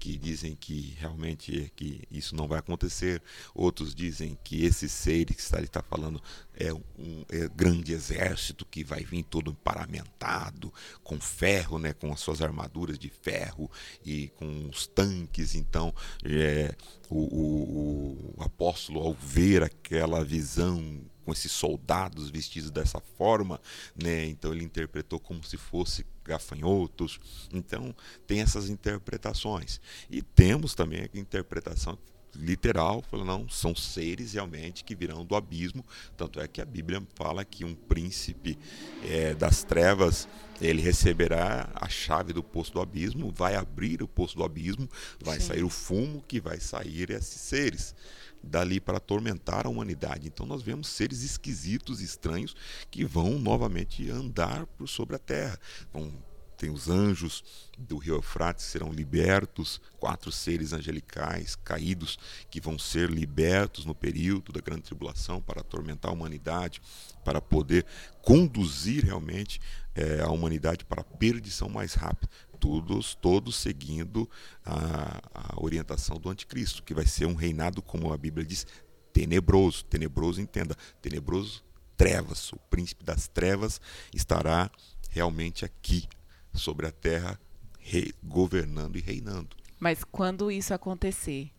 que 0.00 0.16
dizem 0.16 0.56
que 0.56 0.96
realmente 0.98 1.70
que 1.76 2.02
isso 2.10 2.34
não 2.34 2.48
vai 2.48 2.58
acontecer. 2.58 3.22
Outros 3.54 3.94
dizem 3.94 4.36
que 4.42 4.64
esse 4.64 4.88
ser 4.88 5.26
que 5.26 5.38
está, 5.38 5.60
está 5.60 5.82
falando 5.82 6.20
é 6.54 6.72
um 6.72 7.24
é 7.28 7.46
grande 7.48 7.92
exército 7.92 8.64
que 8.64 8.82
vai 8.82 9.04
vir 9.04 9.22
todo 9.22 9.54
paramentado, 9.54 10.72
com 11.04 11.20
ferro, 11.20 11.78
né, 11.78 11.92
com 11.92 12.10
as 12.12 12.20
suas 12.20 12.40
armaduras 12.40 12.98
de 12.98 13.10
ferro 13.10 13.70
e 14.04 14.28
com 14.30 14.68
os 14.70 14.86
tanques. 14.86 15.54
Então, 15.54 15.94
é, 16.24 16.74
o, 17.10 17.18
o, 17.18 18.34
o 18.38 18.42
apóstolo, 18.42 19.00
ao 19.00 19.12
ver 19.12 19.62
aquela 19.62 20.24
visão 20.24 21.02
com 21.24 21.32
esses 21.32 21.52
soldados 21.52 22.30
vestidos 22.30 22.70
dessa 22.70 23.00
forma, 23.16 23.60
né? 23.94 24.26
Então 24.26 24.52
ele 24.52 24.64
interpretou 24.64 25.20
como 25.20 25.44
se 25.44 25.56
fosse 25.56 26.04
gafanhotos. 26.30 27.20
Então, 27.52 27.94
tem 28.26 28.40
essas 28.40 28.70
interpretações. 28.70 29.80
E 30.08 30.22
temos 30.22 30.74
também 30.74 31.02
a 31.02 31.18
interpretação 31.18 31.98
literal, 32.36 33.02
falando, 33.10 33.26
não, 33.26 33.48
são 33.48 33.74
seres 33.74 34.34
realmente 34.34 34.84
que 34.84 34.94
virão 34.94 35.24
do 35.24 35.34
abismo. 35.34 35.84
Tanto 36.16 36.40
é 36.40 36.46
que 36.46 36.60
a 36.60 36.64
Bíblia 36.64 37.02
fala 37.14 37.44
que 37.44 37.64
um 37.64 37.74
príncipe 37.74 38.56
é, 39.04 39.34
das 39.34 39.64
trevas 39.64 40.28
ele 40.60 40.82
receberá 40.82 41.70
a 41.74 41.88
chave 41.88 42.32
do 42.32 42.42
poço 42.42 42.72
do 42.72 42.80
abismo, 42.80 43.32
vai 43.32 43.56
abrir 43.56 44.02
o 44.02 44.08
poço 44.08 44.36
do 44.36 44.44
abismo, 44.44 44.88
vai 45.18 45.40
Sim. 45.40 45.46
sair 45.46 45.64
o 45.64 45.70
fumo 45.70 46.22
que 46.28 46.38
vai 46.38 46.60
sair 46.60 47.10
esses 47.10 47.40
seres 47.40 47.94
dali 48.42 48.80
para 48.80 48.96
atormentar 48.96 49.66
a 49.66 49.70
humanidade. 49.70 50.26
Então 50.26 50.46
nós 50.46 50.62
vemos 50.62 50.88
seres 50.88 51.22
esquisitos, 51.22 52.00
estranhos, 52.00 52.54
que 52.90 53.04
vão 53.04 53.38
novamente 53.38 54.10
andar 54.10 54.66
por 54.66 54.88
sobre 54.88 55.16
a 55.16 55.18
terra. 55.18 55.58
Vão 55.92 56.12
tem 56.60 56.68
os 56.68 56.90
anjos 56.90 57.42
do 57.78 57.96
rio 57.96 58.16
Eufrates 58.16 58.66
serão 58.66 58.92
libertos, 58.92 59.80
quatro 59.98 60.30
seres 60.30 60.74
angelicais 60.74 61.56
caídos 61.56 62.18
que 62.50 62.60
vão 62.60 62.78
ser 62.78 63.08
libertos 63.08 63.86
no 63.86 63.94
período 63.94 64.52
da 64.52 64.60
grande 64.60 64.82
tribulação 64.82 65.40
para 65.40 65.62
atormentar 65.62 66.10
a 66.10 66.14
humanidade, 66.14 66.82
para 67.24 67.40
poder 67.40 67.86
conduzir 68.20 69.06
realmente 69.06 69.58
é, 69.94 70.20
a 70.20 70.28
humanidade 70.28 70.84
para 70.84 71.00
a 71.00 71.04
perdição 71.04 71.70
mais 71.70 71.94
rápida 71.94 72.28
todos, 72.60 73.14
todos 73.14 73.56
seguindo 73.56 74.28
a, 74.64 75.20
a 75.34 75.60
orientação 75.60 76.18
do 76.18 76.28
anticristo, 76.28 76.82
que 76.82 76.94
vai 76.94 77.06
ser 77.06 77.26
um 77.26 77.34
reinado, 77.34 77.80
como 77.80 78.12
a 78.12 78.16
Bíblia 78.16 78.44
diz, 78.44 78.66
tenebroso. 79.12 79.84
Tenebroso, 79.84 80.40
entenda, 80.40 80.76
tenebroso, 81.00 81.64
trevas. 81.96 82.52
O 82.52 82.58
príncipe 82.70 83.04
das 83.04 83.26
trevas 83.26 83.80
estará 84.14 84.70
realmente 85.08 85.64
aqui, 85.64 86.06
sobre 86.52 86.86
a 86.86 86.92
terra, 86.92 87.40
governando 88.22 88.96
e 88.96 89.00
reinando. 89.00 89.56
Mas 89.78 90.04
quando 90.04 90.50
isso 90.50 90.74
acontecer, 90.74 91.50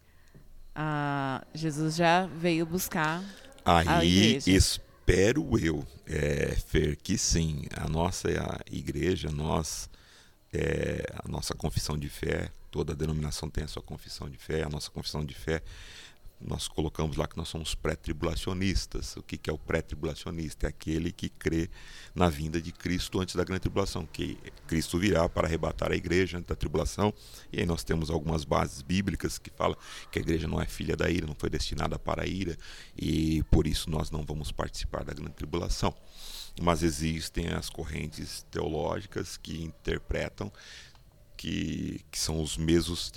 Jesus 1.54 1.96
já 1.96 2.28
veio 2.28 2.66
buscar 2.66 3.24
Aí, 3.64 4.40
espero 4.48 5.58
eu, 5.60 5.86
é, 6.08 6.56
Fer, 6.68 6.96
que 6.96 7.18
sim, 7.18 7.64
a 7.76 7.88
nossa 7.88 8.30
a 8.30 8.60
igreja, 8.72 9.30
nós 9.30 9.90
é, 10.54 11.04
a 11.24 11.28
nossa 11.28 11.54
confissão 11.54 11.98
de 11.98 12.10
fé, 12.10 12.52
toda 12.70 12.96
denominação 12.96 13.50
tem 13.50 13.64
a 13.64 13.68
sua 13.68 13.82
confissão 13.82 14.30
de 14.30 14.38
fé, 14.38 14.64
a 14.64 14.70
nossa 14.70 14.90
confissão 14.90 15.24
de 15.24 15.34
fé, 15.34 15.62
nós 16.44 16.68
colocamos 16.68 17.18
lá 17.18 17.28
que 17.28 17.38
nós 17.38 17.48
somos 17.50 17.76
pré-tribulacionistas. 17.76 19.16
O 19.16 19.22
que, 19.22 19.38
que 19.38 19.50
é 19.50 19.54
o 19.54 19.58
pré-tribulacionista? 19.58 20.66
É 20.66 20.70
aquele 20.70 21.12
que 21.12 21.30
crê 21.30 21.70
na 22.16 22.30
vinda 22.30 22.62
de 22.62 22.72
Cristo 22.72 23.20
antes 23.20 23.36
da 23.36 23.44
grande 23.44 23.62
tribulação, 23.62 24.06
que 24.06 24.38
Cristo 24.68 24.98
virá 24.98 25.30
para 25.30 25.48
arrebatar 25.48 25.92
a 25.92 25.96
igreja 25.96 26.38
antes 26.38 26.48
da 26.48 26.56
tribulação. 26.56 27.14
E 27.52 27.60
aí 27.60 27.66
nós 27.66 27.84
temos 27.84 28.10
algumas 28.10 28.44
bases 28.44 28.82
bíblicas 28.82 29.38
que 29.38 29.52
falam 29.52 29.78
que 30.12 30.20
a 30.20 30.22
igreja 30.22 30.48
não 30.48 30.60
é 30.60 30.66
filha 30.66 30.96
da 30.96 31.10
ira, 31.10 31.28
não 31.28 31.36
foi 31.36 31.50
destinada 31.50 32.00
para 32.00 32.24
a 32.24 32.26
ira, 32.26 32.58
e 32.98 33.44
por 33.44 33.68
isso 33.68 33.90
nós 33.90 34.10
não 34.10 34.24
vamos 34.24 34.52
participar 34.52 35.04
da 35.04 35.14
grande 35.14 35.34
tribulação 35.34 35.94
mas 36.60 36.84
existem 36.84 37.50
as 37.50 37.70
correntes 37.70 38.46
teológicas 38.50 39.38
que 39.38 39.62
interpretam 39.64 40.52
que, 41.38 42.02
que 42.12 42.20
são 42.20 42.42
os 42.42 42.58
mesmos 42.58 43.12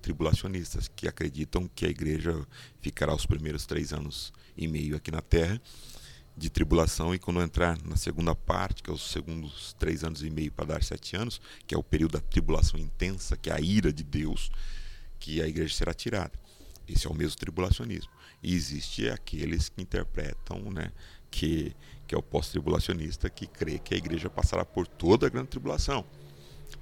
tribulacionistas, 0.00 0.88
que 0.88 1.08
acreditam 1.08 1.68
que 1.74 1.86
a 1.86 1.88
igreja 1.88 2.46
ficará 2.80 3.14
os 3.14 3.26
primeiros 3.26 3.66
três 3.66 3.92
anos 3.92 4.32
e 4.56 4.68
meio 4.68 4.96
aqui 4.96 5.10
na 5.10 5.20
Terra 5.20 5.60
de 6.36 6.50
tribulação 6.50 7.14
e 7.14 7.18
quando 7.18 7.40
entrar 7.40 7.78
na 7.84 7.96
segunda 7.96 8.34
parte, 8.34 8.82
que 8.82 8.90
é 8.90 8.92
os 8.92 9.10
segundos 9.10 9.74
três 9.78 10.02
anos 10.02 10.22
e 10.22 10.30
meio 10.30 10.50
para 10.50 10.66
dar 10.66 10.82
sete 10.82 11.16
anos, 11.16 11.40
que 11.66 11.74
é 11.74 11.78
o 11.78 11.82
período 11.82 12.12
da 12.12 12.20
tribulação 12.20 12.78
intensa, 12.78 13.36
que 13.36 13.50
é 13.50 13.54
a 13.54 13.60
ira 13.60 13.92
de 13.92 14.02
Deus, 14.02 14.50
que 15.18 15.40
a 15.40 15.46
igreja 15.46 15.74
será 15.74 15.94
tirada. 15.94 16.32
Esse 16.88 17.06
é 17.06 17.10
o 17.10 17.14
mesmo 17.14 17.38
tribulacionismo. 17.38 18.10
E 18.44 18.54
existe 18.54 19.08
aqueles 19.08 19.70
que 19.70 19.80
interpretam, 19.80 20.70
né, 20.70 20.92
que, 21.30 21.74
que 22.06 22.14
é 22.14 22.18
o 22.18 22.22
pós-tribulacionista, 22.22 23.30
que 23.30 23.46
crê 23.46 23.78
que 23.78 23.94
a 23.94 23.96
igreja 23.96 24.28
passará 24.28 24.64
por 24.64 24.86
toda 24.86 25.26
a 25.26 25.30
grande 25.30 25.48
tribulação 25.48 26.04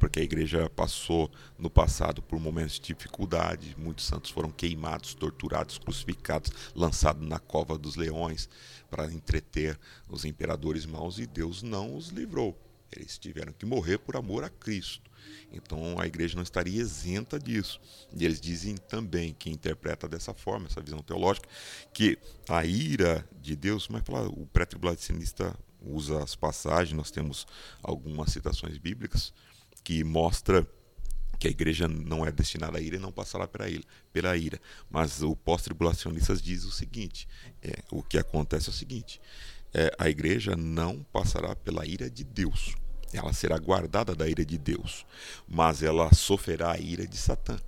porque 0.02 0.18
a 0.18 0.24
igreja 0.24 0.68
passou 0.70 1.30
no 1.56 1.70
passado 1.70 2.20
por 2.22 2.40
momentos 2.40 2.74
de 2.74 2.92
dificuldade, 2.92 3.76
muitos 3.78 4.04
santos 4.04 4.32
foram 4.32 4.50
queimados, 4.50 5.14
torturados, 5.14 5.78
crucificados, 5.78 6.50
lançados 6.74 7.24
na 7.24 7.38
cova 7.38 7.78
dos 7.78 7.94
leões 7.94 8.48
para 8.90 9.12
entreter 9.12 9.78
os 10.08 10.24
imperadores 10.24 10.86
maus 10.86 11.18
e 11.18 11.26
Deus 11.26 11.62
não 11.62 11.96
os 11.96 12.08
livrou. 12.08 12.58
Eles 12.90 13.16
tiveram 13.16 13.52
que 13.52 13.64
morrer 13.64 13.98
por 13.98 14.16
amor 14.16 14.42
a 14.42 14.50
Cristo. 14.50 15.08
Então 15.52 15.98
a 16.00 16.06
igreja 16.06 16.36
não 16.36 16.42
estaria 16.42 16.80
isenta 16.80 17.38
disso. 17.38 17.80
E 18.14 18.24
eles 18.24 18.40
dizem 18.40 18.76
também, 18.76 19.34
que 19.34 19.50
interpreta 19.50 20.08
dessa 20.08 20.32
forma, 20.32 20.66
essa 20.66 20.80
visão 20.80 21.00
teológica, 21.00 21.48
que 21.92 22.18
a 22.48 22.64
ira 22.64 23.28
de 23.40 23.54
Deus, 23.54 23.88
mas 23.88 24.02
fala, 24.04 24.28
o 24.28 24.46
pré-tribulacionista 24.46 25.56
usa 25.80 26.22
as 26.22 26.34
passagens, 26.34 26.96
nós 26.96 27.10
temos 27.10 27.46
algumas 27.82 28.32
citações 28.32 28.78
bíblicas, 28.78 29.32
que 29.82 30.04
mostra 30.04 30.66
que 31.38 31.48
a 31.48 31.50
igreja 31.50 31.88
não 31.88 32.24
é 32.24 32.30
destinada 32.30 32.78
à 32.78 32.80
ira 32.80 32.94
e 32.94 33.00
não 33.00 33.10
passará 33.10 33.48
pela 33.48 33.68
ira. 33.68 33.82
Pela 34.12 34.36
ira. 34.36 34.60
Mas 34.88 35.22
o 35.22 35.34
pós-tribulacionistas 35.34 36.40
diz 36.40 36.64
o 36.64 36.70
seguinte: 36.70 37.26
é, 37.60 37.82
o 37.90 38.00
que 38.00 38.16
acontece 38.16 38.68
é 38.68 38.70
o 38.70 38.74
seguinte: 38.74 39.20
é, 39.74 39.92
a 39.98 40.08
igreja 40.08 40.54
não 40.54 41.02
passará 41.12 41.56
pela 41.56 41.84
ira 41.84 42.08
de 42.08 42.22
Deus. 42.22 42.76
Ela 43.12 43.32
será 43.32 43.58
guardada 43.58 44.14
da 44.14 44.28
ira 44.28 44.44
de 44.44 44.56
Deus, 44.56 45.04
mas 45.46 45.82
ela 45.82 46.12
sofrerá 46.14 46.72
a 46.72 46.78
ira 46.78 47.06
de 47.06 47.16
Satã 47.16 47.58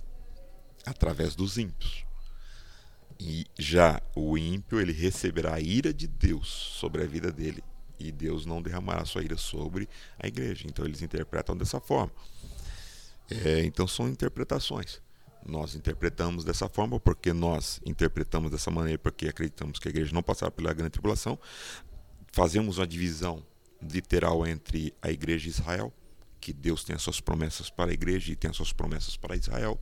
através 0.85 1.35
dos 1.35 1.57
ímpios. 1.57 2.05
E 3.19 3.45
já 3.57 4.01
o 4.15 4.37
ímpio 4.37 4.79
ele 4.79 4.91
receberá 4.91 5.55
a 5.55 5.59
ira 5.59 5.93
de 5.93 6.07
Deus 6.07 6.47
sobre 6.47 7.03
a 7.03 7.07
vida 7.07 7.31
dele 7.31 7.63
e 7.97 8.11
Deus 8.11 8.45
não 8.45 8.61
derramará 8.61 9.05
sua 9.05 9.23
ira 9.23 9.37
sobre 9.37 9.87
a 10.19 10.27
igreja. 10.27 10.65
Então 10.67 10.85
eles 10.85 11.01
interpretam 11.01 11.55
dessa 11.55 11.79
forma. 11.79 12.11
É, 13.29 13.63
então 13.63 13.87
são 13.87 14.09
interpretações. 14.09 15.01
Nós 15.45 15.75
interpretamos 15.75 16.43
dessa 16.43 16.67
forma 16.67 16.99
porque 16.99 17.31
nós 17.31 17.79
interpretamos 17.85 18.51
dessa 18.51 18.71
maneira 18.71 18.97
porque 18.97 19.27
acreditamos 19.27 19.79
que 19.79 19.87
a 19.87 19.91
igreja 19.91 20.13
não 20.13 20.23
passará 20.23 20.51
pela 20.51 20.73
grande 20.73 20.91
tribulação. 20.91 21.39
Fazemos 22.31 22.79
uma 22.79 22.87
divisão 22.87 23.43
literal 23.89 24.45
entre 24.45 24.93
a 25.01 25.11
igreja 25.11 25.47
e 25.47 25.51
Israel, 25.51 25.93
que 26.39 26.53
Deus 26.53 26.83
tem 26.83 26.95
as 26.95 27.01
suas 27.01 27.19
promessas 27.19 27.69
para 27.69 27.91
a 27.91 27.93
igreja 27.93 28.31
e 28.31 28.35
tem 28.35 28.49
as 28.49 28.57
suas 28.57 28.73
promessas 28.73 29.17
para 29.17 29.35
Israel. 29.35 29.79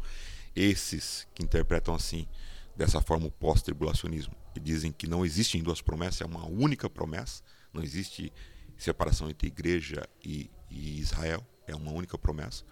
Esses 0.56 1.28
que 1.34 1.44
interpretam 1.44 1.94
assim, 1.96 2.28
dessa 2.76 3.02
forma, 3.02 3.28
o 3.28 3.32
pós-tribulacionismo, 3.32 4.36
e 4.56 4.60
dizem 4.60 4.92
que 4.92 5.08
não 5.08 5.26
existem 5.26 5.62
duas 5.62 5.82
promessas, 5.82 6.22
é 6.22 6.26
uma 6.26 6.46
única 6.46 6.90
promessa 6.90 7.44
não 7.74 7.82
existe 7.82 8.32
separação 8.78 9.30
entre 9.30 9.48
igreja 9.48 10.08
e, 10.24 10.50
e 10.70 11.00
Israel, 11.00 11.46
é 11.66 11.76
uma 11.76 11.92
única 11.92 12.18
promessa. 12.18 12.64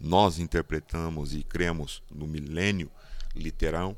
Nós 0.00 0.38
interpretamos 0.38 1.34
e 1.34 1.42
cremos 1.42 2.02
no 2.10 2.26
milênio 2.26 2.90
literal, 3.34 3.96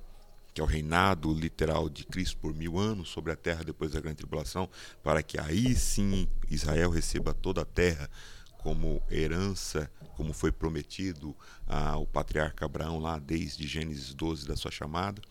que 0.53 0.61
é 0.61 0.65
o 0.65 0.67
reinado 0.67 1.33
literal 1.33 1.89
de 1.89 2.05
Cristo 2.05 2.37
por 2.39 2.55
mil 2.55 2.79
anos 2.79 3.09
sobre 3.09 3.33
a 3.33 3.37
terra 3.37 3.65
depois 3.65 3.93
da 3.93 4.01
grande 4.01 4.19
tribulação, 4.19 4.69
para 5.03 5.23
que 5.23 5.39
aí 5.39 5.75
sim 5.75 6.29
Israel 6.51 6.91
receba 6.91 7.33
toda 7.33 7.63
a 7.63 7.65
terra 7.65 8.11
como 8.59 9.03
herança, 9.11 9.91
como 10.17 10.33
foi 10.33 10.53
prometido 10.53 11.35
ao 11.67 12.07
patriarca 12.07 12.67
Abraão 12.67 12.99
lá 12.99 13.19
desde 13.19 13.67
Gênesis 13.67 14.13
12 14.13 14.47
da 14.47 14.57
sua 14.57 14.71
chamada 14.71 15.23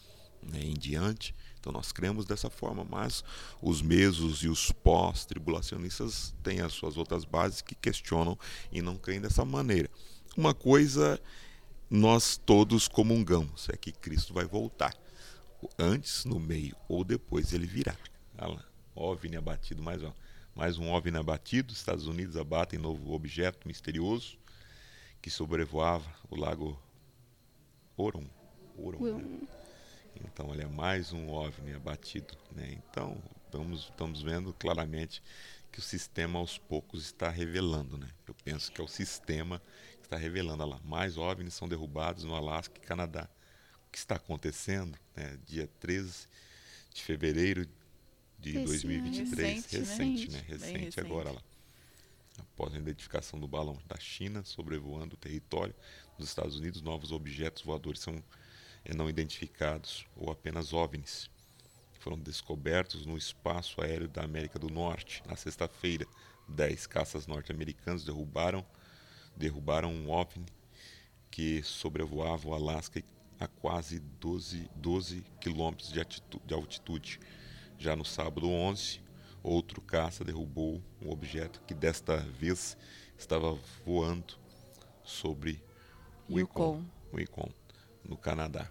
né, 0.42 0.60
em 0.62 0.74
diante. 0.74 1.36
Então 1.60 1.72
nós 1.72 1.92
cremos 1.92 2.26
dessa 2.26 2.50
forma, 2.50 2.86
mas 2.90 3.24
os 3.62 3.82
mesos 3.82 4.44
e 4.44 4.48
os 4.48 4.72
pós-tribulacionistas 4.72 6.34
têm 6.42 6.62
as 6.62 6.74
suas 6.74 6.98
outras 6.98 7.26
bases 7.26 7.62
que 7.62 7.76
questionam 7.76 8.38
e 8.72 8.82
não 8.82 8.96
creem 8.96 9.22
dessa 9.22 9.44
maneira. 9.44 9.90
Uma 10.38 10.54
coisa 10.54 11.22
nós 11.90 12.38
todos 12.38 12.88
comungamos 12.88 13.68
é 13.70 13.78
que 13.78 13.92
Cristo 13.92 14.34
vai 14.34 14.46
voltar. 14.46 14.94
Antes, 15.78 16.26
no 16.26 16.40
meio 16.40 16.76
ou 16.88 17.04
depois 17.04 17.54
ele 17.54 17.68
virá. 17.68 17.96
Olha 18.38 18.54
lá, 18.56 18.66
OVNI 18.96 19.38
abatido, 19.38 19.82
mais 19.82 20.04
um, 20.04 20.12
mais 20.56 20.78
um 20.78 20.90
OVNI 20.90 21.18
abatido. 21.18 21.74
Estados 21.74 22.08
Unidos 22.08 22.38
abatem 22.38 22.80
novo 22.80 23.14
objeto 23.14 23.68
misterioso 23.68 24.38
que 25.22 25.30
sobrevoava 25.30 26.10
o 26.30 26.36
lago 26.36 26.82
Orum. 27.98 28.28
Orum 28.78 29.18
né? 29.18 29.48
Então, 30.24 30.54
ele 30.54 30.64
é 30.64 30.68
mais 30.68 31.12
um 31.12 31.30
OVNI 31.30 31.74
abatido. 31.74 32.38
Né? 32.52 32.78
Então, 32.78 33.18
estamos, 33.46 33.84
estamos 33.84 34.22
vendo 34.22 34.54
claramente 34.54 35.22
que 35.72 35.80
o 35.80 35.82
sistema 35.82 36.40
aos 36.40 36.58
poucos 36.58 37.06
está 37.06 37.30
revelando. 37.30 37.98
Né? 37.98 38.08
Eu 38.28 38.34
penso 38.44 38.72
que 38.72 38.82
é 38.82 38.84
o 38.84 38.88
sistema 38.88 39.62
que 40.00 40.06
está 40.06 40.18
revelando. 40.18 40.64
Olha 40.64 40.76
lá, 40.76 40.82
mais 40.84 41.18
OVNIs 41.18 41.54
são 41.54 41.68
derrubados 41.68 42.24
no 42.24 42.36
Alasca 42.36 42.78
e 42.78 42.86
Canadá. 42.86 43.30
Que 43.92 43.98
está 43.98 44.16
acontecendo? 44.16 44.98
Né? 45.16 45.38
Dia 45.46 45.68
13 45.80 46.28
de 46.94 47.04
fevereiro 47.04 47.68
de 48.40 48.58
Esse 48.58 48.66
2023. 48.66 49.66
Recente, 49.66 49.78
recente, 49.78 50.32
né? 50.32 50.44
Recente, 50.48 50.78
recente 50.78 51.00
agora 51.00 51.32
lá. 51.32 51.42
Após 52.38 52.74
a 52.74 52.78
identificação 52.78 53.40
do 53.40 53.48
balão 53.48 53.78
da 53.86 53.98
China 54.00 54.44
sobrevoando 54.44 55.16
o 55.16 55.18
território 55.18 55.76
dos 56.18 56.28
Estados 56.28 56.56
Unidos, 56.58 56.82
novos 56.82 57.12
objetos 57.12 57.64
voadores 57.64 58.02
são 58.02 58.24
não 58.96 59.10
identificados 59.10 60.06
ou 60.16 60.32
apenas 60.32 60.74
OVNIs. 60.74 61.30
Foram 62.00 62.18
descobertos 62.18 63.06
no 63.06 63.18
espaço 63.18 63.82
aéreo 63.82 64.08
da 64.08 64.24
América 64.24 64.58
do 64.58 64.70
Norte. 64.70 65.22
Na 65.28 65.36
sexta-feira, 65.36 66.08
dez 66.48 66.88
caças 66.88 67.28
norte-americanos 67.28 68.06
derrubaram, 68.06 68.66
derrubaram 69.36 69.94
um 69.94 70.10
OVNI 70.10 70.46
que 71.30 71.62
sobrevoava 71.62 72.48
o 72.48 72.54
Alasca 72.54 73.04
a 73.40 73.48
quase 73.48 74.00
12, 74.20 74.70
12 74.76 75.24
quilômetros 75.40 75.92
de, 75.92 76.02
de 76.46 76.54
altitude. 76.54 77.20
Já 77.78 77.96
no 77.96 78.04
sábado 78.04 78.50
11, 78.50 79.02
outro 79.42 79.82
caça 79.82 80.24
derrubou 80.24 80.82
um 81.02 81.10
objeto 81.10 81.62
que 81.66 81.74
desta 81.74 82.18
vez 82.18 82.78
estava 83.18 83.58
voando 83.86 84.38
sobre 85.04 85.64
o 86.28 86.40
Yukon. 86.40 86.84
Yukon 87.14 87.50
no 88.04 88.18
Canadá. 88.18 88.70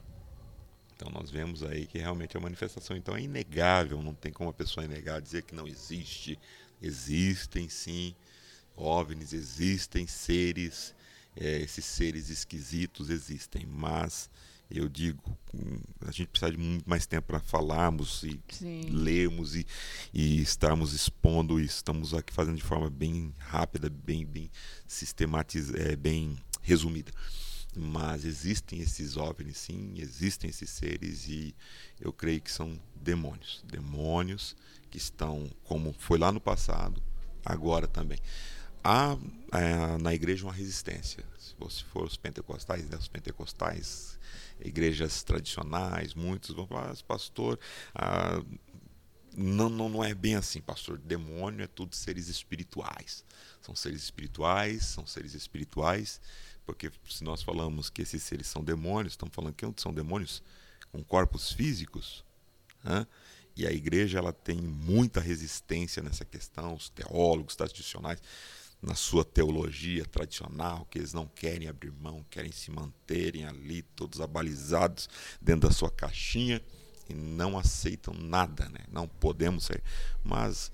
Então 0.94 1.10
nós 1.10 1.30
vemos 1.30 1.62
aí 1.62 1.86
que 1.86 1.98
realmente 1.98 2.36
a 2.36 2.40
manifestação 2.40 2.96
então 2.96 3.16
é 3.16 3.22
inegável, 3.22 4.02
não 4.02 4.14
tem 4.14 4.32
como 4.32 4.50
a 4.50 4.52
pessoa 4.52 4.86
negar, 4.86 5.22
dizer 5.22 5.42
que 5.42 5.54
não 5.54 5.66
existe. 5.66 6.38
Existem 6.82 7.68
sim 7.68 8.14
OVNIs, 8.76 9.32
existem 9.32 10.06
seres, 10.06 10.94
é, 11.36 11.60
esses 11.60 11.84
seres 11.84 12.30
esquisitos 12.30 13.10
existem, 13.10 13.66
mas 13.66 14.30
eu 14.70 14.88
digo, 14.88 15.22
a 16.06 16.10
gente 16.10 16.26
precisa 16.26 16.52
de 16.52 16.58
muito 16.58 16.88
mais 16.88 17.06
tempo 17.06 17.28
para 17.28 17.40
falarmos 17.40 18.22
e 18.22 18.40
Sim. 18.50 18.82
lermos 18.90 19.56
e, 19.56 19.66
e 20.12 20.40
estarmos 20.42 20.92
expondo 20.92 21.58
isso. 21.58 21.76
Estamos 21.76 22.12
aqui 22.12 22.32
fazendo 22.32 22.56
de 22.56 22.62
forma 22.62 22.90
bem 22.90 23.34
rápida, 23.38 23.88
bem, 23.88 24.26
bem 24.26 24.50
sistematizada, 24.86 25.78
é, 25.78 25.96
bem 25.96 26.36
resumida. 26.60 27.10
Mas 27.74 28.24
existem 28.24 28.80
esses 28.80 29.16
OVNIs, 29.16 29.56
sim, 29.56 29.94
existem 29.96 30.50
esses 30.50 30.68
seres 30.68 31.28
e 31.28 31.54
eu 32.00 32.12
creio 32.12 32.40
que 32.40 32.50
são 32.50 32.78
demônios. 32.94 33.64
Demônios 33.66 34.56
que 34.90 34.98
estão, 34.98 35.50
como 35.64 35.92
foi 35.92 36.18
lá 36.18 36.32
no 36.32 36.40
passado, 36.40 37.02
agora 37.44 37.86
também. 37.86 38.18
Há 38.82 39.16
é, 39.52 39.98
na 39.98 40.14
igreja 40.14 40.44
uma 40.44 40.52
resistência. 40.52 41.24
Se 41.38 41.54
você 41.58 41.84
for 41.84 42.04
os 42.04 42.16
pentecostais, 42.16 42.88
né, 42.88 42.96
os 42.96 43.08
pentecostais, 43.08 44.18
igrejas 44.60 45.22
tradicionais, 45.22 46.14
muitos 46.14 46.54
vão 46.54 46.66
falar, 46.66 46.92
ah, 46.92 46.96
pastor, 47.06 47.58
ah, 47.94 48.42
não, 49.36 49.68
não, 49.68 49.88
não 49.88 50.04
é 50.04 50.14
bem 50.14 50.34
assim, 50.34 50.60
pastor. 50.60 50.98
Demônio 50.98 51.62
é 51.62 51.66
tudo 51.66 51.94
seres 51.94 52.28
espirituais. 52.28 53.24
São 53.60 53.74
seres 53.74 54.02
espirituais, 54.02 54.84
são 54.84 55.06
seres 55.06 55.34
espirituais 55.34 56.20
porque 56.68 56.92
se 57.08 57.24
nós 57.24 57.42
falamos 57.42 57.88
que 57.88 58.02
esses 58.02 58.22
seres 58.22 58.46
são 58.46 58.62
demônios, 58.62 59.14
estamos 59.14 59.34
falando 59.34 59.54
que 59.54 59.64
são 59.78 59.90
demônios 59.90 60.42
com 60.92 61.02
corpos 61.02 61.50
físicos. 61.50 62.22
Né? 62.84 63.06
E 63.56 63.66
a 63.66 63.72
igreja 63.72 64.18
ela 64.18 64.34
tem 64.34 64.60
muita 64.60 65.18
resistência 65.18 66.02
nessa 66.02 66.26
questão, 66.26 66.74
os 66.74 66.90
teólogos 66.90 67.56
tradicionais 67.56 68.20
na 68.80 68.94
sua 68.94 69.24
teologia 69.24 70.04
tradicional, 70.04 70.86
que 70.90 70.98
eles 70.98 71.12
não 71.12 71.26
querem 71.26 71.68
abrir 71.68 71.90
mão, 71.92 72.24
querem 72.30 72.52
se 72.52 72.70
manterem 72.70 73.44
ali 73.44 73.82
todos 73.82 74.20
abalizados 74.20 75.08
dentro 75.40 75.68
da 75.68 75.74
sua 75.74 75.90
caixinha 75.90 76.62
e 77.08 77.14
não 77.14 77.58
aceitam 77.58 78.14
nada, 78.14 78.68
né? 78.68 78.80
Não 78.90 79.08
podemos 79.08 79.64
sair. 79.64 79.82
Mas 80.24 80.70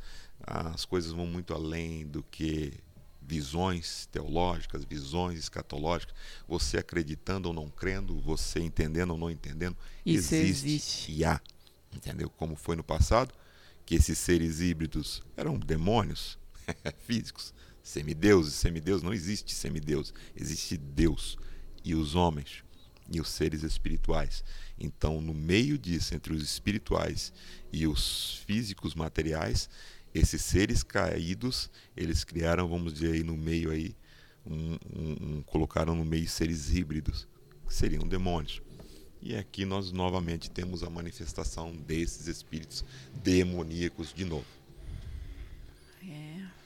as 0.47 0.85
coisas 0.85 1.13
vão 1.13 1.27
muito 1.27 1.55
além 1.55 2.07
do 2.07 2.23
que 2.23 2.75
visões 3.23 4.07
teológicas, 4.13 4.85
visões 4.85 5.39
escatológicas, 5.39 6.15
você 6.47 6.77
acreditando 6.77 7.49
ou 7.49 7.55
não 7.55 7.71
crendo, 7.71 8.21
você 8.21 8.61
entendendo 8.61 9.13
ou 9.13 9.19
não 9.19 9.31
entendendo, 9.31 9.77
Isso 10.05 10.35
existe, 10.35 10.67
existe. 10.67 11.13
e 11.13 11.25
há, 11.25 11.41
entendeu? 11.91 12.29
Como 12.29 12.55
foi 12.55 12.77
no 12.77 12.85
passado, 12.85 13.33
que 13.87 13.95
esses 13.95 14.19
seres 14.19 14.61
híbridos 14.61 15.23
eram 15.37 15.59
demônios 15.59 16.39
físicos, 17.07 17.55
semideuses, 17.85 18.55
semideus 18.55 19.03
não 19.03 19.13
existe 19.13 19.55
semideus, 19.55 20.13
existe 20.35 20.77
Deus 20.77 21.37
e 21.85 21.95
os 21.95 22.15
homens 22.15 22.65
e 23.13 23.21
os 23.21 23.29
seres 23.29 23.63
espirituais. 23.63 24.43
Então, 24.79 25.21
no 25.21 25.35
meio 25.35 25.79
disso, 25.79 26.15
entre 26.15 26.33
os 26.33 26.43
espirituais 26.43 27.33
e 27.71 27.87
os 27.87 28.43
físicos 28.47 28.95
materiais, 28.95 29.69
esses 30.15 30.43
seres 30.43 30.83
caídos, 30.83 31.71
eles 31.95 32.25
criaram, 32.25 32.67
vamos 32.67 32.95
dizer 32.95 33.13
aí 33.13 33.23
no 33.23 33.37
meio 33.37 33.71
aí, 33.71 33.95
um, 34.47 34.79
um, 34.95 35.17
um, 35.21 35.43
colocaram 35.43 35.95
no 35.95 36.05
meio 36.05 36.27
seres 36.27 36.75
híbridos, 36.75 37.29
que 37.67 37.75
seriam 37.75 38.09
demônios. 38.09 38.63
E 39.21 39.37
aqui 39.37 39.65
nós 39.67 39.93
novamente 39.93 40.51
temos 40.51 40.83
a 40.83 40.91
manifestação 40.91 41.75
desses 41.77 42.27
espíritos 42.27 42.85
demoníacos 43.23 44.13
de 44.13 44.25
novo. 44.25 44.47
É. 46.03 46.64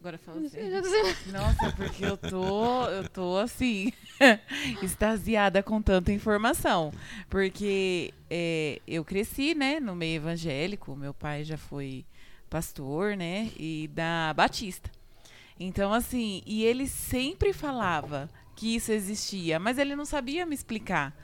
Agora 0.00 0.16
fala 0.16 0.40
assim. 0.40 1.30
Nossa, 1.30 1.72
porque 1.76 2.06
eu 2.06 2.16
tô, 2.16 2.86
eu 2.86 3.06
tô 3.06 3.36
assim, 3.36 3.92
extasiada 4.80 5.62
com 5.62 5.82
tanta 5.82 6.10
informação. 6.10 6.90
Porque 7.28 8.14
é, 8.30 8.80
eu 8.86 9.04
cresci, 9.04 9.54
né, 9.54 9.78
no 9.78 9.94
meio 9.94 10.16
evangélico, 10.16 10.96
meu 10.96 11.12
pai 11.12 11.44
já 11.44 11.58
foi 11.58 12.06
pastor, 12.48 13.14
né? 13.14 13.50
E 13.58 13.90
da 13.92 14.32
Batista. 14.34 14.90
Então, 15.58 15.92
assim, 15.92 16.42
e 16.46 16.64
ele 16.64 16.88
sempre 16.88 17.52
falava 17.52 18.30
que 18.56 18.74
isso 18.74 18.92
existia, 18.92 19.58
mas 19.58 19.76
ele 19.76 19.94
não 19.94 20.06
sabia 20.06 20.46
me 20.46 20.54
explicar. 20.54 21.14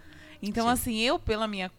Então, 0.42 0.66
Sim. 0.66 0.72
assim, 0.72 1.00
eu, 1.00 1.18
pela 1.18 1.48
minha 1.48 1.70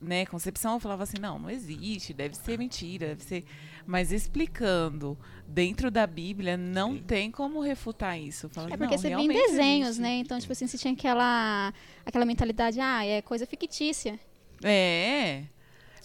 né, 0.00 0.26
concepção, 0.26 0.74
eu 0.74 0.80
falava 0.80 1.02
assim, 1.02 1.18
não, 1.20 1.38
não 1.38 1.50
existe, 1.50 2.12
deve 2.12 2.36
ser 2.36 2.58
mentira, 2.58 3.08
deve 3.08 3.22
ser. 3.24 3.44
Mas 3.86 4.12
explicando 4.12 5.18
dentro 5.46 5.90
da 5.90 6.06
Bíblia, 6.06 6.56
não 6.56 6.94
Sim. 6.94 7.02
tem 7.02 7.30
como 7.30 7.60
refutar 7.60 8.18
isso. 8.18 8.48
Falava, 8.48 8.74
é 8.74 8.76
porque 8.76 8.96
você 8.96 9.14
vê 9.14 9.22
em 9.22 9.28
desenhos, 9.28 9.88
existe. 9.90 10.02
né? 10.02 10.14
Então, 10.16 10.38
tipo 10.38 10.52
assim, 10.52 10.66
você 10.66 10.78
tinha 10.78 10.94
aquela, 10.94 11.72
aquela 12.04 12.24
mentalidade, 12.24 12.80
ah, 12.80 13.04
é 13.04 13.20
coisa 13.20 13.46
fictícia. 13.46 14.18
É. 14.62 15.44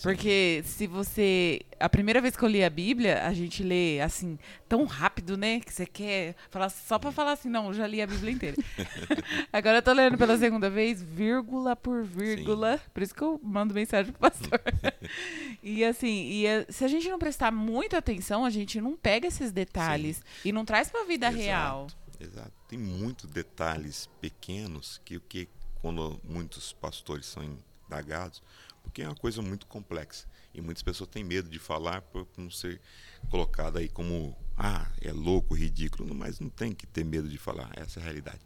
Porque 0.01 0.61
se 0.65 0.85
você. 0.85 1.61
A 1.79 1.89
primeira 1.89 2.21
vez 2.21 2.35
que 2.35 2.43
eu 2.43 2.49
li 2.49 2.63
a 2.63 2.69
Bíblia, 2.69 3.23
a 3.23 3.33
gente 3.33 3.63
lê 3.63 3.99
assim, 3.99 4.37
tão 4.67 4.85
rápido, 4.85 5.37
né? 5.37 5.59
Que 5.59 5.73
você 5.73 5.85
quer 5.85 6.35
falar 6.49 6.69
só 6.69 6.99
pra 6.99 7.11
falar 7.11 7.33
assim, 7.33 7.49
não, 7.49 7.67
eu 7.67 7.73
já 7.73 7.87
li 7.87 8.01
a 8.01 8.07
Bíblia 8.07 8.31
inteira. 8.31 8.57
Agora 9.51 9.77
eu 9.77 9.81
tô 9.81 9.93
lendo 9.93 10.17
pela 10.17 10.37
segunda 10.37 10.69
vez, 10.69 11.01
vírgula 11.01 11.75
por 11.75 12.03
vírgula. 12.03 12.77
Sim. 12.77 12.83
Por 12.93 13.03
isso 13.03 13.15
que 13.15 13.21
eu 13.21 13.39
mando 13.43 13.73
mensagem 13.73 14.11
pro 14.11 14.21
pastor. 14.21 14.61
e 15.63 15.83
assim, 15.83 16.29
e 16.29 16.47
a, 16.47 16.65
se 16.69 16.85
a 16.85 16.87
gente 16.87 17.09
não 17.09 17.19
prestar 17.19 17.51
muita 17.51 17.97
atenção, 17.97 18.45
a 18.45 18.49
gente 18.49 18.79
não 18.79 18.95
pega 18.95 19.27
esses 19.27 19.51
detalhes 19.51 20.17
Sim. 20.17 20.49
e 20.49 20.51
não 20.51 20.63
traz 20.63 20.89
pra 20.89 21.05
vida 21.05 21.27
exato, 21.27 21.43
real. 21.43 21.87
Exato. 22.19 22.51
Tem 22.67 22.77
muitos 22.77 23.29
detalhes 23.29 24.09
pequenos 24.21 25.01
que 25.03 25.17
o 25.17 25.21
que 25.21 25.47
quando 25.81 26.19
muitos 26.23 26.73
pastores 26.73 27.27
são 27.27 27.43
indagados 27.87 28.41
porque 28.87 29.01
é 29.01 29.07
uma 29.07 29.15
coisa 29.15 29.41
muito 29.41 29.67
complexa. 29.67 30.25
E 30.53 30.61
muitas 30.61 30.81
pessoas 30.81 31.09
têm 31.09 31.23
medo 31.23 31.49
de 31.49 31.59
falar 31.59 32.01
por 32.01 32.25
não 32.37 32.49
ser 32.49 32.81
colocado 33.29 33.77
aí 33.77 33.89
como, 33.89 34.35
ah, 34.55 34.89
é 35.01 35.11
louco, 35.11 35.53
ridículo, 35.53 36.15
mas 36.15 36.39
não 36.39 36.49
tem 36.49 36.73
que 36.73 36.87
ter 36.87 37.03
medo 37.03 37.27
de 37.27 37.37
falar, 37.37 37.69
essa 37.75 37.99
é 37.99 38.01
a 38.01 38.05
realidade. 38.05 38.39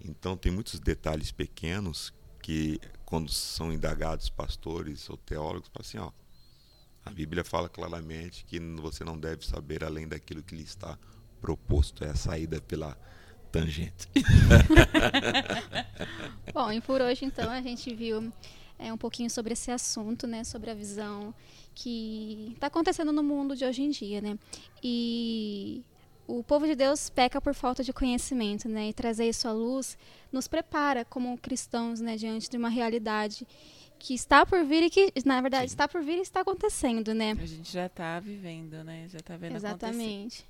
Então, 0.00 0.36
tem 0.36 0.52
muitos 0.52 0.78
detalhes 0.78 1.32
pequenos 1.32 2.14
que, 2.40 2.80
quando 3.04 3.30
são 3.32 3.72
indagados 3.72 4.30
pastores 4.30 5.10
ou 5.10 5.16
teólogos, 5.16 5.68
falam 5.68 5.86
assim: 5.86 5.98
ó, 5.98 6.12
a 7.04 7.10
Bíblia 7.10 7.42
fala 7.42 7.68
claramente 7.68 8.44
que 8.44 8.60
você 8.76 9.02
não 9.02 9.18
deve 9.18 9.44
saber 9.44 9.82
além 9.82 10.06
daquilo 10.06 10.42
que 10.42 10.54
lhe 10.54 10.62
está 10.62 10.96
proposto, 11.40 12.04
é 12.04 12.10
a 12.10 12.16
saída 12.16 12.60
pela 12.60 12.96
tangente. 13.50 14.08
Bom, 16.54 16.70
e 16.70 16.80
por 16.80 17.00
hoje, 17.00 17.24
então, 17.24 17.50
a 17.50 17.60
gente 17.60 17.92
viu 17.92 18.32
é, 18.80 18.92
um 18.92 18.96
pouquinho 18.96 19.30
sobre 19.30 19.52
esse 19.52 19.70
assunto, 19.70 20.26
né, 20.26 20.42
sobre 20.42 20.70
a 20.70 20.74
visão 20.74 21.34
que 21.74 22.52
está 22.54 22.66
acontecendo 22.66 23.12
no 23.12 23.22
mundo 23.22 23.54
de 23.54 23.64
hoje 23.64 23.82
em 23.82 23.90
dia, 23.90 24.20
né? 24.20 24.38
E 24.82 25.84
o 26.26 26.42
povo 26.42 26.66
de 26.66 26.74
Deus 26.74 27.10
peca 27.10 27.40
por 27.40 27.54
falta 27.54 27.82
de 27.82 27.92
conhecimento, 27.92 28.68
né? 28.68 28.88
E 28.88 28.92
trazer 28.92 29.28
isso 29.28 29.46
à 29.46 29.52
luz 29.52 29.96
nos 30.32 30.48
prepara 30.48 31.04
como 31.04 31.36
cristãos, 31.38 32.00
né, 32.00 32.16
diante 32.16 32.48
de 32.48 32.56
uma 32.56 32.68
realidade 32.68 33.46
que 33.98 34.14
está 34.14 34.46
por 34.46 34.64
vir 34.64 34.84
e 34.84 34.90
que, 34.90 35.12
na 35.26 35.40
verdade, 35.40 35.68
Sim. 35.68 35.74
está 35.74 35.86
por 35.86 36.02
vir 36.02 36.18
e 36.18 36.22
está 36.22 36.40
acontecendo, 36.40 37.12
né? 37.12 37.32
A 37.38 37.46
gente 37.46 37.70
já 37.70 37.86
está 37.86 38.18
vivendo, 38.18 38.82
né? 38.82 39.06
Já 39.08 39.18
está 39.18 39.36
vendo 39.36 39.56
Exatamente. 39.56 40.46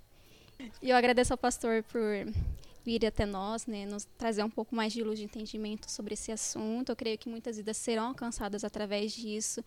Acontecer. 0.55 0.79
E 0.83 0.91
eu 0.91 0.97
agradeço 0.97 1.33
ao 1.33 1.39
pastor 1.39 1.83
por 1.85 2.03
vir 2.85 3.05
até 3.07 3.27
nós, 3.27 3.67
né, 3.67 3.87
nos 3.87 4.07
trazer 4.17 4.43
um 4.43 4.51
pouco 4.51 4.75
mais 4.75 4.93
de 4.93 5.03
luz 5.03 5.19
de 5.19 5.25
entendimento 5.25 5.91
sobre 5.91 6.15
esse 6.15 6.33
assunto. 6.33 6.91
Eu 6.91 6.97
creio 6.97 7.19
que 7.19 7.29
muitas 7.29 7.57
vidas 7.57 7.77
serão 7.77 8.09
alcançadas 8.09 8.65
através 8.65 9.13
disso 9.13 9.63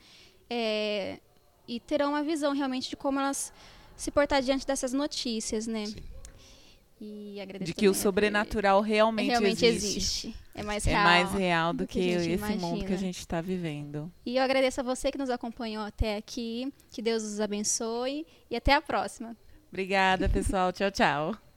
é, 0.50 1.20
e 1.68 1.80
terão 1.80 2.10
uma 2.10 2.24
visão 2.24 2.54
realmente 2.54 2.90
de 2.90 2.96
como 2.96 3.20
elas 3.20 3.54
se 3.96 4.12
portar 4.12 4.42
diante 4.42 4.66
dessas 4.66 4.94
notícias, 4.94 5.68
né? 5.68 5.86
Sim. 5.86 5.96
E 7.06 7.42
agradeço 7.42 7.66
de 7.66 7.74
que 7.74 7.90
o 7.90 7.94
sobrenatural 7.94 8.80
realmente, 8.80 9.28
realmente 9.28 9.66
existe. 9.66 10.28
existe. 10.28 10.36
É 10.56 10.64
mais 10.64 10.86
real. 10.86 11.02
É 11.02 11.04
mais 11.04 11.32
real 11.34 11.74
do, 11.74 11.80
do 11.80 11.88
que, 11.88 12.00
que 12.00 12.10
esse 12.10 12.30
imagina. 12.30 12.62
mundo 12.62 12.86
que 12.86 12.94
a 12.94 12.98
gente 12.98 13.20
está 13.20 13.42
vivendo. 13.42 14.10
E 14.26 14.38
eu 14.38 14.44
agradeço 14.44 14.80
a 14.80 14.84
você 14.84 15.12
que 15.12 15.18
nos 15.18 15.30
acompanhou 15.30 15.84
até 15.84 16.16
aqui. 16.16 16.72
Que 16.90 17.02
Deus 17.02 17.24
os 17.24 17.42
abençoe 17.42 18.26
e 18.50 18.56
até 18.56 18.74
a 18.74 18.82
próxima. 18.82 19.36
Obrigada, 19.70 20.30
pessoal. 20.30 20.72
tchau, 20.72 20.92
tchau. 20.92 21.53